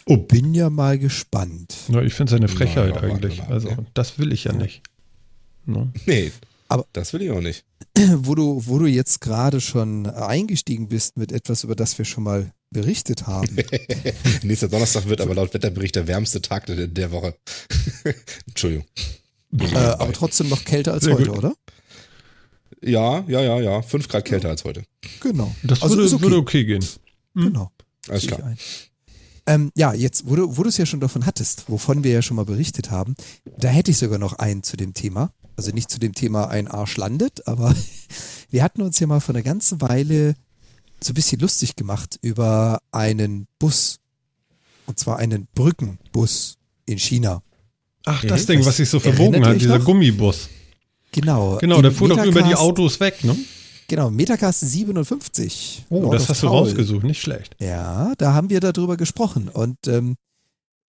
[0.06, 0.16] Oh.
[0.16, 1.74] Bin ja mal gespannt.
[1.88, 3.38] Ja, ich finde es eine Frechheit Na, ja, eigentlich.
[3.40, 3.76] mal, Also ja.
[3.92, 4.80] das will ich ja nicht.
[5.66, 5.90] Ne?
[6.06, 6.30] Nee,
[6.68, 7.64] Aber- das will ich auch nicht.
[8.16, 12.24] Wo du, wo du jetzt gerade schon eingestiegen bist mit etwas, über das wir schon
[12.24, 13.56] mal berichtet haben.
[14.42, 17.34] Nächster Donnerstag wird aber laut Wetterbericht der wärmste Tag der, der Woche.
[18.48, 18.84] Entschuldigung.
[19.58, 21.38] äh, aber trotzdem noch kälter als Sehr heute, gut.
[21.38, 21.54] oder?
[22.82, 23.82] Ja, ja, ja, ja.
[23.82, 24.82] Fünf Grad kälter als heute.
[25.20, 25.54] Genau.
[25.62, 26.22] Das Also würde, okay.
[26.22, 26.84] würde okay gehen.
[27.34, 27.70] Genau.
[28.08, 28.54] Alles klar.
[29.46, 32.20] Ähm, ja, jetzt, wo du, wo du es ja schon davon hattest, wovon wir ja
[32.22, 33.14] schon mal berichtet haben,
[33.58, 35.32] da hätte ich sogar noch einen zu dem Thema.
[35.56, 37.74] Also nicht zu dem Thema ein Arsch landet, aber
[38.50, 40.34] wir hatten uns ja mal vor einer ganzen Weile
[41.02, 43.98] so ein bisschen lustig gemacht über einen Bus.
[44.86, 47.42] Und zwar einen Brückenbus in China.
[48.04, 48.28] Ach, Mhm.
[48.28, 49.84] das Ding, was sich so verbogen hat, dieser noch?
[49.84, 50.48] Gummibus.
[51.12, 51.56] Genau.
[51.58, 53.36] Genau, der fuhr doch über die Autos weg, ne?
[53.88, 55.84] Genau, Metacast 57.
[55.90, 56.58] Oh, Lord das hast du Paul.
[56.64, 57.56] rausgesucht, nicht schlecht.
[57.60, 60.16] Ja, da haben wir darüber gesprochen und ähm,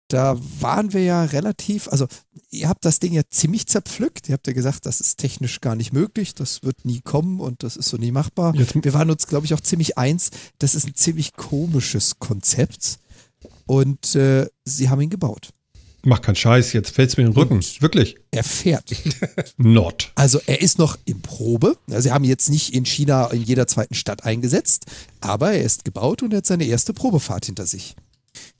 [0.09, 2.07] da waren wir ja relativ, also
[2.49, 4.29] ihr habt das Ding ja ziemlich zerpflückt.
[4.29, 7.63] Ihr habt ja gesagt, das ist technisch gar nicht möglich, das wird nie kommen und
[7.63, 8.55] das ist so nie machbar.
[8.55, 10.29] Jetzt- wir waren uns, glaube ich, auch ziemlich eins,
[10.59, 12.99] das ist ein ziemlich komisches Konzept
[13.65, 15.49] und äh, sie haben ihn gebaut.
[16.03, 17.59] Mach keinen Scheiß, jetzt fällt's mir in den Rücken.
[17.81, 18.15] Wirklich.
[18.31, 18.93] Er fährt.
[19.57, 20.13] Not.
[20.15, 21.75] Also er ist noch in Probe.
[21.87, 24.85] Sie haben ihn jetzt nicht in China in jeder zweiten Stadt eingesetzt,
[25.19, 27.95] aber er ist gebaut und er hat seine erste Probefahrt hinter sich.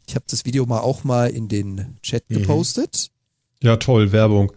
[0.08, 3.12] Ich habe das Video mal auch mal in den Chat gepostet.
[3.64, 4.52] Ja, toll, Werbung.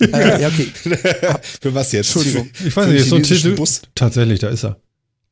[0.00, 0.66] Äh, ja, okay.
[1.60, 2.14] Für was jetzt?
[2.14, 2.50] Entschuldigung.
[2.64, 3.54] Ich weiß nicht, so ein Titel.
[3.56, 3.82] Bus?
[3.94, 4.80] Tatsächlich, da ist er.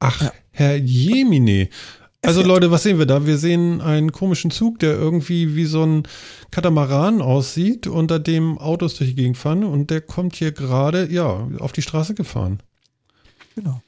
[0.01, 0.33] Ach, Ja.
[0.51, 1.68] Herr Jemine.
[2.22, 3.27] Also Leute, was sehen wir da?
[3.27, 6.03] Wir sehen einen komischen Zug, der irgendwie wie so ein
[6.51, 11.49] Katamaran aussieht, unter dem Autos durch die Gegend fahren und der kommt hier gerade, ja,
[11.59, 12.61] auf die Straße gefahren.
[13.55, 13.81] Genau.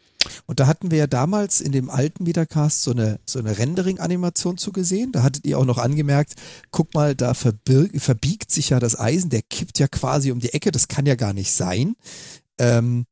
[0.51, 4.57] Und da hatten wir ja damals in dem alten Metacast so eine, so eine Rendering-Animation
[4.57, 5.13] zugesehen.
[5.13, 6.33] Da hattet ihr auch noch angemerkt,
[6.71, 10.71] guck mal, da verbiegt sich ja das Eisen, der kippt ja quasi um die Ecke,
[10.73, 11.97] das kann ja gar nicht sein.
[12.59, 13.05] Ähm,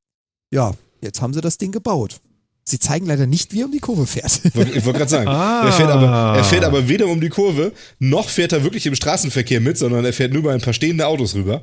[0.51, 0.73] ja,
[1.03, 2.21] jetzt haben sie das Ding gebaut.
[2.65, 4.41] Sie zeigen leider nicht, wie er um die Kurve fährt.
[4.45, 5.67] Ich wollte gerade sagen, Ah.
[5.67, 8.95] er, fährt aber, er fährt aber weder um die Kurve, noch fährt er wirklich im
[8.97, 11.63] Straßenverkehr mit, sondern er fährt nur bei ein paar stehende Autos rüber.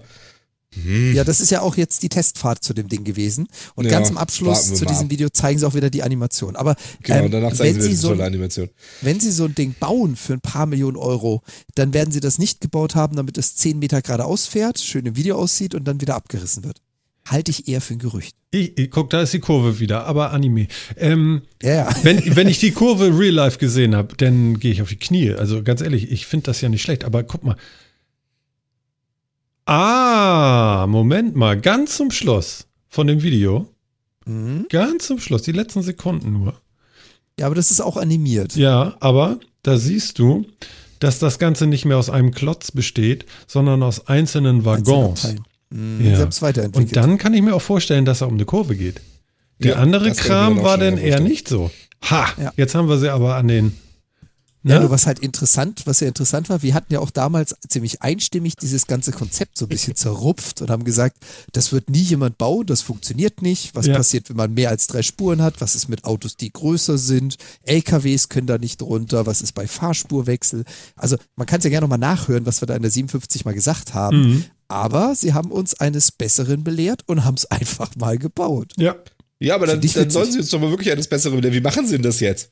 [1.13, 3.47] Ja, das ist ja auch jetzt die Testfahrt zu dem Ding gewesen.
[3.75, 5.11] Und Ja, ganz am Abschluss zu diesem ab.
[5.11, 6.55] Video zeigen sie auch wieder die Animation.
[6.55, 8.69] Aber Genau, ähm, danach zeigen wenn, sie so, tolle Animation.
[9.01, 11.41] wenn sie so ein Ding bauen für ein paar Millionen Euro,
[11.75, 15.15] dann werden sie das nicht gebaut haben, damit es 10 Meter geradeaus fährt, schön im
[15.15, 16.81] Video aussieht und dann wieder abgerissen wird.
[17.25, 18.35] Halte ich eher für ein Gerücht.
[18.51, 20.67] Ich, ich, guck, da ist die Kurve wieder, aber Anime.
[20.97, 21.95] Ähm, Ja, ja.
[22.03, 25.31] wenn, wenn ich die Kurve real life gesehen habe, dann gehe ich auf die Knie.
[25.31, 27.55] Also ganz ehrlich, ich finde das ja nicht schlecht, aber guck mal.
[29.65, 33.67] Ah, Moment mal, ganz zum Schluss von dem Video,
[34.25, 34.67] Mhm.
[34.69, 36.53] ganz zum Schluss, die letzten Sekunden nur.
[37.39, 38.55] Ja, aber das ist auch animiert.
[38.55, 40.45] Ja, aber da siehst du,
[40.99, 45.25] dass das Ganze nicht mehr aus einem Klotz besteht, sondern aus einzelnen Waggons.
[45.25, 45.99] Einzelabteilen.
[45.99, 46.05] Mhm.
[46.11, 46.15] Ja.
[46.17, 46.95] Selbst weiterentwickelt.
[46.95, 49.01] Und dann kann ich mir auch vorstellen, dass er um eine Kurve geht.
[49.59, 51.71] Der Ja, andere Kram war dann eher nicht so.
[52.09, 52.53] Ha, Ja.
[52.57, 53.75] jetzt haben wir sie aber an den.
[54.65, 54.81] Ja, Ne?
[54.81, 58.55] nur was halt interessant, was ja interessant war, wir hatten ja auch damals ziemlich einstimmig
[58.55, 61.17] dieses ganze Konzept so ein bisschen zerrupft und haben gesagt,
[61.51, 63.75] das wird nie jemand bauen, das funktioniert nicht.
[63.75, 63.95] Was Ja.
[63.97, 65.59] passiert, wenn man mehr als drei Spuren hat?
[65.59, 67.35] Was ist mit Autos, die größer sind?
[67.63, 69.25] LKWs können da nicht runter.
[69.25, 70.63] Was ist bei Fahrspurwechsel?
[70.95, 73.53] Also man kann es ja gerne nochmal nachhören, was wir da in der 57 mal
[73.53, 74.17] gesagt haben.
[74.21, 74.45] Mhm.
[74.69, 78.71] Aber sie haben uns eines Besseren belehrt und haben es einfach mal gebaut.
[78.77, 78.95] Ja.
[79.39, 81.55] Ja, aber dann, dann sollen sie uns doch mal wirklich eines Besseren lernen.
[81.55, 82.49] Wie machen sie denn das jetzt?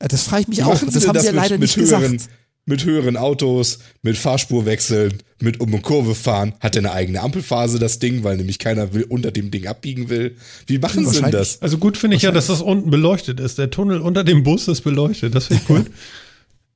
[0.00, 0.68] Äh, Das frage ich mich Wie auch.
[0.74, 2.30] machen sie Das haben sie ja mit, leider mit nicht höheren, gesagt.
[2.66, 6.52] Mit höheren Autos, mit Fahrspurwechseln, mit um eine Kurve fahren.
[6.60, 10.08] Hat er eine eigene Ampelphase, das Ding, weil nämlich keiner will, unter dem Ding abbiegen
[10.10, 10.36] will.
[10.66, 11.62] Wie machen sie denn das?
[11.62, 13.58] Also gut finde ich ja, dass das unten beleuchtet ist.
[13.58, 15.34] Der Tunnel unter dem Bus ist beleuchtet.
[15.34, 15.90] Das finde ich gut.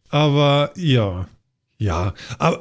[0.09, 1.29] aber ja.
[1.77, 2.61] Ja, aber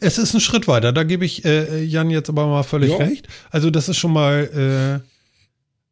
[0.00, 0.92] es ist ein Schritt weiter.
[0.92, 2.96] Da gebe ich äh, Jan jetzt aber mal völlig Ja.
[2.96, 3.28] recht.
[3.50, 5.08] Also das ist schon mal äh,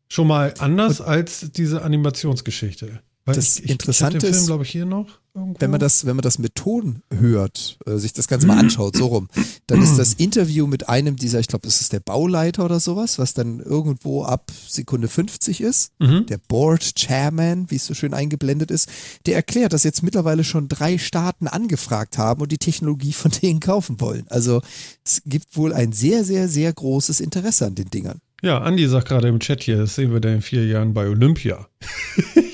[0.09, 3.01] schon mal anders als diese Animationsgeschichte.
[3.25, 5.21] Weil Das ich, ich, Interessante ich den Film, ist- glaube ich, hier noch.
[5.35, 5.61] irgendwo?
[5.61, 8.97] wenn man das, wenn man das mit Ton hört, äh, sich das Ganze mal anschaut,
[8.97, 9.29] so rum,
[9.69, 13.21] dann ist das Interview mit einem dieser, ich glaube, das ist der Bauleiter oder sowas,
[13.21, 16.27] was dann irgendwo ab Sekunde 50 ist, Mhm.
[16.27, 18.89] der Board Chairman, wie es so schön eingeblendet ist,
[19.27, 23.61] der erklärt, dass jetzt mittlerweile schon drei Staaten angefragt haben und die Technologie von denen
[23.61, 24.27] kaufen wollen.
[24.31, 24.63] Also
[25.05, 28.19] es gibt wohl ein sehr, sehr, sehr großes Interesse an den Dingern.
[28.45, 31.07] Ja, Andi sagt gerade im Chat hier, das sehen wir dann in vier Jahren bei
[31.09, 31.69] Olympia.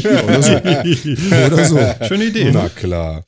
[0.00, 0.52] oder so.
[1.46, 2.06] Oder so.
[2.06, 2.50] Schöne Idee.
[2.52, 3.24] Na klar.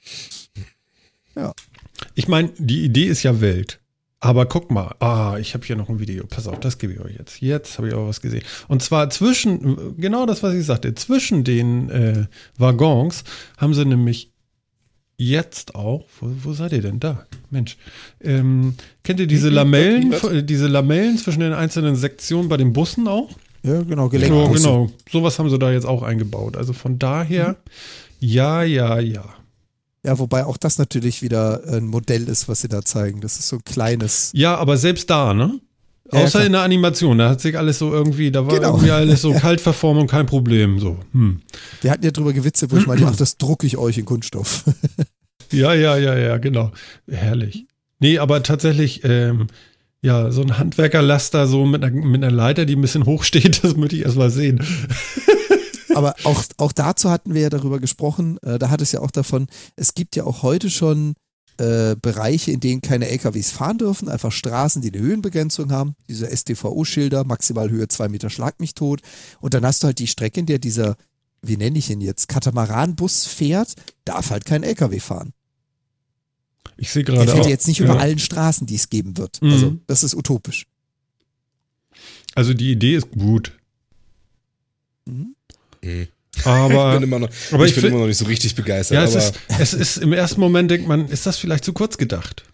[2.15, 3.81] Ich meine, die Idee ist ja Welt.
[4.19, 6.27] Aber guck mal, ah, ich habe hier noch ein Video.
[6.27, 7.41] Pass auf, das gebe ich euch jetzt.
[7.41, 8.43] Jetzt habe ich auch was gesehen.
[8.67, 12.25] Und zwar zwischen, genau das, was ich sagte, zwischen den äh,
[12.57, 13.25] Waggons
[13.59, 14.33] haben sie nämlich
[15.19, 17.27] jetzt auch, wo, wo seid ihr denn da?
[17.51, 17.77] Mensch,
[18.23, 20.15] ähm, kennt ihr diese Lamellen,
[20.47, 23.31] diese Lamellen zwischen den einzelnen Sektionen bei den Bussen auch?
[23.67, 24.63] Ja, genau, Ja, Gelenkbusse.
[24.63, 24.91] genau.
[25.11, 26.57] Sowas haben sie da jetzt auch eingebaut.
[26.57, 27.57] Also von daher,
[28.21, 29.25] ja, ja, ja.
[30.05, 33.21] Ja, wobei auch das natürlich wieder ein Modell ist, was sie da zeigen.
[33.21, 34.31] Das ist so ein kleines.
[34.35, 35.59] Ja, aber selbst da, ne?
[36.13, 36.47] Ja, Außer klar.
[36.47, 38.69] in der Animation, da hat sich alles so irgendwie, da war Genau.
[38.75, 40.79] irgendwie alles so Kaltverformung, kein Problem.
[40.79, 40.99] So.
[41.11, 41.41] Hm.
[41.81, 44.63] Wir hatten ja drüber gewitzelt, wo ich meinte, ach, das drucke ich euch in Kunststoff.
[45.51, 46.71] Ja, ja, ja, ja, genau.
[47.11, 47.67] Herrlich.
[47.99, 49.49] Nee, aber tatsächlich, ähm,
[50.03, 53.65] ja, so ein Handwerkerlaster so mit einer, mit einer Leiter, die ein bisschen hoch steht,
[53.65, 54.65] das möchte ich erst mal sehen.
[55.95, 58.39] Aber auch, auch dazu hatten wir ja darüber gesprochen.
[58.43, 61.15] Äh, da hat es ja auch davon, es gibt ja auch heute schon
[61.59, 66.35] äh, Bereiche, in denen keine LKWs fahren dürfen, einfach Straßen, die eine Höhenbegrenzung haben, diese
[66.35, 69.01] STVO-Schilder, maximal Höhe zwei Meter, schlag mich tot.
[69.41, 70.97] Und dann hast du halt die Strecke, in der dieser,
[71.41, 73.73] wie nenne ich ihn jetzt, Katamaranbus fährt,
[74.05, 75.33] darf halt kein LKW fahren.
[76.77, 77.49] Ich sehe Der gerade fährt auch.
[77.49, 77.87] jetzt nicht ja.
[77.87, 79.41] über allen Straßen, die es geben wird.
[79.43, 79.53] Mhm.
[79.53, 80.67] Also, das ist utopisch.
[82.35, 83.53] Also die Idee ist gut.
[85.07, 85.35] Mhm.
[85.83, 86.09] Mhm.
[86.45, 88.97] Aber, ich bin, immer noch, aber ich bin immer noch nicht so richtig begeistert.
[88.97, 91.73] ja, es aber ist, es ist im ersten Moment denkt man, ist das vielleicht zu
[91.73, 92.45] kurz gedacht?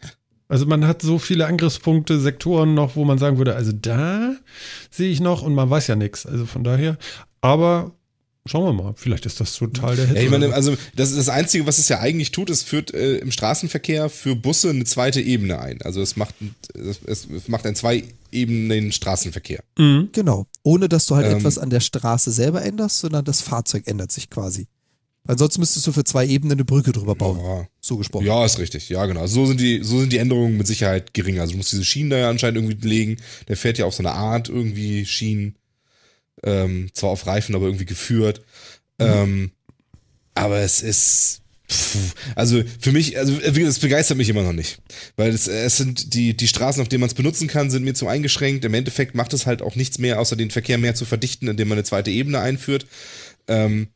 [0.48, 4.36] Also man hat so viele Angriffspunkte, Sektoren noch, wo man sagen würde, also da
[4.90, 6.26] sehe ich noch und man weiß ja nichts.
[6.26, 6.98] Also von daher,
[7.40, 7.92] aber
[8.46, 10.16] schauen wir mal, vielleicht ist das total der Hit.
[10.16, 10.52] Ja, ich meine, so.
[10.52, 14.08] also das ist das Einzige, was es ja eigentlich tut, es führt äh, im Straßenverkehr
[14.08, 15.80] für Busse eine zweite Ebene ein.
[15.82, 16.34] Also es macht,
[16.74, 19.62] es, es macht einen zwei Ebenen Straßenverkehr.
[19.78, 20.08] Mhm.
[20.12, 20.46] Genau.
[20.62, 21.38] Ohne dass du halt Ähm.
[21.38, 24.66] etwas an der Straße selber änderst, sondern das Fahrzeug ändert sich quasi.
[25.24, 27.38] Ansonsten müsstest du für zwei Ebenen eine Brücke drüber bauen.
[27.38, 27.66] Ja.
[27.80, 28.26] So gesprochen.
[28.26, 28.88] Ja, ist richtig.
[28.88, 29.26] Ja, genau.
[29.28, 31.38] So sind die, so sind die Änderungen mit Sicherheit gering.
[31.38, 33.16] Also du musst diese Schienen da ja anscheinend irgendwie legen.
[33.46, 35.56] Der fährt ja auf so eine Art irgendwie Schienen.
[36.42, 38.42] Ähm, zwar auf Reifen, aber irgendwie geführt.
[38.98, 39.52] Ähm,
[40.34, 41.42] aber es ist.
[41.70, 44.80] pff, Also für mich, also gesagt, es begeistert mich immer noch nicht.
[45.16, 47.94] Weil es, es sind die, die Straßen, auf denen man es benutzen kann, sind mir
[47.94, 48.64] zu eingeschränkt.
[48.64, 51.68] Im Endeffekt macht es halt auch nichts mehr, außer den Verkehr mehr zu verdichten, indem
[51.68, 52.86] man eine zweite Ebene einführt.
[53.48, 53.88] Ähm,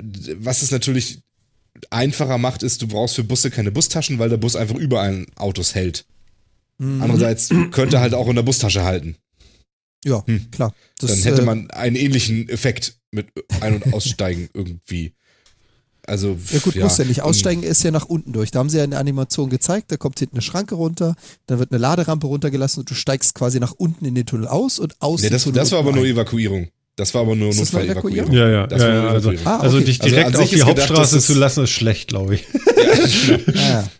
[0.00, 1.20] was es natürlich
[1.90, 5.74] einfacher macht, ist, du brauchst für Busse keine Bustaschen, weil der Bus einfach überall Autos
[5.74, 6.06] hält.
[6.78, 7.02] Mhm.
[7.02, 9.16] Andererseits könnte halt auch in der Bustasche halten.
[10.04, 10.50] Ja, Hm.
[10.50, 10.74] klar.
[10.98, 13.26] Das, Dann hätte äh, man einen ähnlichen Effekt mit
[13.60, 15.14] Ein- und Aussteigen irgendwie.
[16.06, 17.20] Also, Ja gut, muss ja nicht.
[17.20, 18.50] Aussteigen ist ja nach unten durch.
[18.50, 21.70] Da haben sie ja eine Animation gezeigt, da kommt hinten eine Schranke runter, dann wird
[21.70, 25.20] eine Laderampe runtergelassen und du steigst quasi nach unten in den Tunnel aus und aus
[25.20, 26.12] dem das, das war aber unten nur ein.
[26.12, 26.68] Evakuierung.
[26.98, 28.32] Das war aber nur Ist Notfall-Evakuierung.
[28.32, 29.46] Ja, ja, Das ja, ja nur also, Evakuierung.
[29.46, 29.86] Ah, also okay.
[29.86, 32.44] dich Also direkt an auf die gedacht, Hauptstraße es- zu lassen, ist schlecht, glaube ich.
[33.54, 33.88] Ah, ja.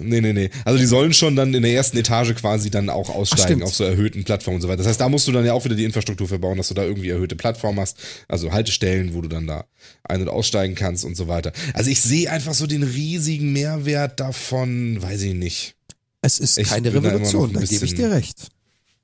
[0.00, 0.50] Nee, nee, nee.
[0.64, 3.62] Also die sollen schon dann in der ersten Etage quasi dann auch aussteigen stimmt.
[3.64, 4.78] auf so erhöhten Plattformen und so weiter.
[4.78, 6.84] Das heißt, da musst du dann ja auch wieder die Infrastruktur verbauen, dass du da
[6.84, 9.64] irgendwie erhöhte Plattformen hast, also Haltestellen, wo du dann da
[10.04, 11.52] ein- und aussteigen kannst und so weiter.
[11.74, 15.74] Also ich sehe einfach so den riesigen Mehrwert davon, weiß ich nicht.
[16.22, 18.48] Es ist Ich keine da Revolution, ein da gebe ich dir recht.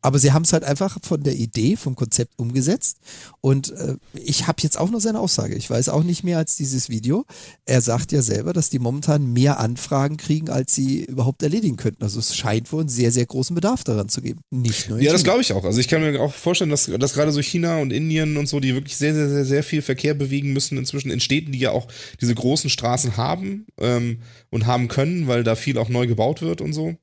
[0.04, 2.98] Aber sie haben es halt einfach von der Idee, vom Konzept umgesetzt.
[3.40, 5.54] Und äh, ich habe jetzt auch nur seine Aussage.
[5.54, 7.24] Ich weiß auch nicht mehr als dieses Video.
[7.64, 12.02] Er sagt ja selber, dass die momentan mehr Anfragen kriegen, als sie überhaupt erledigen könnten.
[12.02, 14.40] Also es scheint wohl einen sehr, sehr großen Bedarf daran zu geben.
[14.50, 15.30] Nicht nur in Ja, das China.
[15.32, 15.64] glaube ich auch.
[15.64, 18.60] Also ich kann mir auch vorstellen, dass, dass gerade so China und Indien und so,
[18.60, 21.70] die wirklich sehr, sehr, sehr, sehr viel Verkehr bewegen müssen inzwischen in Städten, die ja
[21.70, 21.88] auch
[22.20, 24.18] diese großen Straßen haben ähm,
[24.50, 26.94] und haben können, weil da viel auch neu gebaut wird und so.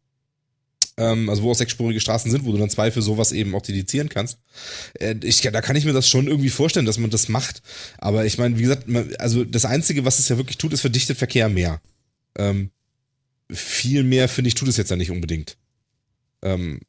[1.02, 3.64] Ähm, also wo auch sechsspurige Straßen sind, wo du dann zwei für sowas eben auch
[3.64, 4.38] dedizieren kannst.
[5.00, 7.64] Äh, ich, da kann ich mir das schon irgendwie vorstellen, dass man das macht.
[7.98, 10.82] Aber ich meine, wie gesagt, man, also das Einzige, was es ja wirklich tut, ist
[10.82, 11.82] verdichtet Verkehr mehr.
[12.38, 12.70] Ähm,
[13.52, 15.58] viel mehr, finde ich, tut es jetzt ja nicht unbedingt.
[16.44, 16.82] Ähm,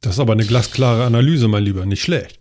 [0.00, 2.40] Das ist aber eine glasklare Analyse, mein Lieber, nicht schlecht.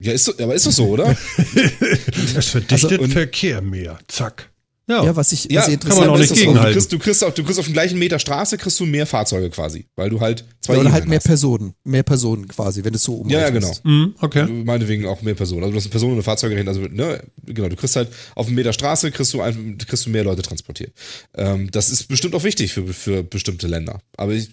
[0.00, 1.16] ja, ist so, aber ist doch so, oder?
[2.36, 3.98] Es verdichtet Also, Verkehr mehr.
[4.08, 4.51] Zack.
[4.88, 5.04] Ja.
[5.04, 6.68] Ja, was ich, Ja, was ich kann man interessant auch ist nicht gegenhalten.
[6.68, 9.06] Du kriegst, du, kriegst auch, du kriegst auf dem gleichen Meter Straße kriegst du mehr
[9.06, 11.26] Fahrzeuge quasi, weil du halt zwei ja, oder halt mehr hast.
[11.26, 13.82] Personen, mehr Personen quasi, wenn es so Ja, ja, umrechnest.
[13.84, 13.94] genau.
[13.96, 14.46] Mhm, okay.
[14.46, 15.62] Meinetwegen auch mehr Personen.
[15.62, 18.46] Also du hast eine Person und eine Fahrzeuggerät, also ne, genau, du kriegst halt auf
[18.46, 20.92] einem Meter Straße kriegst du, ein, kriegst du mehr Leute transportiert.
[21.34, 24.00] Ähm, das ist bestimmt auch wichtig für, für bestimmte Länder.
[24.16, 24.50] Aber ich,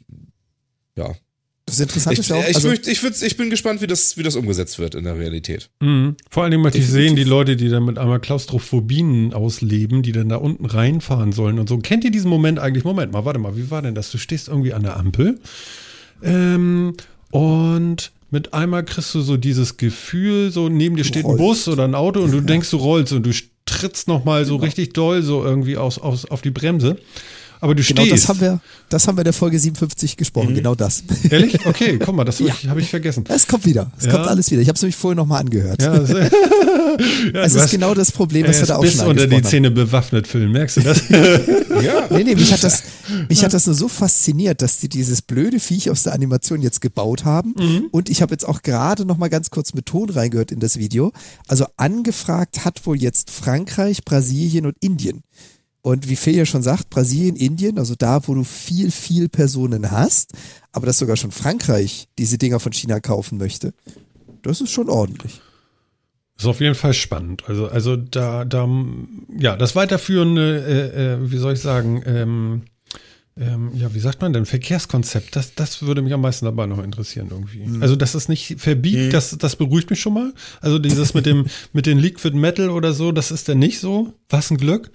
[0.96, 1.16] ja.
[1.70, 4.18] Das Interessante Ich, ist ja auch, ich, also, möchte, ich, ich bin gespannt, wie das,
[4.18, 5.70] wie das umgesetzt wird in der Realität.
[5.80, 6.16] Mhm.
[6.30, 10.12] Vor allen Dingen möchte ich sehen, die Leute, die dann mit einmal Klaustrophobien ausleben, die
[10.12, 11.78] dann da unten reinfahren sollen und so.
[11.78, 12.84] Kennt ihr diesen Moment eigentlich?
[12.84, 14.12] Moment mal, warte mal, wie war denn das?
[14.12, 15.40] Du stehst irgendwie an der Ampel
[16.24, 16.94] ähm,
[17.32, 21.38] und mit einmal kriegst du so dieses Gefühl, so neben dir steht ein.
[21.38, 23.32] Bus oder ein Auto und du denkst, du rollst und du
[23.66, 24.66] trittst nochmal so Genau.
[24.66, 26.98] richtig doll so irgendwie aus, aus, auf die Bremse.
[27.62, 28.24] Aber du genau stehst.
[28.24, 28.60] das haben wir,
[28.90, 30.18] das haben wir in der Folge 57 Mhm.
[30.18, 31.04] gesprochen, genau das.
[31.30, 31.66] Ehrlich?
[31.66, 33.26] Okay, guck mal, das habe ich, vergessen.
[33.28, 34.12] Es kommt wieder, es Ja.
[34.12, 34.62] kommt alles wieder.
[34.62, 35.82] Ich habe es nämlich vorher nochmal angehört.
[35.82, 36.24] Ja, sehr,
[37.34, 39.36] ja, es ist hast- genau das Problem, was er wir da auch schon unter die
[39.36, 39.44] haben.
[39.44, 40.48] Zähne bewaffnet, Phil.
[40.50, 41.04] Merkst du das?
[41.80, 42.08] Ja.
[42.10, 42.84] Nee, nee, mich hat das,
[43.30, 46.82] mich hat das nur so fasziniert, dass die dieses blöde Viech aus der Animation jetzt
[46.82, 47.54] gebaut haben.
[47.92, 50.78] Und ich habe jetzt auch gerade noch mal ganz kurz mit Ton reingehört in das
[50.78, 51.14] Video.
[51.48, 55.22] Also angefragt hat wohl jetzt Frankreich, Brasilien und Indien.
[55.90, 59.90] Und wie Phil ja schon sagt, Brasilien, Indien, also da, wo du viel, viel Personen
[59.90, 60.34] hast,
[60.72, 63.74] aber dass sogar schon Frankreich diese Dinger von China kaufen möchte,
[64.44, 65.42] das ist schon ordentlich.
[66.38, 67.44] Ist auf jeden Fall spannend.
[67.48, 68.70] Also, also da, da,
[69.36, 72.62] ja, das weiterführende, äh, äh, wie soll ich sagen, ähm,
[73.36, 76.84] ähm, ja, wie sagt man denn, Verkehrskonzept, das, das würde mich am meisten dabei noch
[76.84, 77.66] interessieren irgendwie.
[77.82, 80.34] Also, dass es nicht verbiegt, das, das beruhigt mich schon mal.
[80.62, 84.14] Also dieses mit dem, mit dem Liquid Metal oder so, das ist dann nicht so.
[84.30, 84.92] Was ein Glück.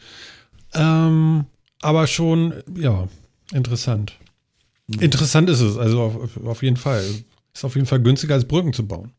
[0.74, 1.46] Ähm,
[1.80, 3.08] aber schon, ja,
[3.52, 4.18] interessant.
[5.00, 7.04] Interessant ist es, also auf, auf jeden Fall.
[7.54, 9.12] Ist auf jeden Fall günstiger als Brücken zu bauen.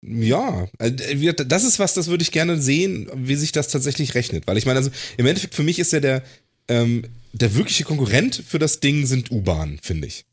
[0.00, 0.92] Ja, äh,
[1.34, 4.46] das ist was, das würde ich gerne sehen, wie sich das tatsächlich rechnet.
[4.46, 6.22] Weil ich meine, also im Endeffekt für mich ist ja der,
[6.68, 10.24] ähm, der wirkliche Konkurrent für das Ding sind U-Bahnen, finde ich.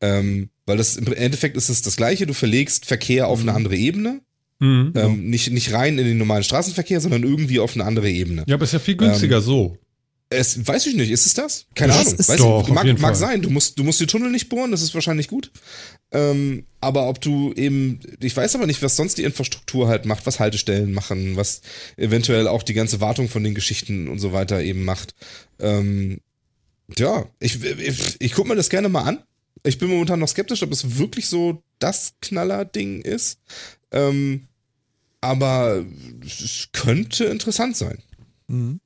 [0.00, 3.76] Ähm, weil das im Endeffekt ist es das Gleiche, du verlegst Verkehr auf eine andere
[3.76, 4.20] Ebene.
[4.60, 4.92] Mhm.
[4.96, 8.44] Ähm, nicht, nicht rein in den normalen Straßenverkehr, sondern irgendwie auf eine andere Ebene.
[8.46, 9.76] Ja, aber ist ja viel günstiger so.
[10.30, 11.66] Es, weiß ich nicht, ist es das?
[11.74, 12.18] Keine Das Ahnung.
[12.18, 13.42] ist Weiß doch, ich, mag, mag sein.
[13.42, 15.52] Du musst, du musst die Tunnel nicht bohren, das ist wahrscheinlich gut.
[16.12, 20.26] Ähm, aber ob du eben, ich weiß aber nicht, was sonst die Infrastruktur halt macht,
[20.26, 21.60] was Haltestellen machen, was
[21.96, 25.14] eventuell auch die ganze Wartung von den Geschichten und so weiter eben macht.
[25.60, 26.20] Ähm,
[26.96, 29.22] ja, ich, ich, ich gucke mir das gerne mal an.
[29.62, 33.38] Ich bin momentan noch skeptisch, ob es wirklich so das Knaller-Ding ist.
[33.94, 34.48] Ähm,
[35.20, 35.84] aber
[36.24, 37.98] es könnte interessant sein.
[38.48, 38.80] Mhm.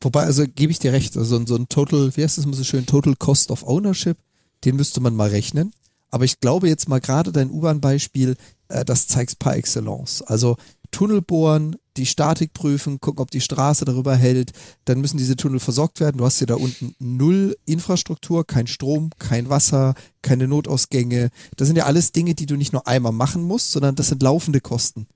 [0.00, 2.62] Wobei, also gebe ich dir recht, also so ein- Total, wie heißt das immer so
[2.62, 4.18] schön, Total Cost of Ownership,
[4.64, 5.72] den müsste man mal rechnen.
[6.10, 8.36] Aber ich glaube jetzt mal gerade dein U-Bahn-Beispiel,
[8.68, 10.22] äh, das zeigt par excellence.
[10.22, 10.56] Also
[10.94, 14.52] Tunnel bohren, die Statik prüfen, gucken, ob die Straße darüber hält,
[14.84, 16.18] dann müssen diese Tunnel versorgt werden.
[16.18, 21.30] Du hast hier da unten null Infrastruktur, kein Strom, kein Wasser, keine Notausgänge.
[21.56, 24.22] Das sind ja alles Dinge, die du nicht nur einmal machen musst, sondern das sind
[24.22, 25.08] laufende Kosten.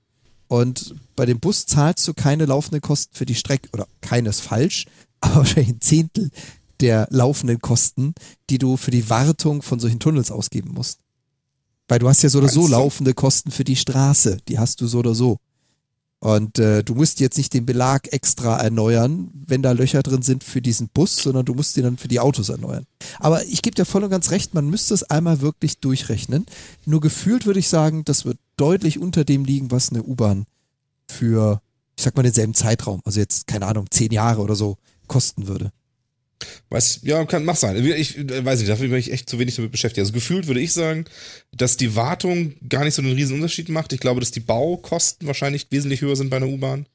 [0.48, 4.86] Und bei dem Bus zahlst du keine laufenden Kosten für die Strecke, oder keines falsch,
[5.20, 6.30] aber wahrscheinlich ein Zehntel
[6.80, 8.14] der laufenden Kosten,
[8.50, 10.98] die du für die Wartung von solchen Tunnels ausgeben musst.
[11.86, 14.88] Weil du hast ja so oder so laufende Kosten für die Straße, die hast du
[14.88, 15.38] so oder so.
[16.20, 20.42] Und äh, du musst jetzt nicht den Belag extra erneuern, wenn da Löcher drin sind
[20.42, 22.86] für diesen Bus, sondern du musst den dann für die Autos erneuern.
[23.20, 26.46] Aber ich gebe dir voll und ganz recht, man müsste es einmal wirklich durchrechnen.
[26.86, 30.46] Nur gefühlt würde ich sagen, das wird deutlich unter dem liegen, was eine U-Bahn
[31.08, 31.60] für,
[31.96, 34.76] ich sag mal, denselben Zeitraum, also jetzt, keine Ahnung, zehn Jahre oder so,
[35.06, 35.70] kosten würde.
[36.70, 37.76] Weiß, ja, kann, mach sein.
[37.84, 40.00] Ich äh, weiß nicht, dafür bin ich echt zu wenig damit beschäftigt.
[40.00, 41.04] Also gefühlt würde ich sagen,
[41.52, 43.92] dass die Wartung gar nicht so einen riesen Unterschied macht.
[43.92, 46.86] Ich glaube, dass die Baukosten wahrscheinlich wesentlich höher sind bei einer U-Bahn.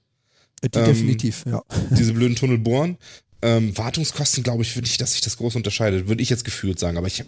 [0.61, 1.61] Äh, Ähm, definitiv, ja.
[1.91, 2.97] Diese blöden Tunnel bohren.
[3.41, 6.07] Ähm, Wartungskosten glaube ich nicht, dass sich das groß unterscheidet.
[6.07, 6.95] Würde ich jetzt gefühlt sagen.
[6.97, 7.25] Aber ich, äh,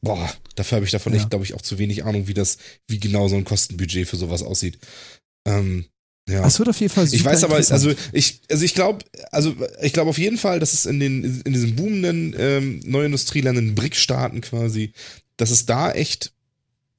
[0.00, 1.20] boah, dafür habe ich davon Ja.
[1.20, 2.58] echt, glaube ich, auch zu wenig Ahnung, wie das,
[2.88, 4.78] wie genau so ein Kostenbudget für sowas aussieht.
[5.46, 5.84] Ähm,
[6.28, 6.44] ja.
[6.44, 9.54] Es wird auf jeden Fall super Ich weiß aber, also ich, also ich glaube, also
[9.80, 14.40] ich glaube auf jeden Fall, dass es in den, in diesen boomenden ähm, Neuindustrieländern, BRIC-Staaten
[14.40, 14.92] quasi,
[15.36, 16.32] dass es da echt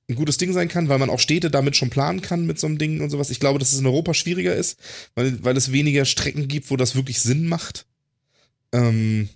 [0.09, 2.67] ein gutes Ding sein kann, weil man auch Städte damit schon planen kann mit so
[2.67, 3.29] einem Ding und sowas.
[3.29, 4.79] Ich glaube, dass es in Europa schwieriger ist,
[5.15, 7.85] weil, weil es weniger Strecken gibt, wo das wirklich Sinn macht.
[8.71, 9.27] Ähm,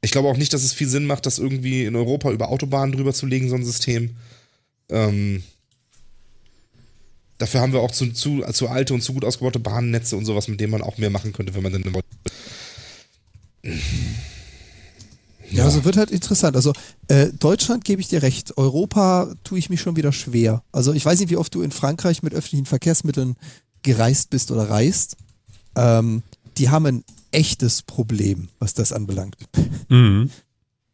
[0.00, 2.92] ich glaube auch nicht, dass es viel Sinn macht, das irgendwie in Europa über Autobahnen
[2.92, 4.16] drüber zu legen, so ein System.
[4.88, 5.44] Ähm,
[7.38, 10.48] Dafür haben wir auch zu, zu, zu alte und zu gut ausgebaute Bahnnetze und sowas,
[10.48, 12.08] mit denen man auch mehr machen könnte, wenn man denn wollte.
[15.50, 16.56] Ja, also wird halt interessant.
[16.56, 16.72] Also
[17.08, 18.56] äh, Deutschland gebe ich dir recht.
[18.56, 20.62] Europa tue ich mich schon wieder schwer.
[20.72, 23.36] Also ich weiß nicht, wie oft du in Frankreich mit öffentlichen Verkehrsmitteln
[23.82, 25.16] gereist bist oder reist.
[25.76, 26.22] Ähm,
[26.58, 29.36] die haben ein echtes Problem, was das anbelangt.
[29.88, 30.30] Mhm.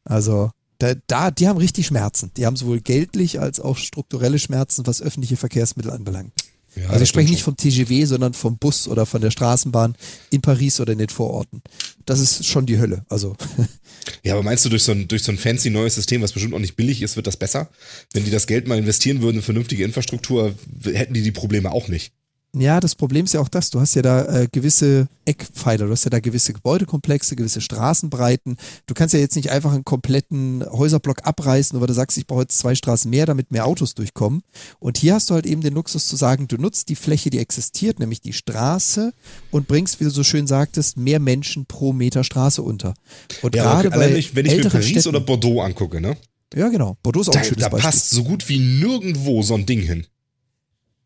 [0.05, 0.51] Also
[0.83, 2.33] da, da, die haben richtig Schmerzen.
[2.37, 6.33] Die haben sowohl geldlich als auch strukturelle Schmerzen, was öffentliche Verkehrsmittel anbelangt.
[6.75, 9.95] Ja, also ich spreche nicht vom TGW, sondern vom Bus oder von der Straßenbahn
[10.31, 11.63] in Paris oder in den Vororten.
[12.07, 13.05] Das ist schon die Hölle.
[13.09, 13.37] Also
[14.25, 16.55] Ja, aber meinst du, durch so, ein, durch so ein fancy neues System, was bestimmt
[16.55, 17.69] auch nicht billig ist, wird das besser?
[18.13, 20.55] Wenn die das Geld mal investieren würden in vernünftige Infrastruktur,
[20.85, 22.13] hätten die die Probleme auch nicht.
[22.55, 25.93] Ja, das Problem ist ja auch das, du hast ja da äh, gewisse Eckpfeiler, du
[25.93, 28.57] hast ja da gewisse Gebäudekomplexe, gewisse Straßenbreiten.
[28.87, 32.43] Du kannst ja jetzt nicht einfach einen kompletten Häuserblock abreißen, weil du sagst, ich brauche
[32.43, 34.43] jetzt zwei Straßen mehr, damit mehr Autos durchkommen.
[34.81, 37.39] Und hier hast du halt eben den Luxus zu sagen, du nutzt die Fläche, die
[37.39, 39.15] existiert, nämlich die Straße
[39.51, 42.93] und bringst, wie du so schön sagtest, mehr Menschen pro Meter Straße unter.
[43.41, 46.19] Und Ja, gerade allein bei nicht, wenn ich mir Paris Städten, oder Bordeaux angucke, ne?
[46.55, 47.91] ja genau, Bordeaux ist auch Da, ein schönes da Beispiel.
[47.91, 50.07] passt so gut wie nirgendwo so ein Ding hin.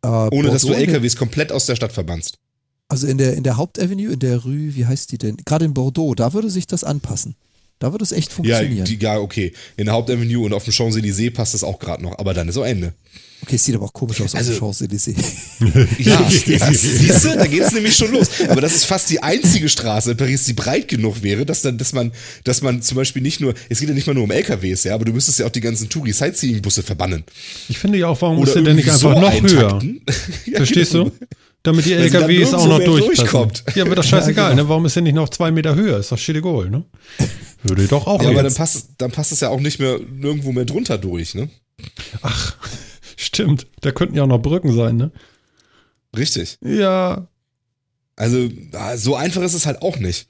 [0.06, 2.38] Äh, Ohne dass du Bordeaux in der- LKWs komplett aus der Stadt verbannst.
[2.88, 5.36] Also in der, in der Hauptavenue, in der Rue, wie heißt die denn?
[5.44, 7.34] Gerade in Bordeaux, da würde sich das anpassen.
[7.80, 8.84] Da würde es echt Ja, funktionieren.
[8.86, 9.52] die, ja, okay.
[9.76, 12.56] In der Hauptavenue und auf dem Champs-Élysées passt das auch gerade noch, aber dann ist
[12.56, 12.94] auch Ende.
[13.42, 15.14] Okay, es sieht aber auch komisch aus Also- Champs-Élysées.
[15.98, 18.28] Ja, siehst du, da geht's nämlich schon los.
[18.48, 21.78] Aber das ist fast die einzige Straße in Paris, die breit genug wäre, dass dann,
[21.78, 22.12] dass man,
[22.44, 24.94] dass man zum Beispiel nicht nur, es geht ja nicht mal nur um LKWs, ja,
[24.94, 27.24] aber du müsstest ja auch die ganzen Touri-Sightseeing-Busse verbannen.
[27.68, 29.82] Ich finde ja auch, warum Oder ist der denn nicht einfach so noch höher?
[30.46, 31.04] Ja, Verstehst genau.
[31.04, 31.12] du?
[31.62, 33.64] Damit die LKWs auch noch durchkommt.
[33.74, 34.62] Ja, aber das scheißegal, Ja, genau.
[34.62, 34.68] ne?
[34.68, 35.98] Warum ist der nicht noch zwei Meter höher?
[35.98, 36.84] Ist doch shit egal, ne?
[37.64, 38.58] Würde doch auch Ja, aber dann jetzt.
[38.58, 41.48] passt, dann passt es ja auch nicht mehr nirgendwo mehr drunter durch, ne?
[42.22, 42.56] Ach,
[43.16, 43.66] stimmt.
[43.80, 45.10] Da könnten ja auch noch Brücken sein, ne?
[46.16, 46.59] Richtig.
[46.62, 47.28] Ja.
[48.16, 48.48] Also,
[48.97, 50.26] so einfach ist es halt auch nicht.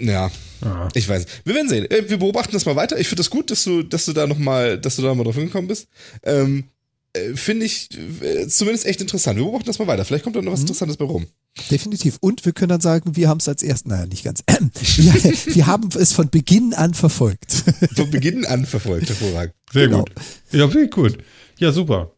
[0.00, 0.30] Ja,
[0.60, 0.88] Ah.
[0.94, 1.24] ich weiß.
[1.44, 1.90] Wir werden sehen.
[1.90, 2.98] Äh, Wir beobachten das mal weiter.
[2.98, 5.24] Ich finde das gut, dass du, dass du da noch mal, dass du da mal
[5.24, 5.88] drauf hingekommen bist.
[6.22, 6.64] Ähm,
[7.12, 7.88] äh, finde ich
[8.22, 9.36] äh, zumindest echt interessant.
[9.38, 10.04] Wir beobachten das mal weiter.
[10.04, 11.26] Vielleicht kommt da noch was Interessantes bei rum.
[11.70, 12.16] Definitiv.
[12.20, 14.42] Und wir können dann sagen, wir haben es als ersten, naja, nicht ganz.
[14.48, 15.14] wir,
[15.54, 17.52] wir haben es von Beginn an verfolgt.
[17.94, 19.54] Von Beginn an verfolgt, hervorragend.
[19.72, 20.00] Sehr Genau.
[20.00, 20.12] gut.
[20.50, 21.18] Ja, sehr gut.
[21.64, 22.10] Ja, super.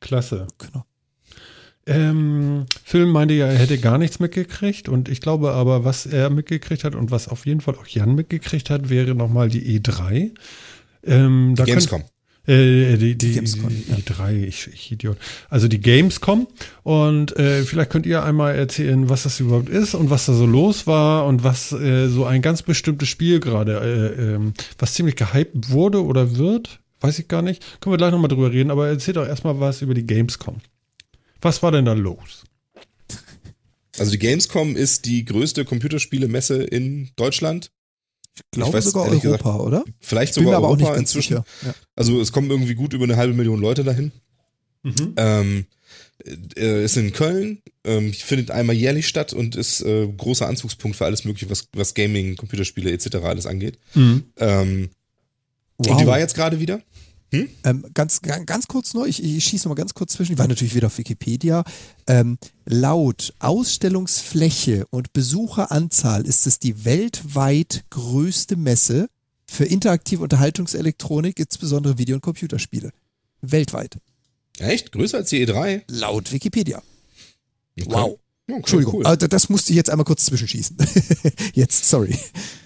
[0.00, 0.46] Klasse.
[0.56, 0.86] genau.
[1.86, 6.30] Ähm, Phil meinte ja, er hätte gar nichts mitgekriegt und ich glaube aber, was er
[6.30, 10.30] mitgekriegt hat und was auf jeden Fall auch Jan mitgekriegt hat, wäre nochmal die E3.
[11.04, 12.04] Ähm, da Gamescom.
[12.46, 13.96] Könnt, äh, die, die, Gamescom, die, ja.
[13.96, 15.18] E3, ich, ich Idiot.
[15.50, 16.48] Also die Gamescom
[16.82, 20.46] und äh, vielleicht könnt ihr einmal erzählen, was das überhaupt ist und was da so
[20.46, 25.16] los war und was äh, so ein ganz bestimmtes Spiel gerade, äh, ähm, was ziemlich
[25.16, 27.80] gehypt wurde oder wird, weiß ich gar nicht.
[27.80, 30.60] Können wir gleich nochmal drüber reden, aber erzählt doch erstmal was über die Gamescom.
[31.40, 32.44] Was war denn da los?
[33.98, 37.70] Also die Gamescom ist die größte Computerspielemesse in Deutschland.
[38.34, 39.84] Ich glaube weiß sogar Europa, oder?
[40.00, 41.34] Vielleicht sogar aber auch Europa inzwischen.
[41.34, 41.44] Ja.
[41.94, 44.12] Also es kommen irgendwie gut über eine halbe Million Leute dahin.
[44.82, 45.14] Mhm.
[45.16, 45.66] Ähm,
[46.56, 51.04] äh, ist in Köln, ähm, findet einmal jährlich statt und ist äh, großer Anzugspunkt für
[51.04, 53.16] alles Mögliche, was, was Gaming, Computerspiele etc.
[53.16, 53.78] alles angeht.
[53.94, 54.24] Mhm.
[54.38, 54.90] Ähm,
[55.76, 55.98] Und Wow.
[55.98, 56.80] die war jetzt gerade wieder.
[57.64, 60.48] Ähm, ganz, ganz, ganz kurz nur, ich, ich schieße mal ganz kurz zwischen, die war
[60.48, 61.64] natürlich wieder auf Wikipedia.
[62.06, 69.08] Ähm, laut Ausstellungsfläche und Besucheranzahl ist es die weltweit größte Messe
[69.46, 72.92] für interaktive Unterhaltungselektronik, insbesondere Video- und Computerspiele.
[73.42, 73.98] Weltweit.
[74.58, 74.92] Echt?
[74.92, 75.82] Größer als die E3?
[75.88, 76.82] Laut Wikipedia.
[77.78, 77.88] Okay.
[77.90, 78.18] Wow.
[78.48, 79.06] Okay, Entschuldigung, cool.
[79.06, 80.76] also das musste ich jetzt einmal kurz zwischenschießen.
[81.54, 82.16] jetzt, sorry.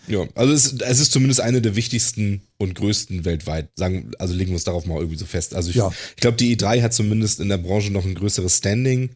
[0.08, 3.70] Ja, also es, es ist zumindest eine der wichtigsten und größten weltweit.
[3.76, 5.54] Sagen, also legen wir uns darauf mal irgendwie so fest.
[5.54, 5.90] Also ich, Ja.
[6.16, 9.10] ich glaube, die E3 hat zumindest in der Branche noch ein größeres Standing.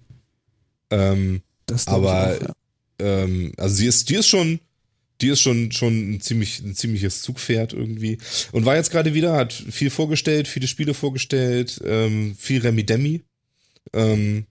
[0.91, 2.55] Ähm, Das Aber- auch, ja.
[2.99, 4.59] ähm, also sie ist, die ist schon,
[5.21, 8.19] die ist schon, schon ein, ziemlich, ein ziemliches Zugpferd irgendwie.
[8.53, 13.23] Und war jetzt gerade wieder, hat viel vorgestellt, viele Spiele vorgestellt, ähm, viel Remi Demi.
[13.93, 14.47] Ähm,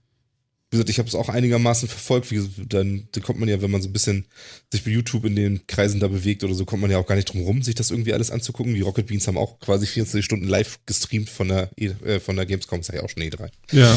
[0.74, 2.30] wie gesagt, ich habe es auch einigermaßen verfolgt.
[2.30, 4.26] Wie gesagt, dann, dann kommt man ja, wenn man so ein bisschen
[4.72, 7.14] sich bei YouTube in den Kreisen da bewegt oder so, kommt man ja auch gar
[7.14, 8.74] nicht drum rum, sich das irgendwie alles anzugucken.
[8.74, 12.34] Die Rocket Beans haben auch quasi 24 Stunden live gestreamt von der, E- äh, von
[12.36, 13.48] der Gamescom, ist ja auch schon E3.
[13.72, 13.96] Ja,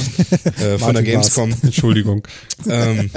[0.64, 1.04] Äh, von der.
[1.04, 1.54] Gamescom.
[1.64, 2.28] Entschuldigung.
[2.70, 3.10] ähm,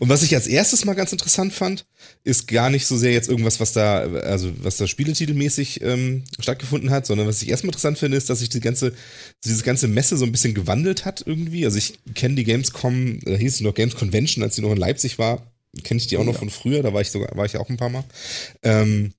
[0.00, 1.86] und was ich als erstes mal ganz interessant fand,
[2.22, 6.90] ist gar nicht so sehr jetzt irgendwas, was da, also was da spieletitelmäßig ähm, stattgefunden
[6.90, 8.92] hat, sondern was ich erstmal interessant finde, ist, dass sich die ganze,
[9.44, 11.64] diese ganze Messe so ein bisschen gewandelt hat irgendwie.
[11.64, 14.78] Also ich kenne die Gamescom, da hieß sie noch Games Convention, als sie noch in
[14.78, 15.42] Leipzig war,
[15.82, 16.38] kenne ich die auch noch ja.
[16.38, 18.04] von früher, da war ich sogar, war ich ja auch ein paar Mal.
[18.62, 19.12] Ähm,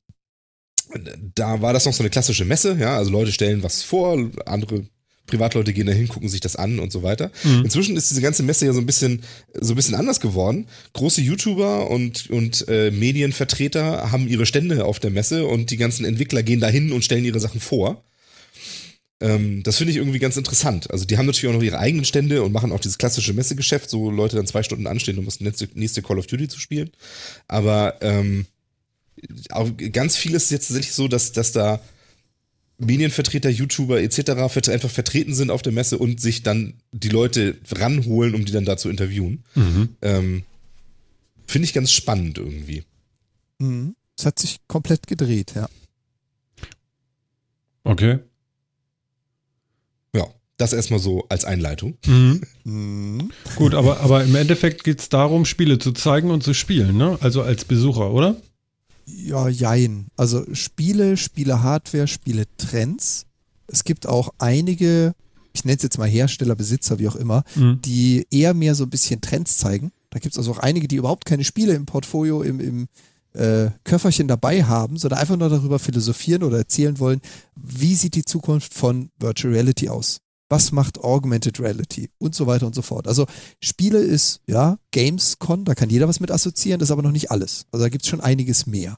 [1.36, 4.86] da war das noch so eine klassische Messe, ja, also Leute stellen was vor, andere
[5.28, 7.32] Privatleute gehen da hin, gucken sich das an und so weiter.
[7.64, 9.22] Inzwischen ist diese ganze Messe ja so ein bisschen,
[9.60, 10.68] so ein bisschen anders geworden.
[10.94, 16.06] Große YouTuber und, und äh, Medienvertreter haben ihre Stände auf der Messe und die ganzen
[16.06, 18.04] Entwickler gehen da hin und stellen ihre Sachen vor.
[19.22, 20.92] Ähm, das finde ich irgendwie ganz interessant.
[20.92, 23.90] Also die haben natürlich auch noch ihre eigenen Stände und machen auch dieses klassische Messegeschäft,
[23.90, 26.92] so Leute dann zwei Stunden anstehen, um das nächste, nächste Call of Duty zu spielen.
[27.48, 28.46] Aber ähm,
[29.50, 31.82] auch ganz viel ist jetzt tatsächlich so, dass, dass da
[32.78, 34.32] Medienvertreter, YouTuber etc.
[34.70, 38.66] einfach vertreten sind auf der Messe und sich dann die Leute ranholen, um die dann
[38.66, 39.44] da zu interviewen.
[39.56, 39.90] Mhm.
[40.02, 40.44] Ähm,
[41.48, 42.84] Finde ich ganz spannend irgendwie.
[43.60, 43.96] Mhm.
[44.18, 45.68] Es hat sich komplett gedreht, ja.
[47.84, 48.20] Okay.
[50.16, 50.26] Ja,
[50.58, 51.98] das erstmal so als Einleitung.
[52.06, 52.42] Mhm.
[52.64, 53.32] Mhm.
[53.56, 57.18] Gut, aber, aber im Endeffekt geht es darum, Spiele zu zeigen und zu spielen, ne?
[57.22, 58.36] Also als Besucher, oder?
[59.07, 60.07] Ja, jein.
[60.18, 63.26] Also Spiele, Spiele-Hardware, Spiele-Trends.
[63.68, 65.14] Es gibt auch einige,
[65.53, 67.80] ich nenne es jetzt mal Hersteller, Besitzer, wie auch immer, Mhm.
[67.84, 69.91] die eher mehr so ein bisschen Trends zeigen.
[70.10, 72.88] Da gibt es also auch einige, die überhaupt keine Spiele im Portfolio, im, im
[73.34, 77.19] äh, Köfferchen dabei haben, sondern einfach nur darüber philosophieren oder erzählen wollen,
[77.56, 80.22] wie sieht die Zukunft von Virtual Reality aus?
[80.50, 82.10] Was macht Augmented Reality?
[82.18, 83.08] Und so weiter und so fort.
[83.08, 83.26] Also
[83.62, 87.32] Spiele ist, ja, Gamescon, da kann jeder was mit assoziieren, das ist aber noch nicht
[87.32, 87.66] alles.
[87.72, 88.98] Also da gibt es schon einiges mehr.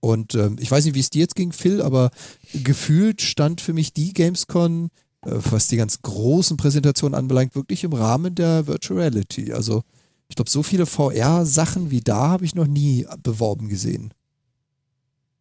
[0.00, 2.10] Und ähm, ich weiß nicht, wie es dir jetzt ging, Phil, aber
[2.54, 4.90] gefühlt stand für mich die Gamescon,
[5.22, 9.52] äh, was die ganz großen Präsentationen anbelangt, wirklich im Rahmen der Virtual Reality.
[9.52, 9.82] Also
[10.28, 14.14] ich glaube, so viele VR-Sachen wie da habe ich noch nie beworben gesehen.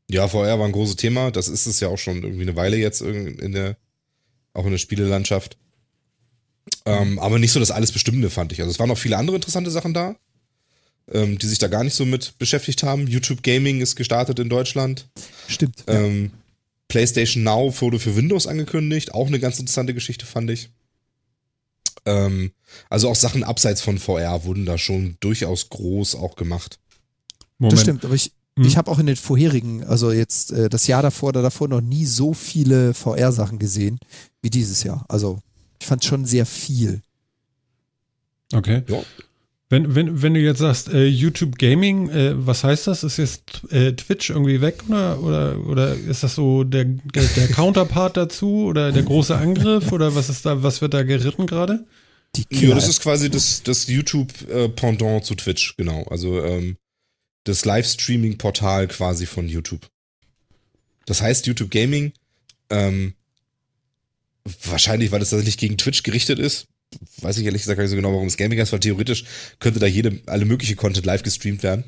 [0.10, 1.32] Ja, VR war ein großes Thema.
[1.32, 3.78] Das ist es ja auch schon irgendwie eine Weile jetzt irgend- in der,
[4.54, 5.58] auch in der Spielelandschaft.
[6.86, 8.60] Ähm, aber nicht so das alles Bestimmende, fand ich.
[8.62, 10.16] Also es waren noch viele andere interessante Sachen da,
[11.12, 13.08] ähm, die sich da gar nicht so mit beschäftigt haben.
[13.08, 15.08] YouTube Gaming ist gestartet in Deutschland.
[15.48, 15.84] Stimmt.
[15.88, 16.02] ja.
[16.02, 16.32] Ähm,
[16.88, 19.14] PlayStation Now wurde für Windows angekündigt.
[19.14, 20.70] Auch eine ganz interessante Geschichte, fand ich.
[22.06, 22.52] Ähm,
[22.90, 26.80] also auch Sachen abseits von VR wurden da schon durchaus groß auch gemacht.
[27.60, 27.74] Moment.
[27.74, 28.66] Das stimmt, aber ich, Hm.
[28.66, 31.80] ich habe auch in den vorherigen, also jetzt äh, das Jahr davor oder davor noch
[31.80, 34.00] nie so viele VR-Sachen gesehen
[34.42, 35.06] wie dieses Jahr.
[35.08, 35.40] Also
[35.80, 37.02] ich fand schon sehr viel.
[38.54, 38.84] Okay.
[38.88, 39.02] Ja.
[39.70, 43.04] Wenn, wenn, wenn du jetzt sagst, äh, YouTube Gaming, äh, was heißt das?
[43.04, 47.48] Ist jetzt äh, Twitch irgendwie weg oder, oder, oder ist das so der, der, der
[47.48, 51.86] Counterpart dazu oder der große Angriff oder was ist da, was wird da geritten gerade?
[52.50, 56.04] Ja, das ist quasi das, das YouTube-Pendant zu Twitch, genau.
[56.10, 56.78] Also ähm,
[57.50, 59.90] das Livestreaming-Portal quasi von YouTube.
[61.06, 62.14] Das heißt YouTube Gaming,
[62.70, 63.14] ähm,
[64.66, 66.68] wahrscheinlich, weil es tatsächlich gegen Twitch gerichtet ist.
[67.22, 69.26] Weiß ich ehrlich gesagt gar nicht so genau, warum es Gaming heißt, weil theoretisch
[69.60, 71.84] könnte da jede, alle mögliche Content live gestreamt werden.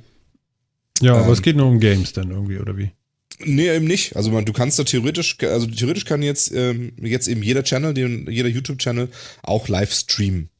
[1.01, 1.33] Ja, aber Ähm.
[1.33, 2.91] es geht nur um Games dann irgendwie, oder wie?
[3.43, 4.15] Nee, eben nicht.
[4.15, 7.93] Also man, du kannst da theoretisch, also theoretisch kann jetzt, ähm, jetzt eben jeder Channel,
[7.93, 9.09] den, jeder YouTube-Channel
[9.41, 10.50] auch live streamen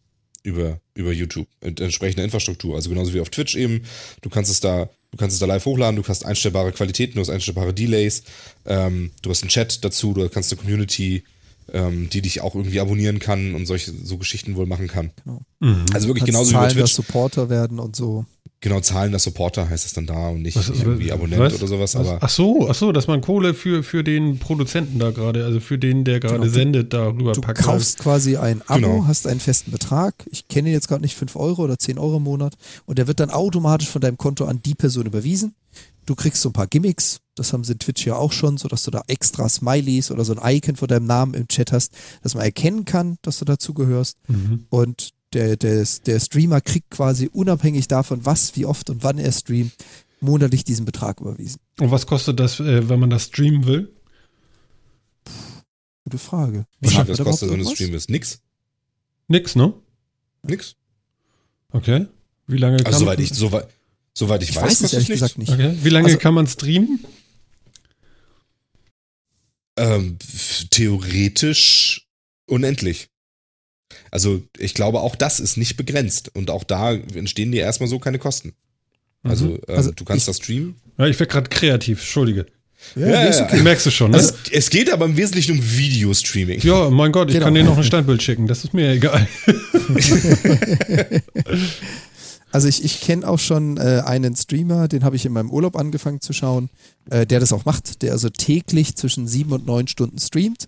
[0.43, 2.75] über, über YouTube mit entsprechender Infrastruktur.
[2.75, 3.83] Also genauso wie auf Twitch eben.
[4.21, 7.21] Du kannst es da, du kannst es da live hochladen, du hast einstellbare Qualitäten, du
[7.21, 8.23] hast einstellbare Delays,
[8.65, 11.23] ähm, du hast einen Chat dazu, du kannst eine Community,
[11.73, 15.11] ähm, die dich auch irgendwie abonnieren kann und solche so Geschichten wohl machen kann.
[15.59, 15.85] Mhm.
[15.93, 17.07] Also wirklich genauso wie bei Zahlen, dass Twitch.
[17.07, 18.25] Supporter werden und so.
[18.63, 21.55] Genau, zahlender Supporter heißt es dann da und nicht Was- irgendwie Abonnent was?
[21.55, 22.07] oder sowas, Was?
[22.07, 22.19] aber.
[22.21, 25.79] Ach so, ach so, dass man Kohle für, für den Produzenten da gerade, also für
[25.79, 27.57] den, der gerade Genau, du- sendet, darüber Du packt.
[27.59, 29.07] kaufst quasi ein Abo, Genau.
[29.07, 30.13] hast einen festen Betrag.
[30.31, 32.53] Ich kenne jetzt gerade nicht 5 Euro oder 10 Euro im Monat.
[32.85, 35.55] Und der wird dann automatisch von deinem Konto an die Person überwiesen.
[36.05, 37.19] Du kriegst so ein paar Gimmicks.
[37.35, 40.35] Das haben sie in Twitch ja auch schon, sodass du da extra Smileys oder so
[40.35, 44.17] ein Icon von deinem Namen im Chat hast, dass man erkennen kann, dass du dazugehörst.
[44.27, 44.65] Mhm.
[44.69, 49.31] Und der, der, der Streamer kriegt quasi unabhängig davon, was, wie oft und wann er
[49.31, 49.73] streamt,
[50.19, 51.59] monatlich diesen Betrag überwiesen.
[51.79, 53.91] Und was kostet das, äh, wenn man das streamen will?
[56.03, 56.65] Gute Frage.
[56.79, 58.09] Wie viel Sagt das kostet, wenn du streamst?
[58.09, 58.41] Nix.
[59.27, 59.73] Nix, ne?
[60.43, 60.75] Nix.
[61.71, 62.07] Okay.
[62.47, 63.67] Wie lange kann Also soweit man, ich, soweit,
[64.13, 65.21] soweit ich, Ich weiß, weiß es ehrlich nichts.
[65.21, 65.51] gesagt nicht.
[65.51, 65.77] Okay.
[65.83, 67.05] Wie lange Also- kann man streamen?
[69.77, 70.17] Ähm,
[70.69, 72.07] theoretisch
[72.45, 73.09] unendlich.
[74.11, 76.29] Also ich glaube, auch das ist nicht begrenzt.
[76.35, 78.53] Und auch da entstehen dir erstmal so keine Kosten.
[79.23, 79.59] Also, Mhm.
[79.67, 80.75] ähm, Also du kannst ich- das streamen.
[80.97, 82.45] Ja, ich werde gerade kreativ, entschuldige.
[82.95, 83.61] Ja, Ja, ja, okay.
[83.61, 84.17] Merkst du schon, ne?
[84.17, 86.61] Es, es geht aber im Wesentlichen um Videostreaming.
[86.61, 87.45] ja, mein Gott, ich Genau.
[87.45, 89.27] kann dir noch ein Standbild schicken, das ist mir egal.
[92.53, 95.77] Also ich, ich kenne auch schon äh, einen Streamer, den habe ich in meinem Urlaub
[95.77, 96.69] angefangen zu schauen,
[97.09, 100.67] äh, der das auch macht, der also täglich zwischen sieben und neun Stunden streamt.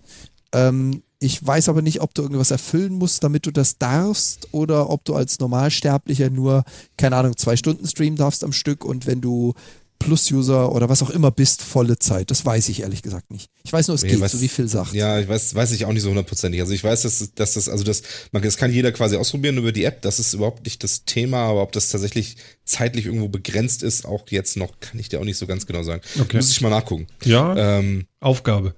[0.53, 4.89] Ähm, ich weiß aber nicht, ob du irgendwas erfüllen musst, damit du das darfst, oder
[4.89, 6.63] ob du als Normalsterblicher nur,
[6.97, 9.53] keine Ahnung, zwei Stunden streamen darfst am Stück und wenn du
[9.99, 12.29] Plus-User oder was auch immer bist, volle Zeit.
[12.29, 13.49] Das weiß ich ehrlich gesagt nicht.
[13.63, 14.93] Ich weiß nur, es Nee, geht, was- so wie Phil sagt.
[14.93, 16.59] Ja, ich weiß, weiß ich auch nicht so hundertprozentig.
[16.59, 18.01] Also ich weiß, dass, dass das, also das,
[18.33, 20.01] man, das kann jeder quasi ausprobieren über die App.
[20.01, 22.35] Das ist überhaupt nicht das Thema, aber ob das tatsächlich
[22.65, 25.83] zeitlich irgendwo begrenzt ist, auch jetzt noch, kann ich dir auch nicht so ganz genau
[25.83, 26.01] sagen.
[26.19, 26.35] Okay.
[26.35, 27.07] Muss ich mal nachgucken.
[27.23, 28.75] Ja, Ähm, Aufgabe.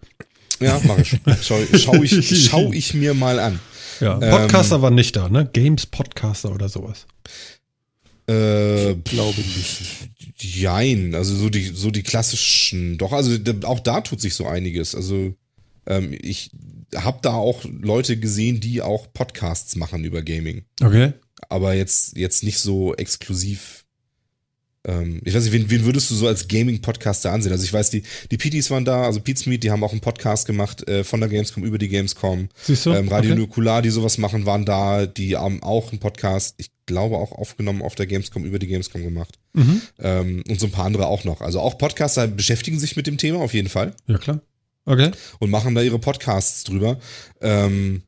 [0.59, 1.17] Ja, mach ich.
[1.41, 3.59] Schau, schau, ich, schau ich mir mal an.
[3.99, 5.49] Ja, Podcaster ähm, war nicht da, ne?
[5.51, 7.05] Games Podcaster oder sowas.
[8.27, 9.81] Äh, Glaube nicht.
[10.37, 14.95] Jein, also so die, so die klassischen, doch, also auch da tut sich so einiges.
[14.95, 15.33] Also
[15.85, 16.51] ähm, ich
[16.95, 20.65] habe da auch Leute gesehen, die auch Podcasts machen über Gaming.
[20.81, 21.13] Okay.
[21.49, 23.84] Aber jetzt, jetzt nicht so exklusiv
[24.85, 27.51] ähm, ich weiß nicht, wen, wen würdest du so als Gaming-Podcaster ansehen?
[27.51, 30.01] Also ich weiß, die, die PTs waren da, also Pete's Meet, die haben auch einen
[30.01, 32.49] Podcast gemacht äh, von der Gamescom über die Gamescom.
[32.61, 32.91] Siehst du?
[32.91, 33.41] Ähm, Radio okay.
[33.41, 37.81] Nukular, die sowas machen, waren da, die haben auch einen Podcast, ich glaube auch aufgenommen
[37.81, 39.39] auf der Gamescom, über die Gamescom gemacht.
[39.53, 39.81] Mhm.
[39.99, 41.41] Ähm, und so ein paar andere auch noch.
[41.41, 43.93] Also auch Podcaster beschäftigen sich mit dem Thema auf jeden Fall.
[44.07, 44.41] Ja, klar.
[44.85, 45.09] Okay.
[45.39, 46.99] Und machen da ihre Podcasts drüber.
[47.41, 48.03] Ähm,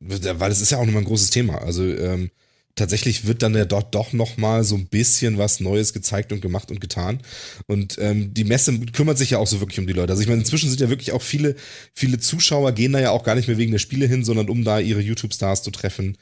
[0.00, 1.58] weil es ist ja auch nochmal ein großes Thema.
[1.58, 2.30] Also ähm,
[2.74, 6.40] tatsächlich wird dann ja dort doch noch mal so ein bisschen was Neues gezeigt und
[6.40, 7.20] gemacht und getan.
[7.66, 10.12] Und ähm, die Messe kümmert sich ja auch so wirklich um die Leute.
[10.12, 11.54] Also ich meine, inzwischen sind ja wirklich auch viele,
[11.94, 14.64] viele Zuschauer gehen da ja auch gar nicht mehr wegen der Spiele hin, sondern um
[14.64, 16.16] da ihre YouTube-Stars zu treffen.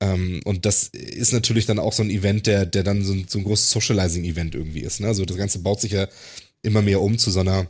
[0.00, 3.26] Ähm, und das ist natürlich dann auch so ein Event, der, der dann so ein,
[3.28, 5.00] so ein großes Socializing-Event irgendwie ist.
[5.00, 5.08] Ne?
[5.08, 6.06] Also das Ganze baut sich ja
[6.62, 7.68] immer mehr um zu so einer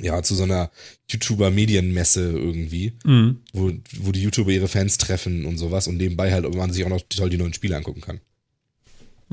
[0.00, 0.70] ja, zu so einer
[1.10, 3.38] YouTuber-Medienmesse irgendwie, Mhm.
[3.52, 3.70] wo,
[4.00, 7.02] wo die YouTuber ihre Fans treffen und sowas und nebenbei halt man sich auch noch
[7.08, 8.20] toll die neuen Spiele angucken kann.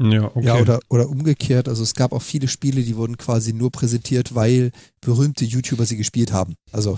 [0.02, 0.46] Ja, okay.
[0.46, 1.68] Ja, oder, oder umgekehrt.
[1.68, 4.72] Also es gab auch viele Spiele, die wurden quasi nur präsentiert, weil
[5.02, 6.56] berühmte YouTuber sie gespielt haben.
[6.72, 6.98] Also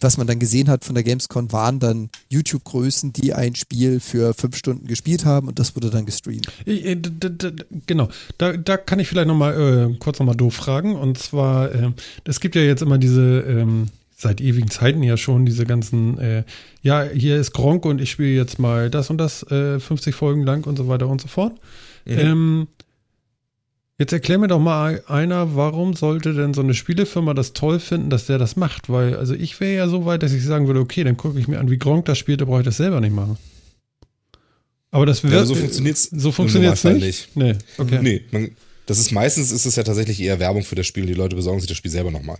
[0.00, 4.34] was man dann gesehen hat von der Gamescom, waren dann YouTube-Größen, die ein Spiel für
[4.34, 6.48] fünf Stunden gespielt haben und das wurde dann gestreamt.
[6.64, 6.96] Ich, äh,
[7.86, 8.08] genau,
[8.38, 10.96] da, da kann ich vielleicht noch mal äh, kurz noch mal doof fragen.
[10.96, 11.92] Und zwar, äh,
[12.24, 16.44] es gibt ja jetzt immer diese, ähm, seit ewigen Zeiten ja schon, diese ganzen, äh,
[16.82, 20.42] ja, hier ist Gronk und ich spiele jetzt mal das und das, äh, 50 Folgen
[20.42, 21.52] lang und so weiter und so fort.
[22.06, 22.68] Ähm,
[23.98, 28.10] jetzt erklär mir doch mal einer, warum sollte denn so eine Spielefirma das toll finden,
[28.10, 28.88] dass der das macht?
[28.88, 31.48] Weil, also ich wäre ja so weit, dass ich sagen würde, okay, dann gucke ich
[31.48, 33.36] mir an, wie Gronk das spielt, da brauche ich das selber nicht machen.
[34.90, 37.36] Aber das wird, Ja, aber so funktioniert's so im funktioniert's Normalfall nicht?
[37.36, 37.98] Nee, okay.
[38.00, 38.50] Nee, man,
[38.86, 41.04] das ist meistens ist es ja tatsächlich eher Werbung für das Spiel.
[41.04, 42.38] Die Leute besorgen sich das Spiel selber nochmal.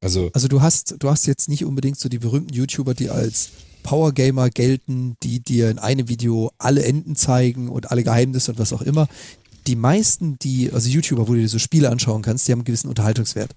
[0.00, 3.50] Also, Also du hast, du hast jetzt nicht unbedingt so die berühmten YouTuber, die als
[3.82, 8.58] Power Gamer gelten, die dir in einem Video alle Enden zeigen und alle Geheimnisse und
[8.58, 9.08] was auch immer.
[9.66, 12.64] Die meisten, die, also YouTuber, wo du dir so Spiele anschauen kannst, die haben einen
[12.64, 13.54] gewissen Unterhaltungswert.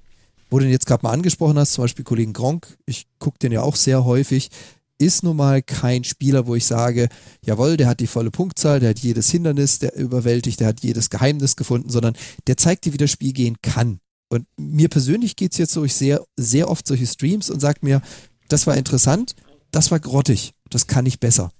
[0.49, 3.51] Wo du den jetzt gerade mal angesprochen hast, zum Beispiel Kollegen Gronk, ich gucke den
[3.51, 4.49] ja auch sehr häufig,
[4.97, 7.09] ist nun mal kein Spieler, wo ich sage,
[7.45, 11.09] jawohl, der hat die volle Punktzahl, der hat jedes Hindernis der überwältigt, der hat jedes
[11.09, 12.15] Geheimnis gefunden, sondern
[12.47, 13.99] der zeigt dir, wie das Spiel gehen kann.
[14.29, 18.01] Und mir persönlich geht's jetzt so, ich sehe sehr oft solche Streams und sage mir,
[18.47, 19.35] das war interessant,
[19.71, 21.51] das war grottig, das kann ich besser.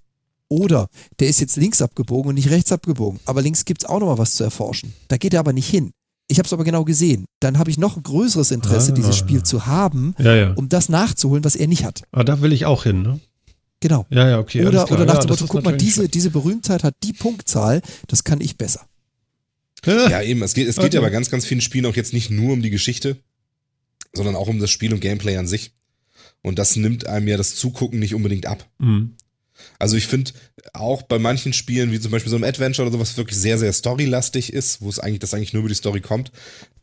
[0.47, 0.87] Oder
[1.19, 4.17] der ist jetzt links abgebogen und nicht rechts abgebogen, aber links gibt's auch noch mal
[4.17, 4.93] was zu erforschen.
[5.07, 5.91] Da geht er aber nicht hin.
[6.27, 7.25] Ich habe es aber genau gesehen.
[7.39, 8.95] Dann habe ich noch ein größeres Interesse, Ah.
[8.95, 10.53] dieses Spiel zu haben, Ja, ja.
[10.53, 12.03] um das nachzuholen, was er nicht hat.
[12.11, 13.19] Aber da will ich auch hin, ne?
[13.79, 14.05] Genau.
[14.09, 14.65] Ja, ja, okay.
[14.65, 18.41] oder oder nach dem Motto, guck mal, diese, diese Berühmtheit hat die Punktzahl, das kann
[18.41, 18.81] ich besser.
[19.85, 20.95] ja, eben, es geht, es geht Okay.
[20.95, 23.17] ja bei ganz, ganz vielen Spielen auch jetzt nicht nur um die Geschichte,
[24.13, 25.73] sondern auch um das Spiel und Gameplay an sich.
[26.41, 28.67] Und das nimmt einem ja das Zugucken nicht unbedingt ab.
[28.79, 29.15] Mhm.
[29.79, 30.31] Also ich finde
[30.73, 33.73] auch bei manchen Spielen, wie zum Beispiel so einem Adventure oder sowas, wirklich sehr, sehr
[33.73, 36.31] storylastig ist, wo es eigentlich, das eigentlich nur über die Story kommt,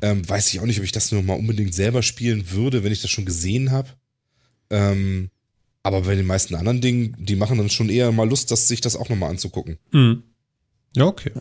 [0.00, 2.92] ähm, weiß ich auch nicht, ob ich das nur mal unbedingt selber spielen würde, wenn
[2.92, 3.88] ich das schon gesehen habe.
[4.70, 5.30] Ähm,
[5.82, 8.80] aber bei den meisten anderen Dingen, die machen dann schon eher mal Lust, dass sich
[8.80, 9.78] das auch nochmal anzugucken.
[9.92, 10.22] Mhm.
[10.94, 11.32] Ja, okay.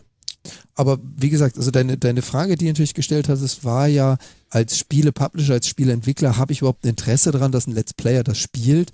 [0.74, 4.16] Aber wie gesagt, also deine, deine Frage, die du natürlich gestellt hast, es war ja
[4.50, 8.38] als Spiele-Publisher, als Spieleentwickler, habe ich überhaupt ein Interesse daran, dass ein Let's Player das
[8.38, 8.92] spielt?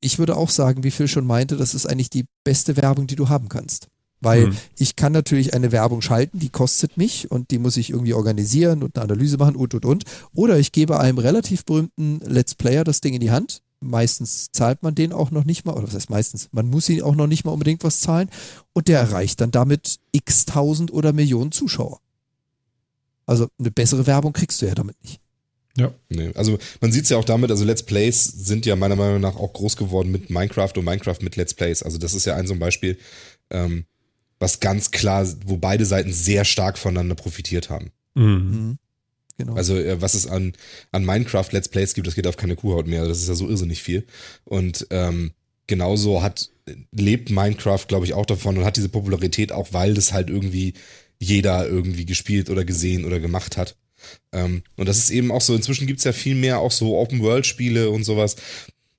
[0.00, 3.16] Ich würde auch sagen, wie Phil schon meinte, das ist eigentlich die beste Werbung, die
[3.16, 3.88] du haben kannst.
[4.20, 4.56] Weil Hm.
[4.76, 8.82] ich kann natürlich eine Werbung schalten, die kostet mich und die muss ich irgendwie organisieren
[8.82, 10.04] und eine Analyse machen und und und.
[10.34, 13.62] Oder ich gebe einem relativ berühmten Let's Player das Ding in die Hand.
[13.80, 17.02] Meistens zahlt man den auch noch nicht mal, oder was heißt meistens, man muss ihn
[17.02, 18.28] auch noch nicht mal unbedingt was zahlen
[18.72, 22.00] und der erreicht dann damit x tausend oder Millionen Zuschauer.
[23.24, 25.20] Also eine bessere Werbung kriegst du ja damit nicht.
[26.08, 29.20] Nee, also man sieht es ja auch damit, also Let's Plays sind ja meiner Meinung
[29.20, 31.82] nach auch groß geworden mit Minecraft und Minecraft mit Let's Plays.
[31.82, 32.98] Also das ist ja ein so ein Beispiel,
[33.50, 33.84] ähm,
[34.40, 37.92] was ganz klar, wo beide Seiten sehr stark voneinander profitiert haben.
[38.14, 38.78] Mhm.
[39.38, 39.54] Genau.
[39.54, 40.52] Also äh, was es an,
[40.92, 43.06] an Minecraft Let's Plays gibt, das geht auf keine Kuhhaut mehr.
[43.06, 44.04] Das ist ja so irrsinnig viel.
[44.44, 45.32] Und ähm,
[45.66, 46.50] genauso hat
[46.92, 50.74] lebt Minecraft, glaube ich, auch davon und hat diese Popularität auch, weil das halt irgendwie
[51.18, 53.76] jeder irgendwie gespielt oder gesehen oder gemacht hat.
[54.32, 57.90] Ähm, und das ist eben auch so, inzwischen gibt's ja viel mehr auch so Open-World-Spiele
[57.90, 58.36] und sowas,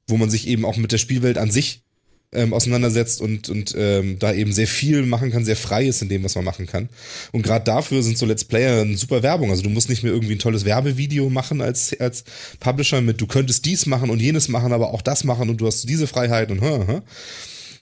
[0.08, 1.84] wo man sich eben auch mit der Spielwelt an sich
[2.32, 6.10] ähm, auseinandersetzt und, und ähm, da eben sehr viel machen kann, sehr frei ist in
[6.10, 6.90] dem, was man machen kann.
[7.32, 9.50] Und gerade dafür sind so Let's Player eine super Werbung.
[9.50, 12.24] Also du musst nicht mehr irgendwie ein tolles Werbevideo machen als, als
[12.60, 15.68] Publisher mit, du könntest dies machen und jenes machen, aber auch das machen und du
[15.68, 17.02] hast diese Freiheit und hä, hä.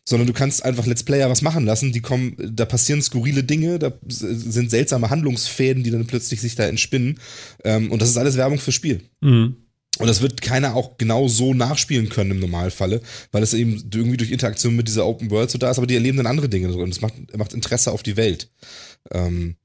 [0.06, 3.80] sondern du kannst einfach Let's Player was machen lassen, die kommen, da passieren skurrile Dinge,
[3.80, 7.20] da sind seltsame Handlungsfäden, die dann plötzlich sich da entspinnen
[7.66, 9.02] ähm, und das ist alles Werbung fürs Spiel.
[9.20, 9.67] Mhm.
[10.00, 13.02] Und das wird keiner auch genau so nachspielen können im Normalfalle,
[13.32, 15.96] weil es eben irgendwie durch Interaktion mit dieser Open World so da ist, aber die
[15.96, 18.50] erleben dann andere Dinge und es macht, macht Interesse auf die Welt.
[19.12, 19.56] Ähm,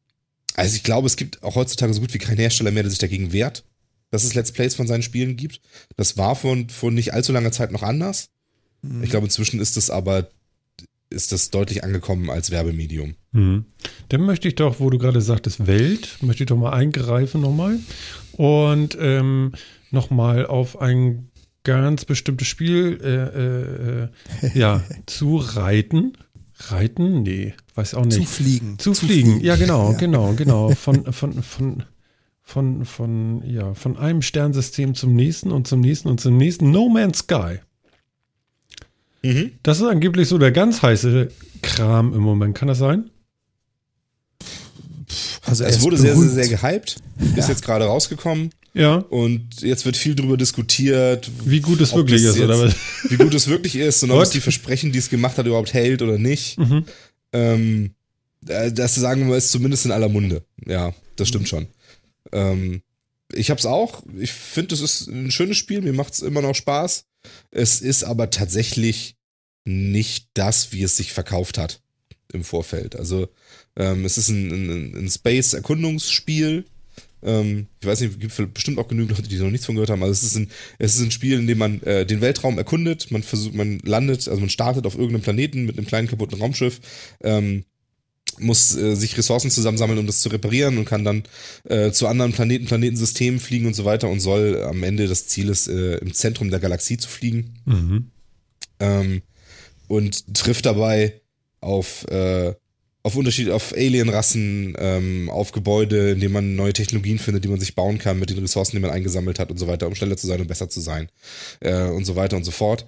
[0.55, 2.99] also ich glaube, es gibt auch heutzutage so gut wie keinen Hersteller mehr, der sich
[2.99, 3.65] dagegen wehrt,
[4.11, 5.61] dass es Let's Plays von seinen Spielen gibt.
[5.97, 8.31] Das war vor, vor nicht allzu langer Zeit noch anders.
[9.03, 10.29] Ich glaube, inzwischen ist es aber,
[11.09, 13.15] ist das deutlich angekommen als Werbemedium.
[13.31, 13.65] Mhm.
[14.09, 17.79] Dann möchte ich doch, wo du gerade sagtest, Welt, möchte ich doch mal eingreifen nochmal.
[18.33, 19.53] Und ähm,
[19.93, 21.29] nochmal auf ein
[21.65, 26.15] ganz bestimmtes Spiel äh, äh, äh, ja, zu reiten.
[26.55, 27.23] Reiten?
[27.23, 28.19] Nee, weiß auch nicht.
[28.19, 28.79] Zu fliegen.
[28.79, 29.41] Zu, fliegen.
[29.41, 30.71] ja genau, genau, genau.
[30.71, 31.83] Von, von, von,
[32.43, 36.71] von, von, ja, von einem Sternsystem zum nächsten und zum nächsten und zum nächsten.
[36.71, 37.59] No Man's Sky.
[39.23, 39.53] Mhm.
[39.63, 41.29] Das ist angeblich so der ganz heiße
[41.63, 42.57] Kram im Moment.
[42.57, 43.11] Kann das sein?
[45.45, 46.33] Also Es wurde sehr, sehr, berühmt.
[46.33, 46.97] sehr gehypt,
[47.37, 48.51] ist jetzt gerade rausgekommen.
[48.75, 48.97] Ja.
[48.97, 53.11] Und jetzt wird viel drüber diskutiert, Wie gut es wirklich ist, oder jetzt- was?
[53.11, 55.75] wie gut es wirklich ist und ob es die Versprechen, die es gemacht hat, überhaupt
[55.75, 56.59] hält oder nicht.
[56.59, 56.85] Mhm.
[57.35, 57.91] Ähm,
[58.49, 60.43] äh, das sagen wir ist zumindest in aller Munde.
[60.67, 61.67] Ja, das stimmt schon.
[62.33, 62.83] Ähm,
[63.35, 64.03] ich hab's auch.
[64.19, 65.81] Ich finde, es ist ein schönes Spiel.
[65.83, 67.05] Mir macht's immer noch Spaß.
[67.51, 69.17] Es ist aber tatsächlich
[69.65, 71.81] nicht das, wie es sich verkauft hat
[72.33, 72.97] im Vorfeld.
[72.97, 73.29] Also
[73.77, 76.65] ähm, es ist ein, ein, ein Space-Erkundungsspiel.
[77.23, 79.91] Ähm, ich weiß nicht, es gibt bestimmt auch genügend Leute, die noch nichts von gehört
[79.91, 80.03] haben.
[80.03, 83.11] Also es ist ein, es ist ein Spiel, in dem man äh, den Weltraum erkundet.
[83.11, 86.81] Man versucht, man landet, also man startet auf irgendeinem Planeten mit einem kleinen kaputten Raumschiff.
[87.23, 87.65] Ähm,
[88.39, 91.25] muss äh, sich Ressourcen zusammensammeln, um das zu reparieren und kann dann
[91.65, 95.49] äh, zu anderen Planeten, Planetensystemen fliegen und so weiter und soll am Ende das Ziel
[95.49, 98.11] ist, äh, im Zentrum der Galaxie zu fliegen Mhm.
[98.81, 99.23] ähm,
[99.87, 101.21] und trifft dabei
[101.61, 102.55] auf, äh,
[103.05, 107.59] auf Unterschied, auf Alien-Rassen, ähm, auf Gebäude, in denen man neue Technologien findet, die man
[107.59, 110.17] sich bauen kann mit den Ressourcen, die man eingesammelt hat und so weiter, um schneller
[110.17, 111.09] zu sein und besser zu sein
[111.61, 112.87] äh, und so weiter und so fort.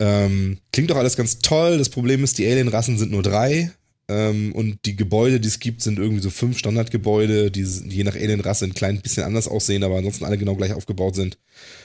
[0.00, 1.78] Ähm, klingt doch alles ganz toll.
[1.78, 3.70] Das Problem ist, die Alien-Rassen sind nur drei.
[4.08, 8.16] Ähm, und die Gebäude, die es gibt, sind irgendwie so fünf Standardgebäude, die je nach
[8.16, 11.38] Alien-Rasse ein klein bisschen anders aussehen, aber ansonsten alle genau gleich aufgebaut sind.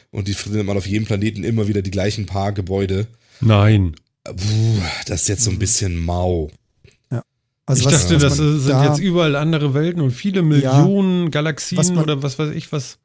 [0.09, 3.05] Und die findet man auf jedem Planeten immer wieder die gleichen paar Gebäude.
[3.39, 3.95] Nein.
[4.23, 6.49] Puh, das ist jetzt so ein bisschen mau.
[7.67, 11.29] Also ich was- dachte, was das sind da- jetzt überall andere Welten und viele Millionen
[11.29, 12.97] Galaxien Was man- oder was weiß ich was.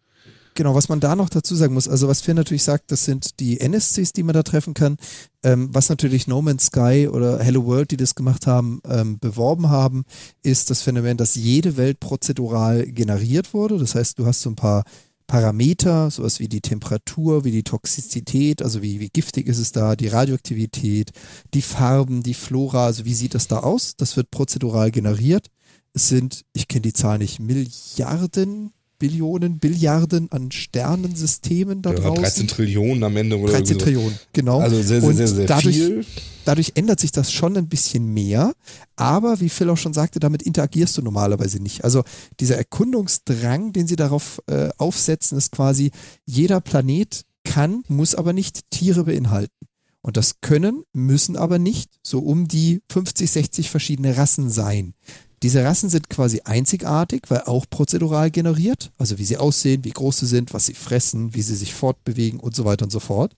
[0.54, 3.40] Genau, was man da noch dazu sagen muss, also was Finn natürlich sagt, das sind
[3.40, 4.98] die NSCs, die man da treffen kann,
[5.42, 9.70] ähm, was natürlich No Man's Sky oder Hello World, die das gemacht haben, ähm, beworben
[9.70, 10.04] haben,
[10.42, 13.78] ist das Phänomen, dass jede Welt prozedural generiert wurde.
[13.78, 14.84] Das heißt, du hast so ein paar
[15.32, 19.96] Parameter, sowas wie die Temperatur, wie die Toxizität, also wie, wie giftig ist es da,
[19.96, 21.12] die Radioaktivität,
[21.54, 23.96] die Farben, die Flora, also wie sieht das da aus?
[23.96, 25.46] Das wird prozedural generiert.
[25.94, 32.22] Es sind, ich kenne die Zahl nicht, Milliarden, Billionen, Billiarden an Sternensystemen da Ja, draußen.
[32.22, 33.84] 13 Trillionen am Ende oder 13 irgendwie so.
[33.86, 34.60] Trillionen, genau.
[34.60, 36.04] Also sehr, sehr, sehr, sehr dadurch, viel.
[36.44, 38.54] Dadurch ändert sich das schon ein bisschen mehr,
[38.96, 41.84] aber wie Phil auch schon sagte, damit interagierst du normalerweise nicht.
[41.84, 42.04] Also
[42.40, 45.90] dieser Erkundungsdrang, den sie darauf äh, aufsetzen, ist quasi,
[46.24, 49.66] jeder Planet kann, muss aber nicht Tiere beinhalten.
[50.02, 54.94] Und das können, müssen aber nicht so um die 50, 60 verschiedene Rassen sein.
[55.42, 60.18] Diese Rassen sind quasi einzigartig, weil auch prozedural generiert, also wie sie aussehen, wie groß
[60.18, 63.34] sie sind, was sie fressen, wie sie sich fortbewegen und so weiter und so fort.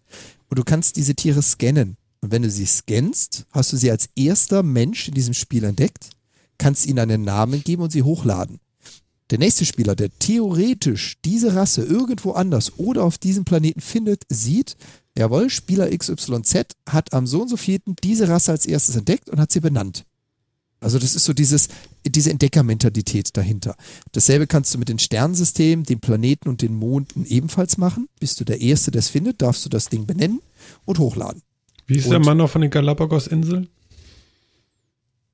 [0.48, 1.97] Und du kannst diese Tiere scannen.
[2.24, 6.09] Und wenn du sie scannst, hast du sie als erster Mensch in diesem Spiel entdeckt,
[6.56, 8.60] kannst ihnen einen Namen geben und sie hochladen.
[9.28, 14.78] Der nächste Spieler, der theoretisch diese Rasse irgendwo anders oder auf diesem Planeten findet, sieht,
[15.18, 19.38] jawohl, Spieler XYZ hat am so und so vierten diese Rasse als erstes entdeckt und
[19.38, 20.06] hat sie benannt.
[20.80, 21.68] Also das ist so dieses,
[22.06, 23.76] diese Entdeckermentalität dahinter.
[24.12, 28.09] Dasselbe kannst du mit den Sternsystemen, den Planeten und den Monden ebenfalls machen.
[28.18, 30.40] Bist du der Erste, der es findet, darfst du das Ding benennen
[30.86, 31.42] und hochladen.
[31.86, 33.69] Wie ist der Und- Mann noch von den Galapagos-Inseln?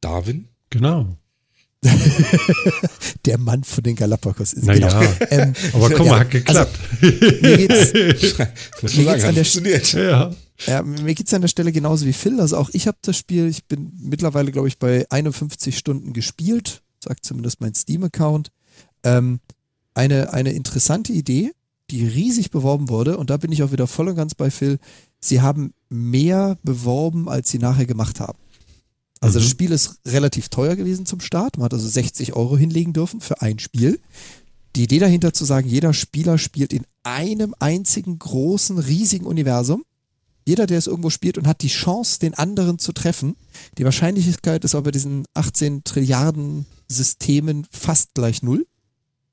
[0.00, 0.48] Darwin?
[0.70, 1.16] Genau.
[3.24, 5.12] Der Mann von den Galapagos ist Naja, genau.
[5.30, 6.78] Ähm, aber guck ja, mal, hat geklappt.
[7.00, 8.16] mir geht's, Mir man
[8.82, 9.92] geht's sagen, an der funktioniert.
[9.94, 10.30] ja.
[10.66, 12.38] Ja, mir geht's an der Stelle genauso wie Phil.
[12.38, 16.82] Also auch ich habe das Spiel, ich bin mittlerweile, glaube ich, bei 51 Stunden gespielt,
[17.02, 18.50] sagt zumindest mein Steam-Account.
[19.02, 19.40] Ähm,
[19.94, 21.52] eine, eine interessante Idee,
[21.90, 24.78] die riesig beworben wurde, und da bin ich auch wieder voll und ganz bei Phil.
[25.20, 28.38] Sie haben mehr beworben, als sie nachher gemacht haben.
[29.20, 29.42] Also Mhm.
[29.42, 31.58] das Spiel ist relativ teuer gewesen zum Start.
[31.58, 34.00] Man hat also 60 Euro hinlegen dürfen für ein Spiel.
[34.76, 39.84] Die Idee dahinter zu sagen, jeder Spieler spielt in einem einzigen großen, riesigen Universum.
[40.46, 43.36] Jeder, der es irgendwo spielt und hat die Chance, den anderen zu treffen.
[43.78, 48.66] Die Wahrscheinlichkeit ist aber bei diesen 18 Trilliarden Systemen fast gleich null.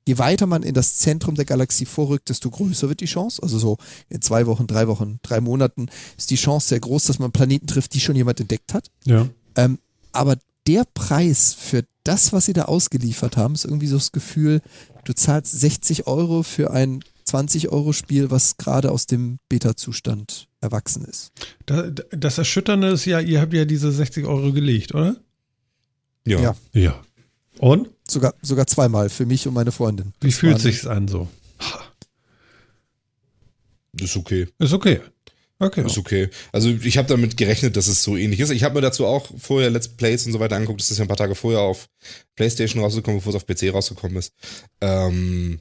[0.08, 3.42] Je weiter man in das Zentrum der Galaxie vorrückt, desto größer wird die Chance.
[3.42, 3.76] Also so
[4.08, 7.66] in zwei Wochen, drei Wochen, drei Monaten ist die Chance sehr groß, dass man Planeten
[7.66, 8.90] trifft, die schon jemand entdeckt hat.
[9.04, 9.28] Ja.
[9.54, 9.78] Ähm,
[10.12, 10.36] aber
[10.66, 14.62] der Preis für das, was sie da ausgeliefert haben, ist irgendwie so das Gefühl,
[15.04, 21.32] du zahlst 60 Euro für ein 20-Euro-Spiel, was gerade aus dem Beta-Zustand erwachsen ist.
[21.66, 25.16] Da, da- das Erschütternde ist ja, ihr habt ja diese 60 Euro gelegt, oder?
[26.26, 26.40] Ja.
[26.40, 26.56] Ja.
[26.72, 27.02] Ja.
[27.58, 27.88] Und?
[28.08, 30.12] Sogar, sogar zweimal für mich und meine Freundin.
[30.20, 31.28] Wie Das fühlt sich's an so?
[34.00, 34.46] Ist okay.
[34.58, 35.00] Ist okay.
[35.60, 35.84] Okay.
[35.84, 36.28] Ist okay.
[36.52, 38.50] Also ich habe damit gerechnet, dass es so ähnlich ist.
[38.50, 40.80] Ich habe mir dazu auch vorher Let's Plays und so weiter angeguckt.
[40.80, 41.88] Das ist ja ein paar Tage vorher auf
[42.36, 44.32] PlayStation rausgekommen, bevor es auf PC rausgekommen ist.
[44.80, 45.60] Ähm,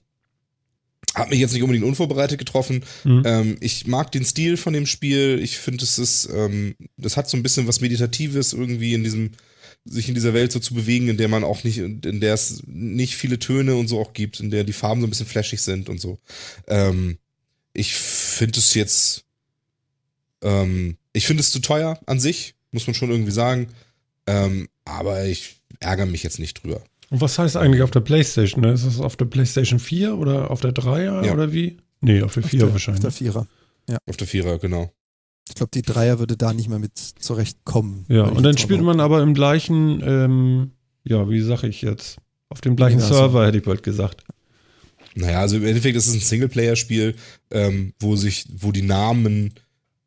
[1.16, 2.84] hat mich jetzt nicht unbedingt unvorbereitet getroffen.
[3.04, 3.24] Mhm.
[3.26, 5.40] Ähm, ich mag den Stil von dem Spiel.
[5.42, 9.32] Ich finde, es ist, ähm, das hat so ein bisschen was Meditatives irgendwie in diesem,
[9.90, 12.62] sich in dieser Welt so zu bewegen, in der man auch nicht, in der es
[12.66, 15.62] nicht viele Töne und so auch gibt, in der die Farben so ein bisschen flashig
[15.62, 16.18] sind und so.
[16.68, 17.18] Ähm,
[17.74, 19.24] ich finde es jetzt,
[20.42, 23.68] ähm, ich finde es zu teuer an sich, muss man schon irgendwie sagen.
[24.28, 26.82] Ähm, aber ich ärgere mich jetzt nicht drüber.
[27.10, 28.62] Und was heißt eigentlich auf der Playstation?
[28.62, 28.74] Ne?
[28.74, 31.34] Ist das auf der Playstation 4 oder auf der 3er Ja.
[31.34, 31.78] oder wie?
[32.02, 33.06] Nee, auf der 4 Auf der- wahrscheinlich.
[33.06, 33.48] Auf der Vierer.
[34.06, 34.92] Auf der Vierer, genau.
[35.50, 38.06] Ich glaube, die Dreier würde da nicht mehr mit zurechtkommen.
[38.10, 40.72] ja, und dann spielt man aber im gleichen, ähm,
[41.04, 42.18] ja, wie sag ich jetzt?
[42.50, 43.18] Auf dem gleichen Universum.
[43.18, 44.24] Server, hätte ich bald gesagt.
[45.16, 47.16] Naja, also im Endeffekt ist es ein Singleplayer-Spiel,
[47.52, 49.54] ähm, wo sich, wo die Namen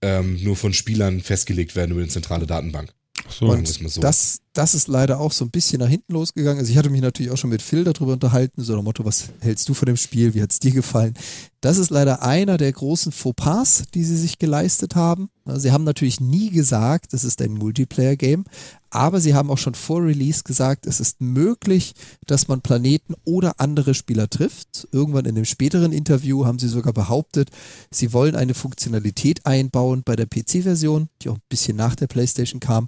[0.03, 2.93] ähm, nur von Spielern festgelegt werden über eine zentrale Datenbank.
[3.27, 3.47] Ach so.
[3.47, 4.01] Mal so.
[4.01, 6.59] Das, das ist leider auch so ein bisschen nach hinten losgegangen.
[6.59, 9.29] Also ich hatte mich natürlich auch schon mit Phil darüber unterhalten, so dem Motto, was
[9.41, 11.15] hältst du von dem Spiel, wie hat es dir gefallen?
[11.61, 15.29] Das ist leider einer der großen Fauxpas, die sie sich geleistet haben.
[15.47, 18.45] Sie haben natürlich nie gesagt, es ist ein Multiplayer-Game,
[18.89, 21.95] aber sie haben auch schon vor Release gesagt, es ist möglich,
[22.27, 24.89] dass man Planeten oder andere Spieler trifft.
[24.91, 27.51] Irgendwann in dem späteren Interview haben sie sogar behauptet,
[27.91, 32.61] sie wollen eine Funktionalität einbauen bei der PC-Version, die auch ein bisschen nach der PlayStation
[32.61, 32.87] kam,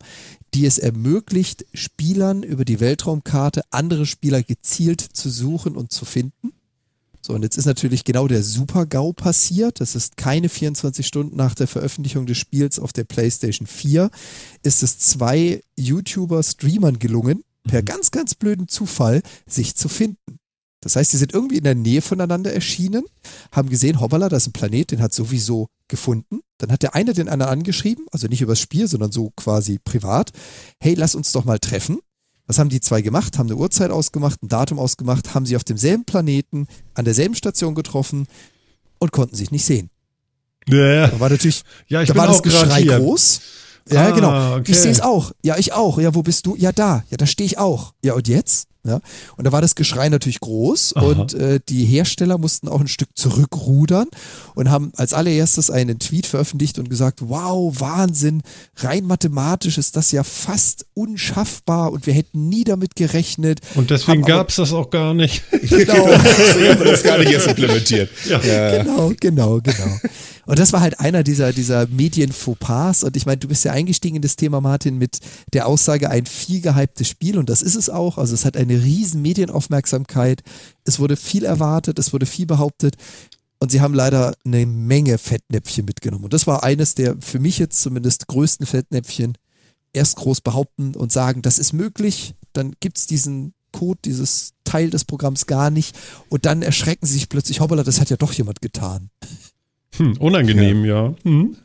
[0.55, 6.53] die es ermöglicht, Spielern über die Weltraumkarte andere Spieler gezielt zu suchen und zu finden.
[7.25, 9.81] So, und jetzt ist natürlich genau der Super-GAU passiert.
[9.81, 14.11] Das ist keine 24 Stunden nach der Veröffentlichung des Spiels auf der PlayStation 4.
[14.65, 20.17] Ist es zwei YouTuber-Streamern gelungen, per ganz, ganz blöden Zufall, sich zu finden.
[20.83, 23.05] Das heißt, sie sind irgendwie in der Nähe voneinander erschienen,
[23.53, 26.41] haben gesehen, hoppala, da ist ein Planet, den hat sowieso gefunden.
[26.59, 30.33] Dann hat der eine den anderen angeschrieben, also nicht übers Spiel, sondern so quasi privat.
[30.81, 31.99] Hey, lass uns doch mal treffen.
[32.47, 33.39] Was haben die zwei gemacht?
[33.39, 37.75] Haben eine Uhrzeit ausgemacht, ein Datum ausgemacht, haben sie auf demselben Planeten, an derselben Station
[37.75, 38.27] getroffen
[38.99, 39.89] und konnten sich nicht sehen.
[40.69, 42.99] Ja, Da war natürlich, ja ich da war das Geschrei hier.
[42.99, 43.41] groß.
[43.91, 44.57] Ja, Ah, genau.
[44.57, 44.71] okay.
[44.73, 45.33] Ich sehe es auch.
[45.43, 45.99] Ja, ich auch.
[45.99, 46.55] Ja, wo bist du?
[46.57, 47.03] Ja, da.
[47.11, 47.95] Ja, da stehe ich auch.
[48.05, 48.69] Ja, und jetzt?
[48.85, 49.01] Ja.
[49.37, 51.07] Und da war das Geschrei natürlich groß Aha.
[51.07, 54.09] und äh, die Hersteller mussten auch ein Stück zurückrudern
[54.57, 58.43] und haben als allererstes einen Tweet veröffentlicht und gesagt, wow, Wahnsinn,
[58.77, 63.61] rein mathematisch ist das ja fast unschaffbar und wir hätten nie damit gerechnet.
[63.77, 65.43] Und deswegen gab es das auch gar nicht.
[65.73, 66.07] Genau.
[66.39, 68.11] Deswegen haben wir das gar nicht erst implementiert.
[68.29, 68.39] Ja.
[68.39, 69.97] genau, genau, genau.
[70.45, 73.05] Und das war halt einer dieser, dieser Medien-Fauxpas.
[73.05, 75.19] Und ich meine, du bist ja eingestiegen in das Thema, Martin, mit
[75.53, 77.39] der Aussage, ein viel gehyptes Spiel.
[77.39, 78.19] Und das ist es auch.
[78.19, 80.43] Also es hat eine riesen Medienaufmerksamkeit.
[80.85, 82.97] Es wurde viel erwartet, es wurde viel behauptet.
[83.59, 86.25] Und sie haben leider eine Menge Fettnäpfchen mitgenommen.
[86.25, 89.39] Und das war eines der für mich jetzt zumindest größten Fettnäpfchen.
[89.93, 92.35] Erst groß behaupten und sagen, das ist möglich.
[92.53, 95.97] Dann gibt es diesen Code, dieses Teil des Programms gar nicht.
[96.29, 99.11] Und dann erschrecken sie sich plötzlich, hoppala, das hat ja doch jemand getan.
[99.97, 101.15] Hm, unangenehm, ja.
[101.23, 101.57] Hm.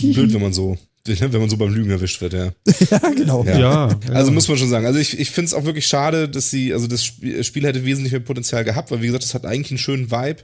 [0.00, 2.52] Blöd, wenn man so, wenn man so beim Lügen erwischt wird, ja.
[2.90, 3.44] ja, genau.
[3.44, 3.58] Ja.
[3.58, 3.88] Ja.
[3.88, 4.12] ja.
[4.12, 4.86] Also muss man schon sagen.
[4.86, 7.84] Also ich, ich finde es auch wirklich schade, dass sie, also das Spiel, Spiel hätte
[7.84, 10.42] wesentlich mehr Potenzial gehabt, weil wie gesagt, es hat eigentlich einen schönen Vibe.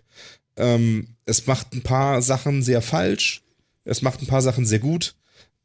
[0.56, 3.42] Ähm, es macht ein paar Sachen sehr falsch.
[3.84, 5.14] Es macht ein paar Sachen sehr gut.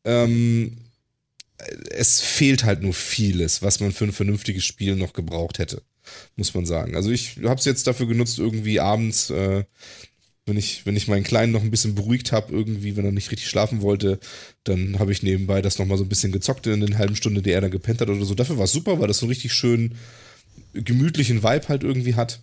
[0.04, 0.78] Ähm,
[1.90, 5.84] es fehlt halt nur vieles, was man für ein vernünftiges Spiel noch gebraucht hätte,
[6.36, 6.96] muss man sagen.
[6.96, 9.64] Also ich habe es jetzt dafür genutzt, irgendwie abends, äh,
[10.46, 13.32] wenn ich, wenn ich meinen Kleinen noch ein bisschen beruhigt habe, irgendwie, wenn er nicht
[13.32, 14.20] richtig schlafen wollte,
[14.64, 17.52] dann habe ich nebenbei das nochmal so ein bisschen gezockt in den halben Stunde, die
[17.52, 18.34] er dann gepennt hat oder so.
[18.34, 19.96] Dafür war es super, weil das so einen richtig schön
[20.74, 22.42] gemütlichen Vibe halt irgendwie hat.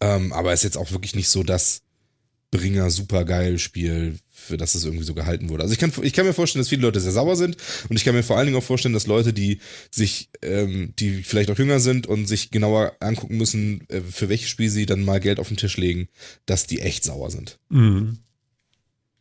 [0.00, 1.82] Ähm, aber ist jetzt auch wirklich nicht so das
[2.50, 5.62] Bringer super geil Spiel, für das es irgendwie so gehalten wurde.
[5.62, 7.56] Also ich kann, ich kann mir vorstellen, dass viele Leute sehr sauer sind
[7.88, 9.58] und ich kann mir vor allen Dingen auch vorstellen, dass Leute, die
[9.90, 14.48] sich, ähm, die vielleicht auch jünger sind und sich genauer angucken müssen, äh, für welches
[14.48, 16.08] Spiel sie dann mal Geld auf den Tisch legen,
[16.46, 17.58] dass die echt sauer sind.
[17.70, 18.18] Mhm.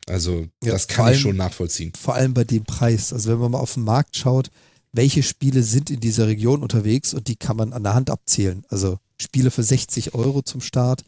[0.05, 1.93] Also Ja, das kann ich allem- schon nachvollziehen.
[1.99, 3.13] Vor allem bei dem Preis.
[3.13, 4.49] Also wenn man mal auf den Markt schaut,
[4.91, 8.63] welche Spiele sind in dieser Region unterwegs und die kann man an der Hand abzählen.
[8.69, 11.03] Also Spiele für 60 Euro zum Start.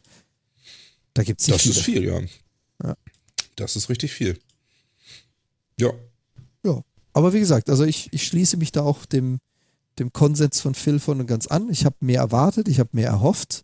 [1.13, 1.75] Da gibt es nicht Das viele.
[1.75, 2.19] ist viel, ja.
[2.19, 2.25] Ja.
[3.55, 4.39] Das ist richtig viel.
[5.79, 5.91] Ja.
[6.63, 6.81] Ja,
[7.13, 9.39] aber wie gesagt, also ich, ich schließe mich da auch dem,
[9.99, 11.69] dem Konsens von Phil von und ganz an.
[11.69, 13.63] Ich habe mehr erwartet, ich habe mehr erhofft.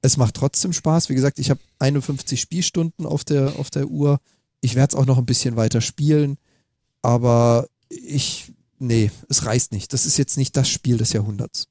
[0.00, 1.08] Es macht trotzdem Spaß.
[1.08, 4.20] Wie gesagt, ich habe 51 Spielstunden auf der, auf der Uhr.
[4.60, 6.38] Ich werde es auch noch ein bisschen weiter spielen,
[7.02, 9.92] aber ich, nee, es reißt nicht.
[9.92, 11.68] Das ist jetzt nicht das Spiel des Jahrhunderts.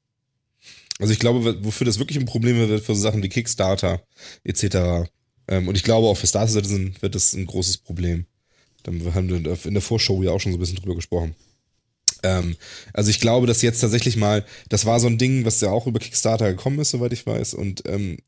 [0.98, 4.02] Also ich glaube, wofür das wirklich ein Problem wird, für so Sachen wie Kickstarter
[4.42, 5.08] etc.
[5.48, 8.26] Ähm, und ich glaube auch für Star Citizen wird das ein großes Problem.
[8.82, 11.34] Da haben wir in der Vorschau ja auch schon so ein bisschen drüber gesprochen.
[12.22, 12.56] Ähm,
[12.92, 15.86] also ich glaube, dass jetzt tatsächlich mal, das war so ein Ding, was ja auch
[15.86, 17.54] über Kickstarter gekommen ist, soweit ich weiß.
[17.54, 18.18] Und ähm,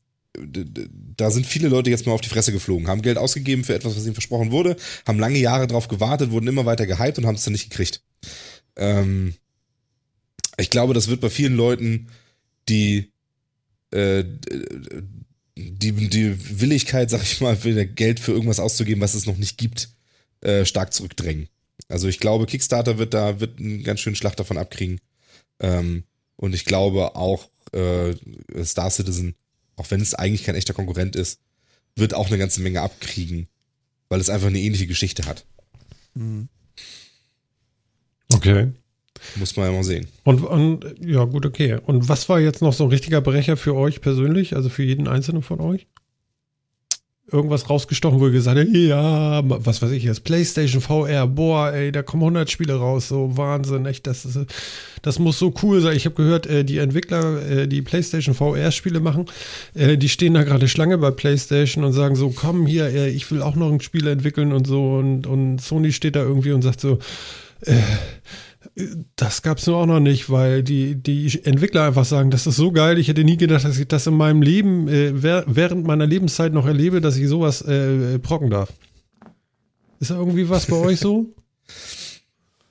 [1.17, 3.95] da sind viele Leute jetzt mal auf die Fresse geflogen, haben Geld ausgegeben für etwas,
[3.95, 7.35] was ihnen versprochen wurde, haben lange Jahre drauf gewartet, wurden immer weiter gehypt und haben
[7.35, 8.01] es dann nicht gekriegt.
[8.77, 9.33] Ähm,
[10.57, 12.07] ich glaube, das wird bei vielen Leuten
[12.69, 13.11] die
[13.91, 14.23] äh,
[15.57, 19.57] die, die Willigkeit, sag ich mal, wieder Geld für irgendwas auszugeben, was es noch nicht
[19.57, 19.89] gibt,
[20.41, 21.47] äh, stark zurückdrängen.
[21.87, 24.99] Also ich glaube, Kickstarter wird da wird einen ganz schönen Schlag davon abkriegen.
[25.59, 26.03] Ähm,
[26.35, 28.15] und ich glaube auch äh,
[28.63, 29.35] Star Citizen,
[29.75, 31.39] auch wenn es eigentlich kein echter Konkurrent ist,
[31.95, 33.47] wird auch eine ganze Menge abkriegen,
[34.09, 35.45] weil es einfach eine ähnliche Geschichte hat.
[36.15, 36.47] Hm.
[38.33, 38.71] Okay.
[39.35, 40.07] Muss man ja mal sehen.
[40.23, 41.77] Und, und ja, gut, okay.
[41.85, 45.07] Und was war jetzt noch so ein richtiger Brecher für euch persönlich, also für jeden
[45.07, 45.87] einzelnen von euch?
[47.31, 51.89] Irgendwas rausgestochen, wo ihr gesagt habt, ja, was weiß ich jetzt, PlayStation VR, boah, ey,
[51.93, 54.37] da kommen 100 Spiele raus, so Wahnsinn, echt, das, ist,
[55.01, 55.95] das muss so cool sein.
[55.95, 59.27] Ich habe gehört, äh, die Entwickler, äh, die PlayStation VR-Spiele machen,
[59.75, 63.41] äh, die stehen da gerade Schlange bei PlayStation und sagen so, komm hier, ich will
[63.41, 66.81] auch noch ein Spiel entwickeln und so und, und Sony steht da irgendwie und sagt
[66.81, 66.99] so,
[67.61, 67.77] äh,
[69.15, 72.71] das gab's nur auch noch nicht, weil die, die Entwickler einfach sagen, das ist so
[72.71, 76.53] geil, ich hätte nie gedacht, dass ich das in meinem Leben, äh, während meiner Lebenszeit
[76.53, 78.71] noch erlebe, dass ich sowas äh, brocken darf.
[79.99, 81.25] Ist da irgendwie was bei euch so?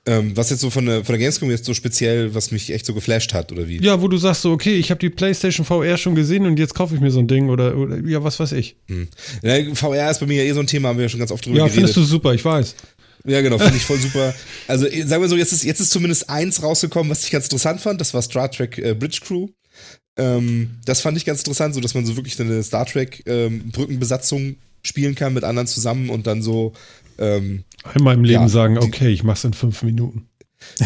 [0.07, 2.87] Ähm, was jetzt so von der, von der Gamescom jetzt so speziell, was mich echt
[2.87, 3.79] so geflasht hat, oder wie?
[3.83, 6.73] Ja, wo du sagst so, okay, ich habe die PlayStation VR schon gesehen und jetzt
[6.73, 8.77] kaufe ich mir so ein Ding oder, oder ja, was weiß ich.
[8.87, 9.07] Hm.
[9.43, 11.31] Ja, VR ist bei mir ja eh so ein Thema, haben wir ja schon ganz
[11.31, 11.75] oft drüber Ja, geredet.
[11.75, 12.75] findest du super, ich weiß.
[13.25, 14.33] Ja, genau, finde ich voll super.
[14.67, 17.81] Also sagen wir so, jetzt ist, jetzt ist zumindest eins rausgekommen, was ich ganz interessant
[17.81, 18.01] fand.
[18.01, 19.47] Das war Star Trek äh, Bridge Crew.
[20.17, 23.71] Ähm, das fand ich ganz interessant, so dass man so wirklich eine Star Trek ähm,
[23.71, 26.73] Brückenbesatzung spielen kann mit anderen zusammen und dann so
[27.19, 30.27] ähm, Einmal im Leben Ja, sagen, die- okay, ich mach's in fünf Minuten.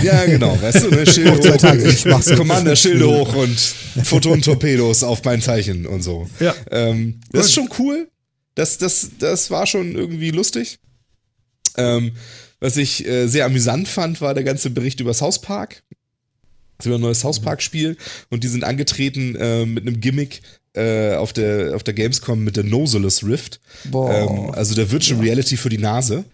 [0.04, 3.58] ja, genau, weißt du, ne, Schilde hoch, Tage, ich mach's Commander Schilde hoch und
[4.04, 6.30] Photon-Torpedos auf mein Zeichen und so.
[6.40, 6.54] Ja.
[6.72, 8.08] Ähm, das ist schon cool.
[8.56, 10.80] Das, das, das war schon irgendwie lustig.
[11.78, 12.14] Ähm,
[12.60, 15.84] was ich äh, sehr amüsant fand, war der ganze Bericht über South Park.
[16.78, 17.98] Das ist über ein neues South Park-Spiel
[18.30, 20.42] und die sind angetreten äh, mit einem Gimmick
[20.74, 23.62] äh, auf, der, auf der Gamescom mit der Noseless Rift.
[24.12, 26.26] Ähm, also der Virtual Reality für die Nase.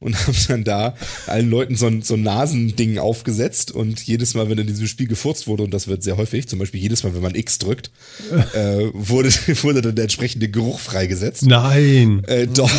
[0.00, 0.94] Und haben dann da
[1.26, 5.06] allen Leuten so ein, so ein Nasending aufgesetzt und jedes Mal, wenn in diesem Spiel
[5.06, 7.90] gefurzt wurde, und das wird sehr häufig, zum Beispiel jedes Mal, wenn man X drückt,
[8.54, 9.28] äh, wurde,
[9.62, 11.44] wurde dann der entsprechende Geruch freigesetzt.
[11.44, 12.22] Nein.
[12.26, 12.70] Äh, doch,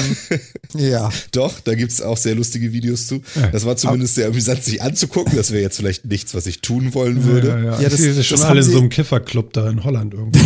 [0.76, 1.10] ja.
[1.32, 3.22] doch, da gibt's auch sehr lustige Videos zu.
[3.52, 5.36] Das war zumindest sehr amüsant, sich anzugucken.
[5.38, 7.50] Das wäre jetzt vielleicht nichts, was ich tun wollen würde.
[7.50, 7.82] Ja, ja, ja.
[7.82, 10.40] Ja, das, das- ist schon das alle in so einem Kifferclub da in Holland irgendwie.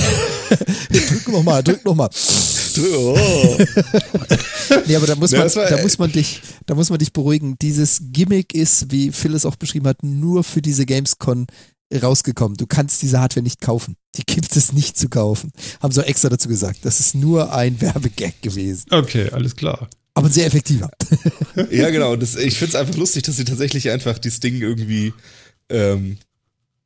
[0.92, 2.10] Drück noch mal, drück noch mal.
[2.78, 3.58] Oh.
[4.88, 7.00] Nee, aber da muss Ja, man, das war- da muss man dich, da muss man
[7.00, 7.56] dich beruhigen.
[7.62, 11.48] Dieses Gimmick ist, wie Phil es auch beschrieben hat, nur für diese Gamescon
[11.94, 12.58] rausgekommen.
[12.58, 13.96] Du kannst diese Hardware nicht kaufen.
[14.16, 15.52] Die gibt es nicht zu kaufen.
[15.82, 16.80] Haben sie auch extra dazu gesagt.
[16.84, 18.86] Das ist nur ein Werbegag gewesen.
[18.90, 19.90] Okay, alles klar.
[20.14, 20.90] Aber sehr effektiver.
[21.72, 22.16] Ja, genau.
[22.16, 25.14] Das, ich find's einfach lustig, dass sie tatsächlich einfach dieses Ding irgendwie,
[25.70, 26.18] ähm,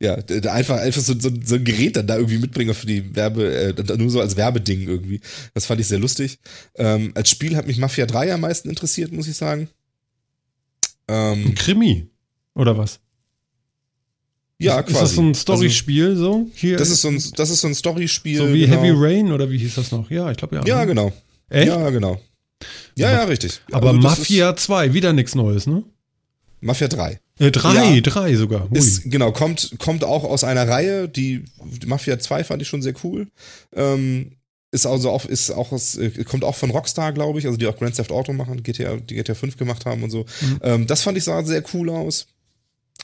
[0.01, 0.15] ja,
[0.51, 3.97] einfach, einfach so, so, so ein Gerät dann da irgendwie mitbringen für die Werbe, äh,
[3.97, 5.19] nur so als Werbeding irgendwie.
[5.53, 6.39] Das fand ich sehr lustig.
[6.75, 9.67] Ähm, als Spiel hat mich Mafia 3 am meisten interessiert, muss ich sagen.
[11.07, 12.07] Ein Ähm, Krimi.
[12.55, 12.99] Oder was?
[14.57, 14.93] ja, ist, quasi.
[14.93, 16.47] Ist das so ein Also, Storyspiel so?
[16.53, 18.37] Hier, das ist so ein, das ist so ein Storyspiel.
[18.37, 18.81] so wie genau.
[18.81, 20.09] Heavy Rain oder wie hieß das noch?
[20.11, 20.65] Ja, ich glaube ja.
[20.65, 21.11] Ja, genau.
[21.49, 21.67] Echt?
[21.67, 22.21] Ja, genau.
[22.95, 23.61] Ja, ja, richtig.
[23.71, 25.83] Aber Also Mafia 2, wieder nichts Neues, ne?
[26.61, 27.19] Mafia 3.
[27.39, 28.01] Äh, drei, Ja.
[28.01, 28.69] drei sogar.
[28.71, 28.77] Ui.
[28.77, 31.45] Ist, genau, kommt, kommt auch aus einer Reihe, die,
[31.81, 33.27] die Mafia 2 fand ich schon sehr cool.
[33.73, 34.33] Ähm,
[34.71, 37.65] ist also auch, ist auch, aus, äh, kommt auch von Rockstar, glaube ich, also die
[37.65, 40.25] auch Grand Theft Auto machen, GTA, die GTA 5 gemacht haben und so.
[40.41, 40.59] Mhm.
[40.61, 42.27] Ähm, das fand ich sah sehr cool aus.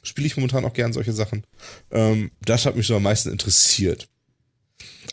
[0.04, 1.46] Spiele ich momentan auch gern solche Sachen.
[1.90, 4.08] Ähm, das hat mich so am meisten interessiert.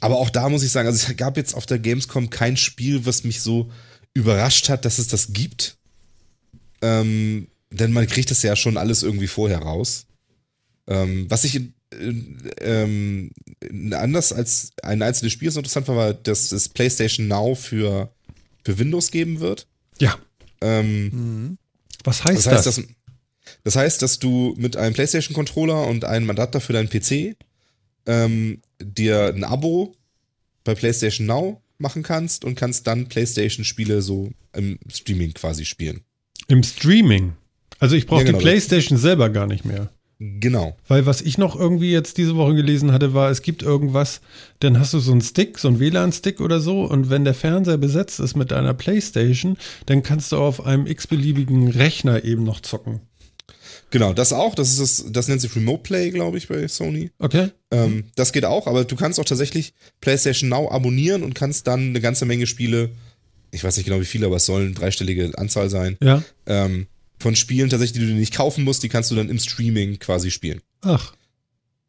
[0.01, 3.07] Aber auch da muss ich sagen, also es gab jetzt auf der Gamescom kein Spiel,
[3.07, 3.71] was mich so
[4.15, 5.77] überrascht hat, dass es das gibt.
[6.83, 10.07] Ähm, denn man kriegt das ja schon alles irgendwie vorher raus.
[10.87, 11.71] Ähm, was ich äh,
[12.61, 13.31] ähm,
[13.93, 18.13] anders als ein einzelnes Spiel so interessant war, war, dass es PlayStation Now für,
[18.65, 19.67] für Windows geben wird.
[19.99, 20.19] Ja.
[20.61, 21.59] Ähm, Mhm.
[22.05, 22.77] Was heißt das heißt, das?
[22.77, 22.85] dass,
[23.65, 27.37] das heißt, dass du mit einem PlayStation-Controller und einem Adapter für deinen PC
[28.07, 29.95] ähm, dir ein Abo
[30.65, 36.03] bei PlayStation Now machen kannst und kannst dann PlayStation-Spiele so im Streaming quasi spielen.
[36.49, 37.35] Im Streaming.
[37.83, 38.39] Also ich brauche Ja, genau.
[38.39, 39.91] die Playstation selber gar nicht mehr.
[40.21, 40.77] Genau.
[40.87, 44.21] Weil was ich noch irgendwie jetzt diese Woche gelesen hatte, war, es gibt irgendwas,
[44.61, 47.77] dann hast du so einen Stick, so einen WLAN-Stick oder so, und wenn der Fernseher
[47.77, 49.57] besetzt ist mit deiner Playstation,
[49.87, 53.01] dann kannst du auf einem x-beliebigen Rechner eben noch zocken.
[53.91, 54.55] Genau, das auch.
[54.55, 57.11] Das ist das, das nennt sich Remote Play, glaube ich, bei Sony.
[57.19, 57.49] Okay?
[57.73, 61.89] Ähm, das geht auch, aber du kannst auch tatsächlich PlayStation Now abonnieren und kannst dann
[61.89, 62.91] eine ganze Menge Spiele,
[63.51, 66.23] ich weiß nicht genau wie viele, aber es soll eine dreistellige Anzahl sein, Ja.
[66.47, 66.87] ähm,
[67.23, 69.99] von Spielen tatsächlich, die du dir nicht kaufen musst, die kannst du dann im Streaming
[69.99, 70.61] quasi spielen.
[70.83, 71.15] Ach,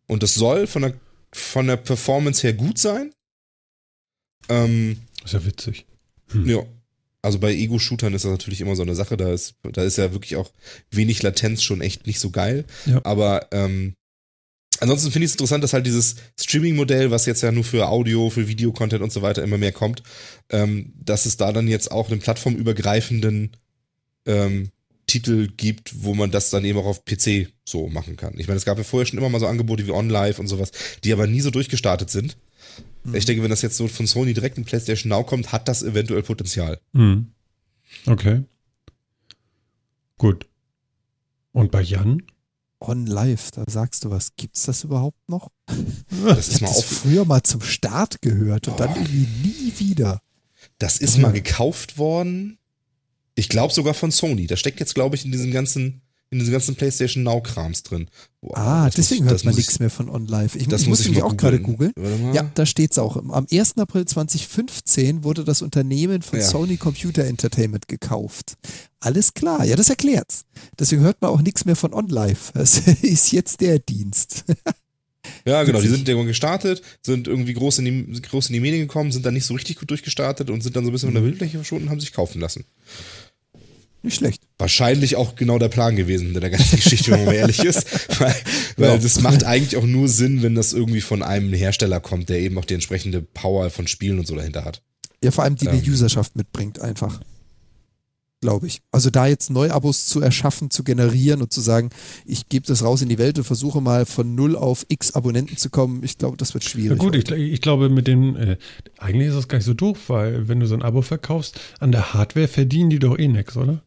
[0.07, 0.93] Und das soll von der,
[1.33, 3.11] von der Performance her gut sein.
[4.49, 5.85] Ähm, ist ja witzig.
[6.45, 6.63] ja.
[7.21, 10.11] Also bei Ego-Shootern ist das natürlich immer so eine Sache, da ist, da ist ja
[10.11, 10.51] wirklich auch
[10.91, 12.65] wenig Latenz schon echt nicht so geil.
[12.85, 12.99] Ja.
[13.05, 13.93] Aber ähm,
[14.81, 18.29] ansonsten finde ich es interessant, dass halt dieses Streaming-Modell, was jetzt ja nur für Audio,
[18.29, 20.03] für Videocontent und so weiter immer mehr kommt,
[20.49, 23.55] ähm, dass es da dann jetzt auch einen plattformübergreifenden
[24.25, 24.69] ähm,
[25.13, 28.33] Titel gibt, wo man das dann eben auch auf PC so machen kann.
[28.39, 30.71] Ich meine, es gab ja vorher schon immer mal so Angebote wie OnLive und sowas,
[31.03, 32.35] die aber nie so durchgestartet sind.
[33.13, 35.83] Ich denke, wenn das jetzt so von Sony direkt in PlayStation Now kommt, hat das
[35.83, 36.79] eventuell Potenzial.
[36.95, 37.27] Hm.
[38.07, 38.43] Okay.
[40.17, 40.47] Gut.
[41.51, 42.23] Und bei Jan?
[42.79, 44.35] On Live, da sagst du was.
[44.35, 45.49] Gibt's das überhaupt noch?
[46.25, 48.99] Das Ich ist mal das auf, früher mal zum Start gehört und dann Boah.
[48.99, 50.21] irgendwie nie wieder.
[50.79, 52.57] das ist mal gekauft worden.
[53.35, 54.47] Ich glaube sogar von Sony.
[54.47, 58.07] Da steckt jetzt, glaube ich, in diesem ganzen, in diesem ganzen PlayStation Now Krams drin.
[58.41, 60.55] Boah, Ah, deswegen muss- hört man nichts mehr von On Live.
[60.55, 61.93] Ich, Das ich muss ich nämlich mal auch gerade googeln.
[62.33, 63.17] Ja, da steht's auch.
[63.17, 63.77] Am 1.
[63.77, 66.45] April 2015 wurde das Unternehmen von Ja.
[66.45, 68.55] Sony Computer Entertainment gekauft.
[68.99, 70.45] Alles klar, ja, das erklärt's.
[70.79, 72.37] Deswegen hört man auch nichts mehr von OnLive.
[72.53, 74.45] Das ist jetzt der Dienst.
[75.45, 75.79] Ja, genau.
[75.81, 79.25] Die sind irgendwann gestartet, sind irgendwie groß in, die, groß in die Medien gekommen, sind
[79.25, 81.57] dann nicht so richtig gut durchgestartet und sind dann so ein bisschen von der Bildfläche
[81.57, 82.65] verschwunden und haben sich kaufen lassen.
[84.03, 84.41] Nicht schlecht.
[84.57, 87.87] Wahrscheinlich auch genau der Plan gewesen in der ganzen Geschichte, wenn man mal ehrlich ist.
[88.19, 88.35] Weil,
[88.77, 88.97] weil Ja.
[88.97, 92.57] das macht eigentlich auch nur Sinn, wenn das irgendwie von einem Hersteller kommt, der eben
[92.57, 94.81] auch die entsprechende Power von Spielen und so dahinter hat.
[95.23, 95.89] Ja, vor allem die eine Ähm.
[95.91, 97.21] Userschaft mitbringt, einfach.
[98.41, 98.81] Glaube ich.
[98.91, 101.89] Also da jetzt Neuabos zu erschaffen, zu generieren und zu sagen,
[102.25, 105.55] ich gebe das raus in die Welt und versuche mal von null auf x Abonnenten
[105.55, 106.99] zu kommen, ich glaube, das wird Ja schwierig.
[106.99, 108.57] gut, ich, ich glaube mit den, äh,
[108.97, 111.93] eigentlich ist das gar nicht so doof, weil wenn du so ein Abo verkaufst, an
[111.93, 113.81] der Hardware verdienen die doch eh nix, oder?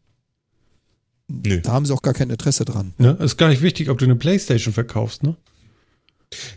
[1.29, 1.59] Nö.
[1.61, 2.93] da haben sie auch gar kein Interesse dran.
[2.97, 3.17] Ne?
[3.21, 5.35] Ist gar nicht wichtig, ob du eine Playstation verkaufst, ne?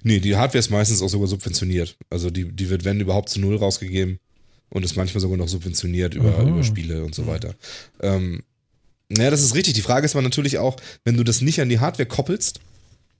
[0.02, 1.96] Nee, die Hardware ist meistens auch sogar subventioniert.
[2.08, 4.18] Also die, die wird, wenn überhaupt, zu null rausgegeben
[4.68, 6.42] und ist manchmal sogar noch subventioniert über, Aha.
[6.48, 7.54] über Spiele und so weiter.
[8.00, 8.42] Ähm,
[9.08, 9.74] naja, das ist richtig.
[9.74, 12.60] Die Frage ist aber natürlich auch, wenn du das nicht an die Hardware koppelst,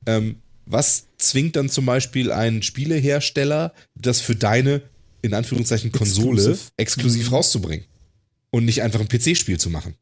[0.06, 0.36] ähm,
[0.66, 4.82] was zwingt dann zum Beispiel einen Spielehersteller, das für deine,
[5.22, 7.35] in Anführungszeichen, Konsole exklusiv Mhm.
[7.35, 7.86] rauszubringen
[8.51, 9.94] und nicht einfach ein PC-Spiel zu machen?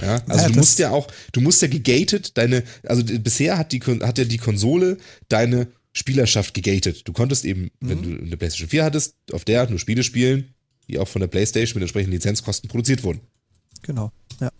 [0.00, 3.72] Ja, also Naja, du musst ja auch, du musst ja gegated deine, also bisher hat
[3.72, 4.96] die hat ja die Konsole
[5.28, 7.06] deine Spielerschaft gegated.
[7.06, 8.02] Du konntest eben, wenn Mhm.
[8.18, 10.54] du eine PlayStation 4 hattest, auf der nur Spiele spielen,
[10.88, 13.20] die auch von der PlayStation mit entsprechenden Lizenzkosten produziert wurden.
[13.82, 14.10] Genau.
[14.40, 14.50] Ja.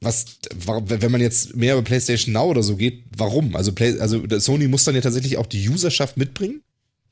[0.00, 0.24] Was,
[0.64, 3.54] wa- wenn man jetzt mehr über PlayStation Now oder so geht, warum?
[3.56, 6.62] Also, Play, also Sony muss dann ja tatsächlich auch die Userschaft mitbringen.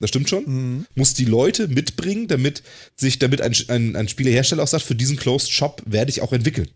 [0.01, 0.45] Das stimmt schon.
[0.47, 0.87] Mhm.
[0.95, 2.63] Muss die Leute mitbringen, damit
[2.97, 6.33] sich, damit ein, ein, ein Spielehersteller auch sagt, für diesen Closed Shop werde ich auch
[6.33, 6.69] entwickeln.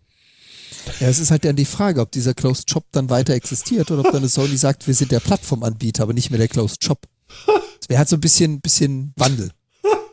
[0.99, 4.01] Ja, es ist halt dann die Frage, ob dieser Closed Shop dann weiter existiert oder
[4.01, 6.99] ob dann eine Sony sagt, wir sind der Plattformanbieter, aber nicht mehr der Closed Shop.
[7.83, 9.51] Das wäre halt so ein bisschen, bisschen Wandel.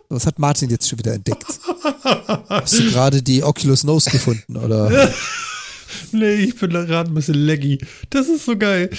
[0.09, 1.47] Was hat Martin jetzt schon wieder entdeckt?
[2.49, 5.09] Hast du gerade die Oculus Nose gefunden oder?
[6.13, 7.79] Nee, ich bin gerade ein bisschen laggy.
[8.11, 8.91] Das ist so geil.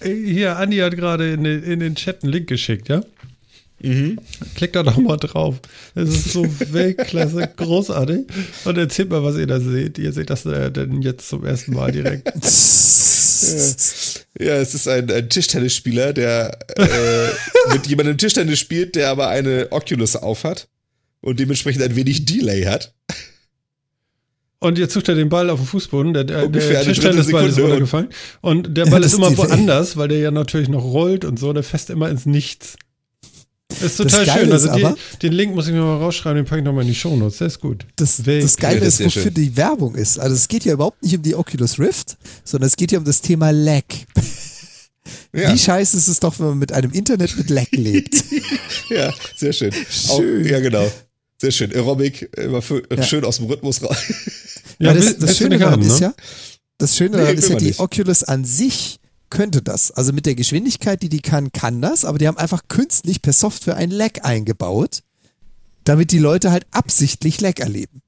[0.00, 3.02] Äh, Hier, Andi hat gerade in, in den Chat einen Link geschickt, ja?
[3.82, 4.18] Mhm.
[4.54, 5.60] Klickt da doch mal drauf.
[5.94, 8.26] Das ist so Weltklasse, großartig.
[8.64, 9.98] Und erzählt mal, was ihr da seht.
[9.98, 12.32] Ihr seht das äh, denn jetzt zum ersten Mal direkt.
[14.38, 19.66] Ja, es ist ein, ein Tischtennisspieler, der äh, mit jemandem Tischtennis spielt, der aber eine
[19.70, 20.68] Oculus aufhat
[21.20, 22.94] und dementsprechend ein wenig Delay hat.
[24.60, 26.14] Und jetzt sucht er den Ball auf dem Fußboden.
[26.14, 28.10] Der, der, der Tischtennisball ist runtergefallen.
[28.42, 31.36] Und der Ja, Ball das ist immer woanders, weil der ja natürlich noch rollt und
[31.38, 31.52] so.
[31.52, 32.76] Der fässt immer ins Nichts.
[33.80, 34.48] Das ist total Geile schön.
[34.48, 36.82] ist Also die, aber- den Link muss ich mir mal rausschreiben, den packe ich nochmal
[36.82, 37.38] in die Shownotes.
[37.38, 37.86] Der ist gut.
[37.96, 38.42] Das, Weg.
[38.42, 39.34] das Geile Ja, das ist, wofür schön.
[39.34, 40.18] die Werbung ist.
[40.18, 43.04] Also es geht ja überhaupt nicht um die Oculus Rift, sondern es geht ja um
[43.04, 43.84] das Thema Lag.
[45.34, 48.22] Ja, Wie scheiße ist es doch, wenn man mit einem Internet mit Lag lebt.
[48.90, 49.72] ja sehr schön.
[49.72, 50.44] Schön.
[50.44, 50.92] Auch, ja, genau.
[51.40, 51.72] Sehr schön.
[51.72, 53.02] Aerobic, immer für, Ja.
[53.02, 53.96] schön aus dem Rhythmus raus.
[54.78, 56.06] Ja, das, das du Schöne daran haben, ist ne?
[56.08, 56.14] ja,
[56.78, 57.80] das Schöne Nee, daran ist ja, die nicht.
[57.80, 59.00] Oculus an sich
[59.32, 59.90] könnte das.
[59.90, 63.32] Also mit der Geschwindigkeit, die die kann, kann das, aber die haben einfach künstlich per
[63.32, 65.02] Software ein Lag eingebaut,
[65.84, 68.02] damit die Leute halt absichtlich Lag erleben.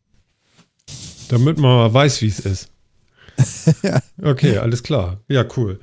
[1.29, 2.69] Damit man mal weiß, wie es ist.
[3.83, 4.01] Ja.
[4.23, 5.21] Okay, alles klar.
[5.29, 5.81] Ja, cool.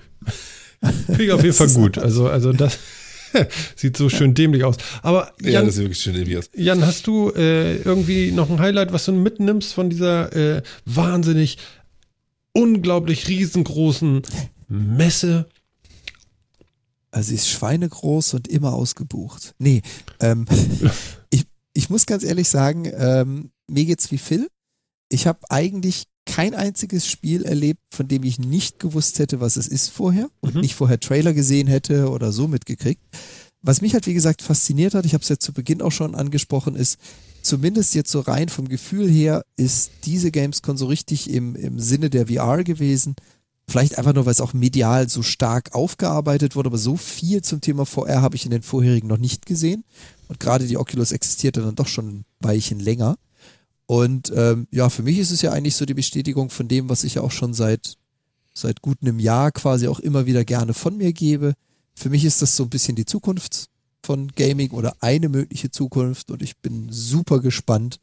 [1.08, 1.98] Finde ich auf jeden Fall gut.
[1.98, 2.78] Also, also das
[3.76, 4.78] sieht so schön dämlich aus.
[5.02, 6.50] Aber Ja, Jan, das ist wirklich schön Elias.
[6.56, 11.58] Jan hast du äh, irgendwie noch ein Highlight, was du mitnimmst von dieser äh, wahnsinnig,
[12.54, 14.22] unglaublich riesengroßen
[14.72, 15.48] Messe?
[17.12, 19.54] Also sie ist schweinegroß und immer ausgebucht.
[19.60, 19.82] Nee,
[20.22, 20.46] ähm,
[21.30, 24.48] ich, ich muss ganz ehrlich sagen, ähm, mir geht's wie Phil.
[25.10, 29.68] Ich habe eigentlich kein einziges Spiel erlebt, von dem ich nicht gewusst hätte, was es
[29.68, 30.62] ist vorher und Mhm.
[30.62, 33.02] nicht vorher Trailer gesehen hätte oder so mitgekriegt.
[33.62, 36.16] Was mich halt, wie gesagt, fasziniert hat, ich habe es ja zu Beginn auch schon
[36.16, 36.98] angesprochen, ist,
[37.42, 42.10] zumindest jetzt so rein vom Gefühl her, ist diese Gamescom so richtig im, im Sinne
[42.10, 43.16] der VR gewesen.
[43.68, 47.62] Vielleicht einfach nur, weil es auch medial so stark aufgearbeitet wurde, aber so viel zum
[47.62, 49.84] Thema VR habe ich in den vorherigen noch nicht gesehen.
[50.28, 53.18] Und gerade die Oculus existierte dann doch schon ein Weilchen länger.
[53.86, 57.04] Und ähm, ja, für mich ist es ja eigentlich so die Bestätigung von dem, was
[57.04, 57.98] ich ja auch schon seit,
[58.54, 61.54] seit gut einem Jahr quasi auch immer wieder gerne von mir gebe.
[61.94, 63.70] Für mich ist das so ein bisschen die Zukunft
[64.04, 68.00] von Gaming oder eine mögliche Zukunft und ich bin super gespannt,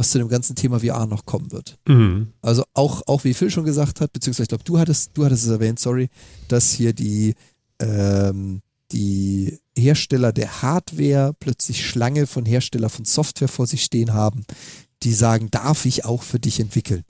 [0.00, 1.76] was zu dem ganzen Thema VR noch kommen wird.
[1.86, 2.28] Mhm.
[2.40, 5.44] Also auch, auch wie Phil schon gesagt hat, beziehungsweise ich glaube, du hattest, du hattest
[5.44, 6.08] es erwähnt, sorry,
[6.48, 7.34] dass hier die,
[7.78, 8.62] ähm,
[8.92, 14.44] die Hersteller der Hardware plötzlich Schlange von Hersteller von Software vor sich stehen haben,
[15.02, 17.04] die sagen, darf ich auch für dich entwickeln?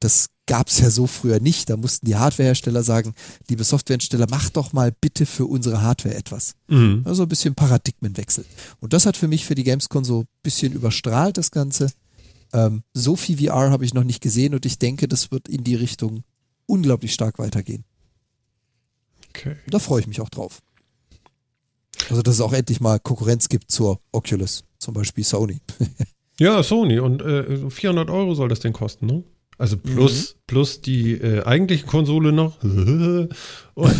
[0.00, 1.70] Das gab es ja so früher nicht.
[1.70, 3.14] Da mussten die Hardwarehersteller sagen,
[3.48, 6.56] liebe Softwarehersteller, mach doch mal bitte für unsere Hardware etwas.
[6.66, 7.02] Mhm.
[7.04, 8.44] Also ein bisschen Paradigmenwechsel.
[8.80, 11.92] Und das hat für mich für die Gamescom so ein bisschen überstrahlt, das Ganze.
[12.52, 15.64] Ähm, so viel VR habe ich noch nicht gesehen und ich denke, das wird in
[15.64, 16.24] die Richtung
[16.66, 17.84] unglaublich stark weitergehen.
[19.30, 19.56] Okay.
[19.66, 20.60] Da freue ich mich auch drauf.
[22.10, 25.60] Also, dass es auch endlich mal Konkurrenz gibt zur Oculus, zum Beispiel Sony.
[26.38, 26.98] Ja, Sony.
[26.98, 29.22] Und äh, 400 Euro soll das Ding kosten, ne?
[29.58, 32.60] Also plus, plus die äh, eigentliche Konsole noch.
[32.62, 33.96] Und,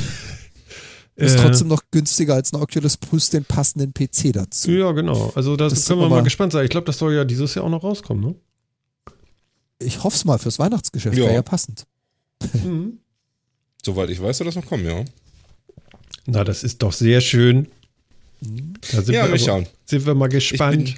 [1.16, 4.70] Ist äh, trotzdem noch günstiger als eine Oculus plus den passenden PC dazu.
[4.70, 5.30] Ja, genau.
[5.34, 6.64] Also da Das können wir mal gespannt sein.
[6.64, 8.34] Ich glaube, das soll ja dieses Jahr auch noch rauskommen, ne?
[9.78, 11.24] Ich hoffe es mal fürs Weihnachtsgeschäft, Ja.
[11.24, 11.86] wäre ja passend.
[12.64, 12.98] Mhm.
[13.84, 15.05] Soweit ich weiß, soll das noch kommen, ja.
[16.26, 17.66] Na, das ist doch sehr schön.
[18.40, 19.66] Da sind, Ja, wir, mal aber- schauen.
[19.86, 20.84] sind wir mal Ich gespannt.
[20.84, 20.94] bin,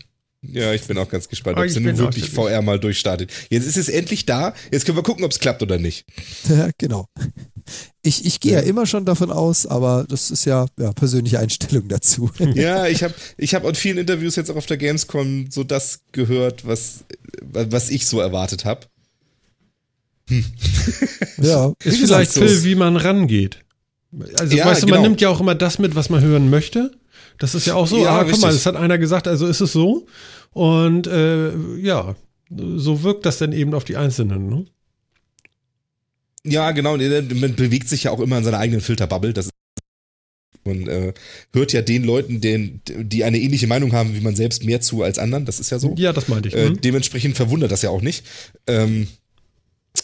[0.52, 2.62] ja, ich bin auch ganz gespannt, Ah, ob ich es denn bin nun wirklich VR
[2.62, 3.30] mal durchstartet.
[3.50, 4.54] Jetzt ist es endlich da.
[4.70, 6.04] Jetzt können wir gucken, ob es klappt oder nicht.
[6.48, 7.08] Ja, genau.
[8.02, 8.60] Ich, ich gehe ja.
[8.60, 12.30] immer schon davon aus, aber das ist ja, ja persönliche Einstellung dazu.
[12.54, 16.00] Ja, ich habe ich hab aus vielen Interviews jetzt auch auf der Gamescom so das
[16.12, 17.04] gehört, was,
[17.42, 18.86] was ich so erwartet habe.
[21.40, 23.60] ja, Ist vielleicht, so Phil, wie man rangeht.
[24.38, 24.98] Also, Ja, weißt du, genau.
[25.00, 26.92] man nimmt ja auch immer das mit, was man hören möchte.
[27.38, 29.60] Das ist ja auch so, Ja, ah, guck mal, das hat einer gesagt, also ist
[29.60, 30.06] es so.
[30.52, 32.14] Und äh, ja,
[32.50, 34.48] so wirkt das dann eben auf die Einzelnen.
[34.48, 34.66] Ne?
[36.44, 36.96] Ja, genau.
[36.96, 39.32] Man bewegt sich ja auch immer in seiner eigenen Filterbubble.
[39.32, 39.50] Das
[40.66, 41.12] man äh,
[41.52, 45.02] hört ja den Leuten, den, die eine ähnliche Meinung haben wie man selbst, mehr zu
[45.02, 45.44] als anderen.
[45.44, 45.94] Das ist ja so.
[45.98, 46.54] Ja, das meinte ich.
[46.54, 46.76] Äh, ne?
[46.76, 48.24] dementsprechend verwundert das ja auch nicht.
[48.66, 49.08] Ähm,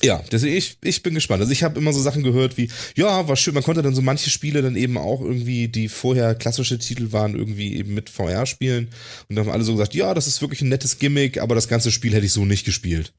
[0.03, 1.41] ja, deswegen ich, ich bin gespannt.
[1.41, 4.03] Also ich habe immer so Sachen gehört wie, ja, war schön, man konnte dann so
[4.03, 8.47] manche Spiele dann eben auch irgendwie, die vorher klassische Titel waren, irgendwie eben mit VR
[8.47, 8.89] spielen.
[9.29, 11.69] Und dann haben alle so gesagt, ja, das ist wirklich ein nettes Gimmick, aber das
[11.69, 13.12] ganze Spiel hätte ich so nicht gespielt.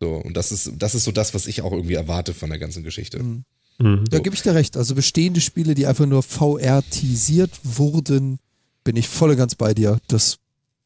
[0.00, 2.58] So, und das ist, das ist so das, was ich auch irgendwie erwarte von der
[2.58, 3.22] ganzen Geschichte.
[3.22, 3.44] Mhm.
[3.78, 4.04] Mhm.
[4.10, 4.76] Da gebe ich dir recht.
[4.76, 8.38] Also bestehende Spiele, die einfach nur VR-tisiert wurden,
[8.84, 9.98] bin ich voll und ganz bei dir.
[10.08, 10.38] Das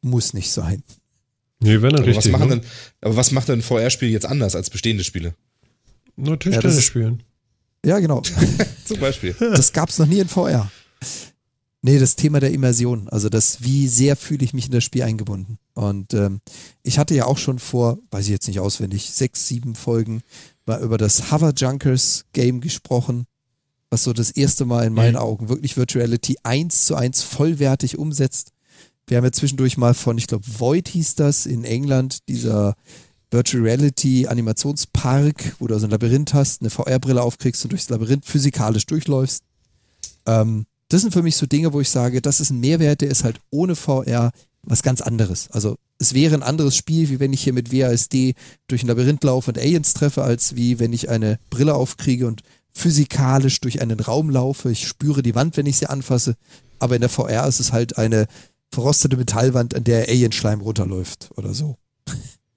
[0.03, 0.83] muss nicht sein.
[1.62, 2.32] Nee, wenn dann Aber was richtig.
[2.32, 2.57] machen ne?
[2.61, 2.66] denn,
[3.03, 5.35] aber was macht denn ein VR-Spiel jetzt anders als bestehende Spiele?
[6.16, 7.23] Natürlich Ja, das Tennis ist- spielen.
[7.85, 8.23] Ja, genau.
[8.85, 9.35] Zum Beispiel.
[9.39, 10.70] Das gab es noch nie in VR.
[11.82, 15.03] Nee, das Thema der Immersion, also das, wie sehr fühle ich mich in das Spiel
[15.03, 15.59] eingebunden.
[15.73, 16.41] Und ähm,
[16.82, 20.20] ich hatte ja auch schon vor, weiß ich jetzt nicht auswendig, sechs, sieben Folgen
[20.66, 23.24] mal über das Hover Junkers Game gesprochen,
[23.89, 25.20] was so das erste Mal in meinen Mhm.
[25.20, 28.51] Augen wirklich Virtuality eins zu eins vollwertig umsetzt.
[29.11, 32.77] Wir haben ja zwischendurch mal von, ich glaube, Void hieß das in England, dieser
[33.32, 38.24] Virtual Reality Animationspark, wo du also ein Labyrinth hast, eine VR-Brille aufkriegst und durchs Labyrinth
[38.24, 39.43] physikalisch durchläufst.
[40.27, 43.11] Ähm, das sind für mich so Dinge, wo ich sage, das ist ein Mehrwert, der
[43.11, 44.31] ist halt ohne VR
[44.62, 45.51] was ganz anderes.
[45.51, 48.35] Also es wäre ein anderes Spiel, wie wenn ich hier mit WASD
[48.69, 52.43] durch ein Labyrinth laufe und Aliens treffe, als wie wenn ich eine Brille aufkriege und
[52.73, 54.70] physikalisch durch einen Raum laufe.
[54.70, 56.37] Ich spüre die Wand, wenn ich sie anfasse.
[56.78, 58.27] Aber in der VR ist es halt eine
[58.73, 61.77] verrostete Metallwand, an der Alienschleim runterläuft oder so.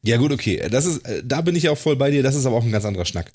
[0.04, 0.68] Ja, gut, okay.
[0.70, 2.64] Das ist, äh, da bin ich ja auch voll bei dir, das ist aber auch
[2.64, 3.32] ein ganz anderer Schnack.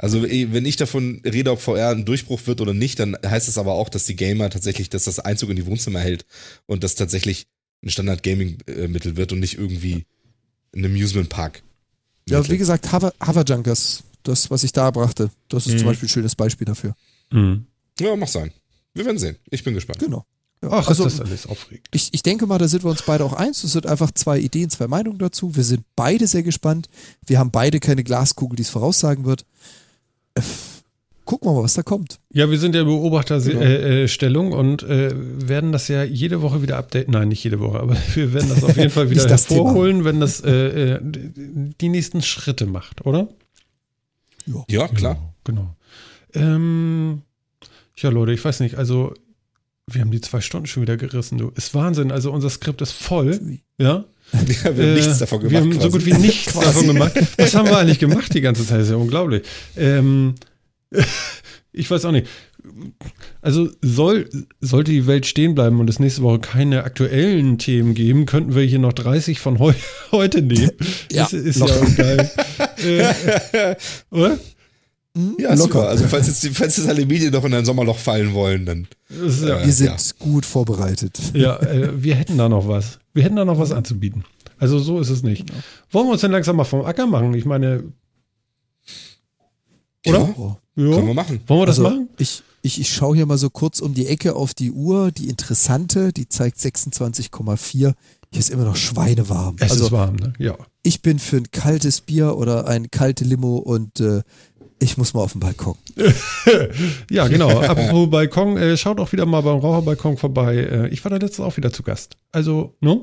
[0.00, 3.58] Also, wenn ich davon rede, ob VR ein Durchbruch wird oder nicht, dann heißt es
[3.58, 6.24] aber auch, dass die Gamer tatsächlich, dass das Einzug in die Wohnzimmer hält
[6.66, 7.46] und das tatsächlich
[7.82, 10.06] ein Standard-Gaming-Mittel wird und nicht irgendwie
[10.74, 11.62] ein Amusement-Park.
[12.28, 15.78] Ja, wie gesagt, Hover, Hover Junkers, das, was ich da brachte, das ist Mhm.
[15.78, 16.94] zum Beispiel ein schönes Beispiel dafür.
[17.32, 17.66] Mhm.
[17.98, 18.52] Ja, mach sein.
[18.94, 19.36] Wir werden sehen.
[19.50, 19.98] Ich bin gespannt.
[19.98, 20.24] Genau.
[20.62, 21.86] Ja, Ach, also, ist das alles aufregend.
[21.92, 23.62] ich, ich denke mal, da sind wir uns beide auch eins.
[23.62, 25.54] Es sind einfach zwei Ideen, zwei Meinungen dazu.
[25.54, 26.88] Wir sind beide sehr gespannt.
[27.26, 29.44] Wir haben beide keine Glaskugel, die es voraussagen wird.
[31.24, 32.20] Gucken wir mal, was da kommt.
[32.32, 34.56] Ja, wir sind ja Beobachterstellung Genau.
[34.56, 35.12] äh, äh, und äh,
[35.48, 37.12] werden das ja jede Woche wieder updaten.
[37.12, 39.36] Nein, nicht jede Woche, aber wir werden das auf jeden Fall wieder Thema.
[39.36, 43.28] hervorholen, wenn das äh, äh, die nächsten Schritte macht, oder?
[44.68, 45.34] Ja, klar.
[45.44, 45.74] Genau.
[46.32, 46.46] genau.
[46.54, 47.22] Ähm,
[47.96, 49.12] ja, Leute, ich weiß nicht, also
[49.90, 51.50] wir haben die zwei Stunden schon wieder gerissen, du.
[51.54, 53.40] Ist Wahnsinn, also unser Skript ist voll,
[53.78, 54.04] ja.
[54.32, 55.52] Wir haben nichts davon gemacht.
[55.52, 55.90] Wir haben so quasi.
[55.90, 57.12] gut wie nichts davon gemacht.
[57.38, 58.80] Was haben wir eigentlich gemacht die ganze Zeit?
[58.80, 59.42] Das ist ja unglaublich.
[59.74, 60.34] Ähm,
[61.72, 62.26] ich weiß auch nicht.
[63.40, 64.28] Also soll,
[64.60, 68.64] sollte die Welt stehen bleiben und es nächste Woche keine aktuellen Themen geben, könnten wir
[68.64, 69.72] hier noch 30 von heu
[70.12, 70.72] heute nehmen.
[71.10, 71.66] Ja, das ist ja
[71.96, 72.30] geil.
[72.84, 73.76] äh,
[74.10, 74.38] oder?
[75.18, 75.88] Hm, Ja, super.
[75.88, 78.86] Also, falls jetzt, die- falls jetzt alle Medien noch in ein Sommerloch fallen wollen, dann.
[79.08, 79.96] Ist ja, Äh, Wir sind ja.
[80.24, 81.18] gut vorbereitet.
[81.34, 82.98] ja äh, wir hätten da noch was.
[83.14, 84.24] Wir hätten da noch was anzubieten.
[84.58, 85.44] Also so ist es nicht.
[85.90, 87.32] Wollen wir uns denn langsam mal vom Acker machen?
[87.34, 87.84] Ich meine,
[90.06, 90.18] oder?
[90.36, 90.56] Ja.
[90.76, 90.94] Ja.
[90.94, 91.40] können wir machen.
[91.46, 92.08] Wollen wir das Also, machen?
[92.18, 95.10] Ich, ich, ich schaue hier mal so kurz um die Ecke auf die Uhr.
[95.10, 97.94] Die interessante, die zeigt 26,4.
[98.30, 99.56] Hier ist immer noch schweinewarm.
[99.58, 100.32] Es also ist warm, ne?
[100.38, 100.56] Ja.
[100.82, 104.22] ich bin für ein kaltes Bier oder ein kalte Limo und äh,
[104.80, 105.76] ich muss mal auf den Balkon.
[107.10, 107.60] Ja, genau.
[107.60, 110.56] Apropos Balkon, äh, schaut auch wieder mal beim Raucherbalkon vorbei.
[110.56, 112.16] Äh, ich war da letztens auch wieder zu Gast.
[112.32, 113.00] Also, ne?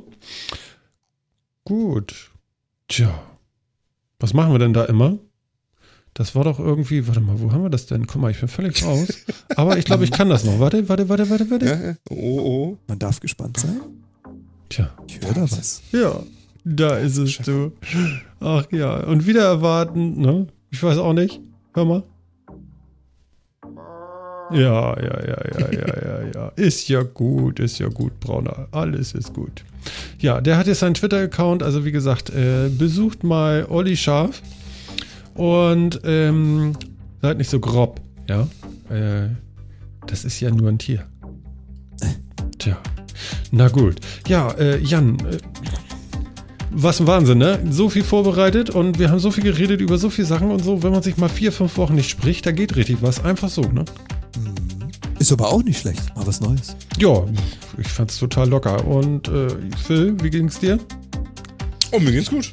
[1.64, 2.32] Gut.
[2.88, 3.24] Tja.
[4.20, 5.18] Was machen wir denn da immer?
[6.14, 8.08] Das war doch irgendwie, warte mal, wo haben wir das denn?
[8.08, 9.08] Guck mal, ich bin völlig raus.
[9.56, 10.60] Aber ich glaube, ich kann das noch.
[10.60, 11.66] Warte, warte, warte, warte, warte.
[11.66, 11.96] Ja, ja.
[12.10, 12.78] Oh, oh.
[12.88, 13.82] Man darf gespannt sein.
[14.70, 14.96] Tja.
[15.08, 15.82] Ich höre da was.
[15.92, 16.24] Ja,
[16.64, 17.74] da ist es, du.
[18.40, 19.04] Ach ja.
[19.04, 20.48] Und wieder erwarten, ne?
[20.72, 21.42] Ich weiß auch nicht.
[21.76, 22.04] Hör mal.
[24.52, 26.48] Ja, ja, ja, ja, ja, ja, ja.
[26.56, 28.70] Ist ja gut, ist ja gut, Brauner.
[28.72, 29.66] Alles ist gut.
[30.20, 31.64] Ja, der hat jetzt seinen Twitter-Account.
[31.64, 34.42] Also, wie gesagt, äh, besucht mal Olli Scharf.
[35.34, 36.78] Und ähm,
[37.22, 38.00] seid nicht so grob,
[38.30, 38.48] ja.
[38.90, 39.32] Äh,
[40.08, 41.06] das ist ja nur ein Tier.
[42.58, 42.78] Tja.
[43.52, 43.96] Na gut.
[44.30, 45.40] Ja, äh, Jan, äh,
[46.72, 47.60] was ein Wahnsinn, ne?
[47.70, 50.84] So viel vorbereitet und wir haben so viel geredet über so viele Sachen und so.
[50.84, 53.24] Wenn man sich mal vier, fünf Wochen nicht spricht, da geht richtig was.
[53.24, 53.86] Einfach so, ne?
[55.20, 56.16] Ist aber auch nicht schlecht.
[56.16, 56.76] Mal was Neues.
[57.00, 57.24] Ja,
[57.78, 58.86] ich fand's total locker.
[58.86, 59.48] Und äh,
[59.86, 60.78] Phil, wie ging's dir?
[61.92, 62.52] Oh, mir geht's gut.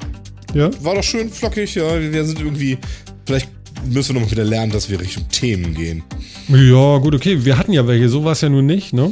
[0.53, 0.69] Ja?
[0.81, 1.99] War doch schön flockig, ja.
[1.99, 2.77] Wir sind irgendwie.
[3.25, 3.49] Vielleicht
[3.85, 6.03] müssen wir noch mal wieder lernen, dass wir Richtung Themen gehen.
[6.47, 7.43] Ja, gut, okay.
[7.43, 9.11] Wir hatten ja welche, so war es ja nun nicht, ne?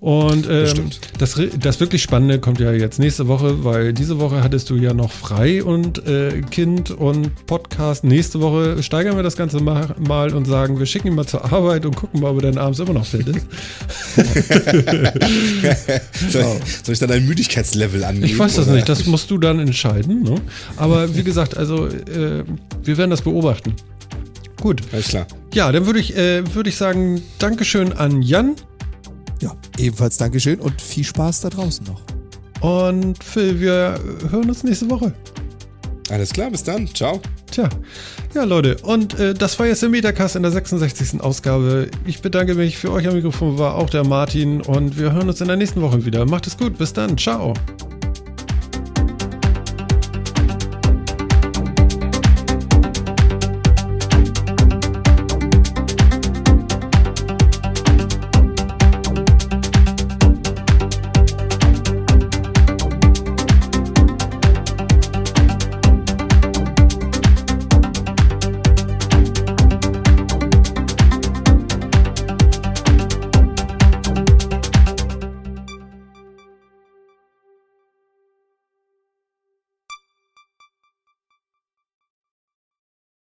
[0.00, 4.70] Und ähm, das, das wirklich Spannende kommt ja jetzt nächste Woche, weil diese Woche hattest
[4.70, 8.04] du ja noch frei und äh, Kind und Podcast.
[8.04, 11.52] Nächste Woche steigern wir das Ganze ma- mal und sagen, wir schicken ihn mal zur
[11.52, 13.44] Arbeit und gucken mal, ob er dann abends immer noch fit ist.
[16.30, 18.26] soll, ich, soll ich dann ein Müdigkeitslevel angeben?
[18.26, 18.76] Ich weiß das oder?
[18.76, 20.22] nicht, das musst du dann entscheiden.
[20.22, 20.36] Ne?
[20.76, 22.44] Aber wie gesagt, also äh,
[22.84, 23.74] wir werden das beobachten.
[24.60, 24.80] Gut.
[24.92, 25.26] Alles klar.
[25.54, 28.54] Ja, dann würde ich, äh, würde ich sagen, Dankeschön an Jan
[29.40, 32.00] Ja, ebenfalls Dankeschön und viel Spaß da draußen noch.
[32.60, 33.60] und Phil.
[33.60, 34.00] Wir
[34.30, 35.12] hören uns nächste Woche.
[36.10, 36.88] Alles klar, bis dann.
[36.94, 37.20] Ciao.
[37.50, 37.68] Tja,
[38.34, 41.20] ja Leute, und äh, das war jetzt der Metacast in der 66.
[41.20, 41.90] Ausgabe.
[42.06, 45.40] Ich bedanke mich für euch am Mikrofon, war auch der Martin und wir hören uns
[45.40, 46.26] in der nächsten Woche wieder.
[46.26, 47.54] Macht es gut, bis dann, ciao.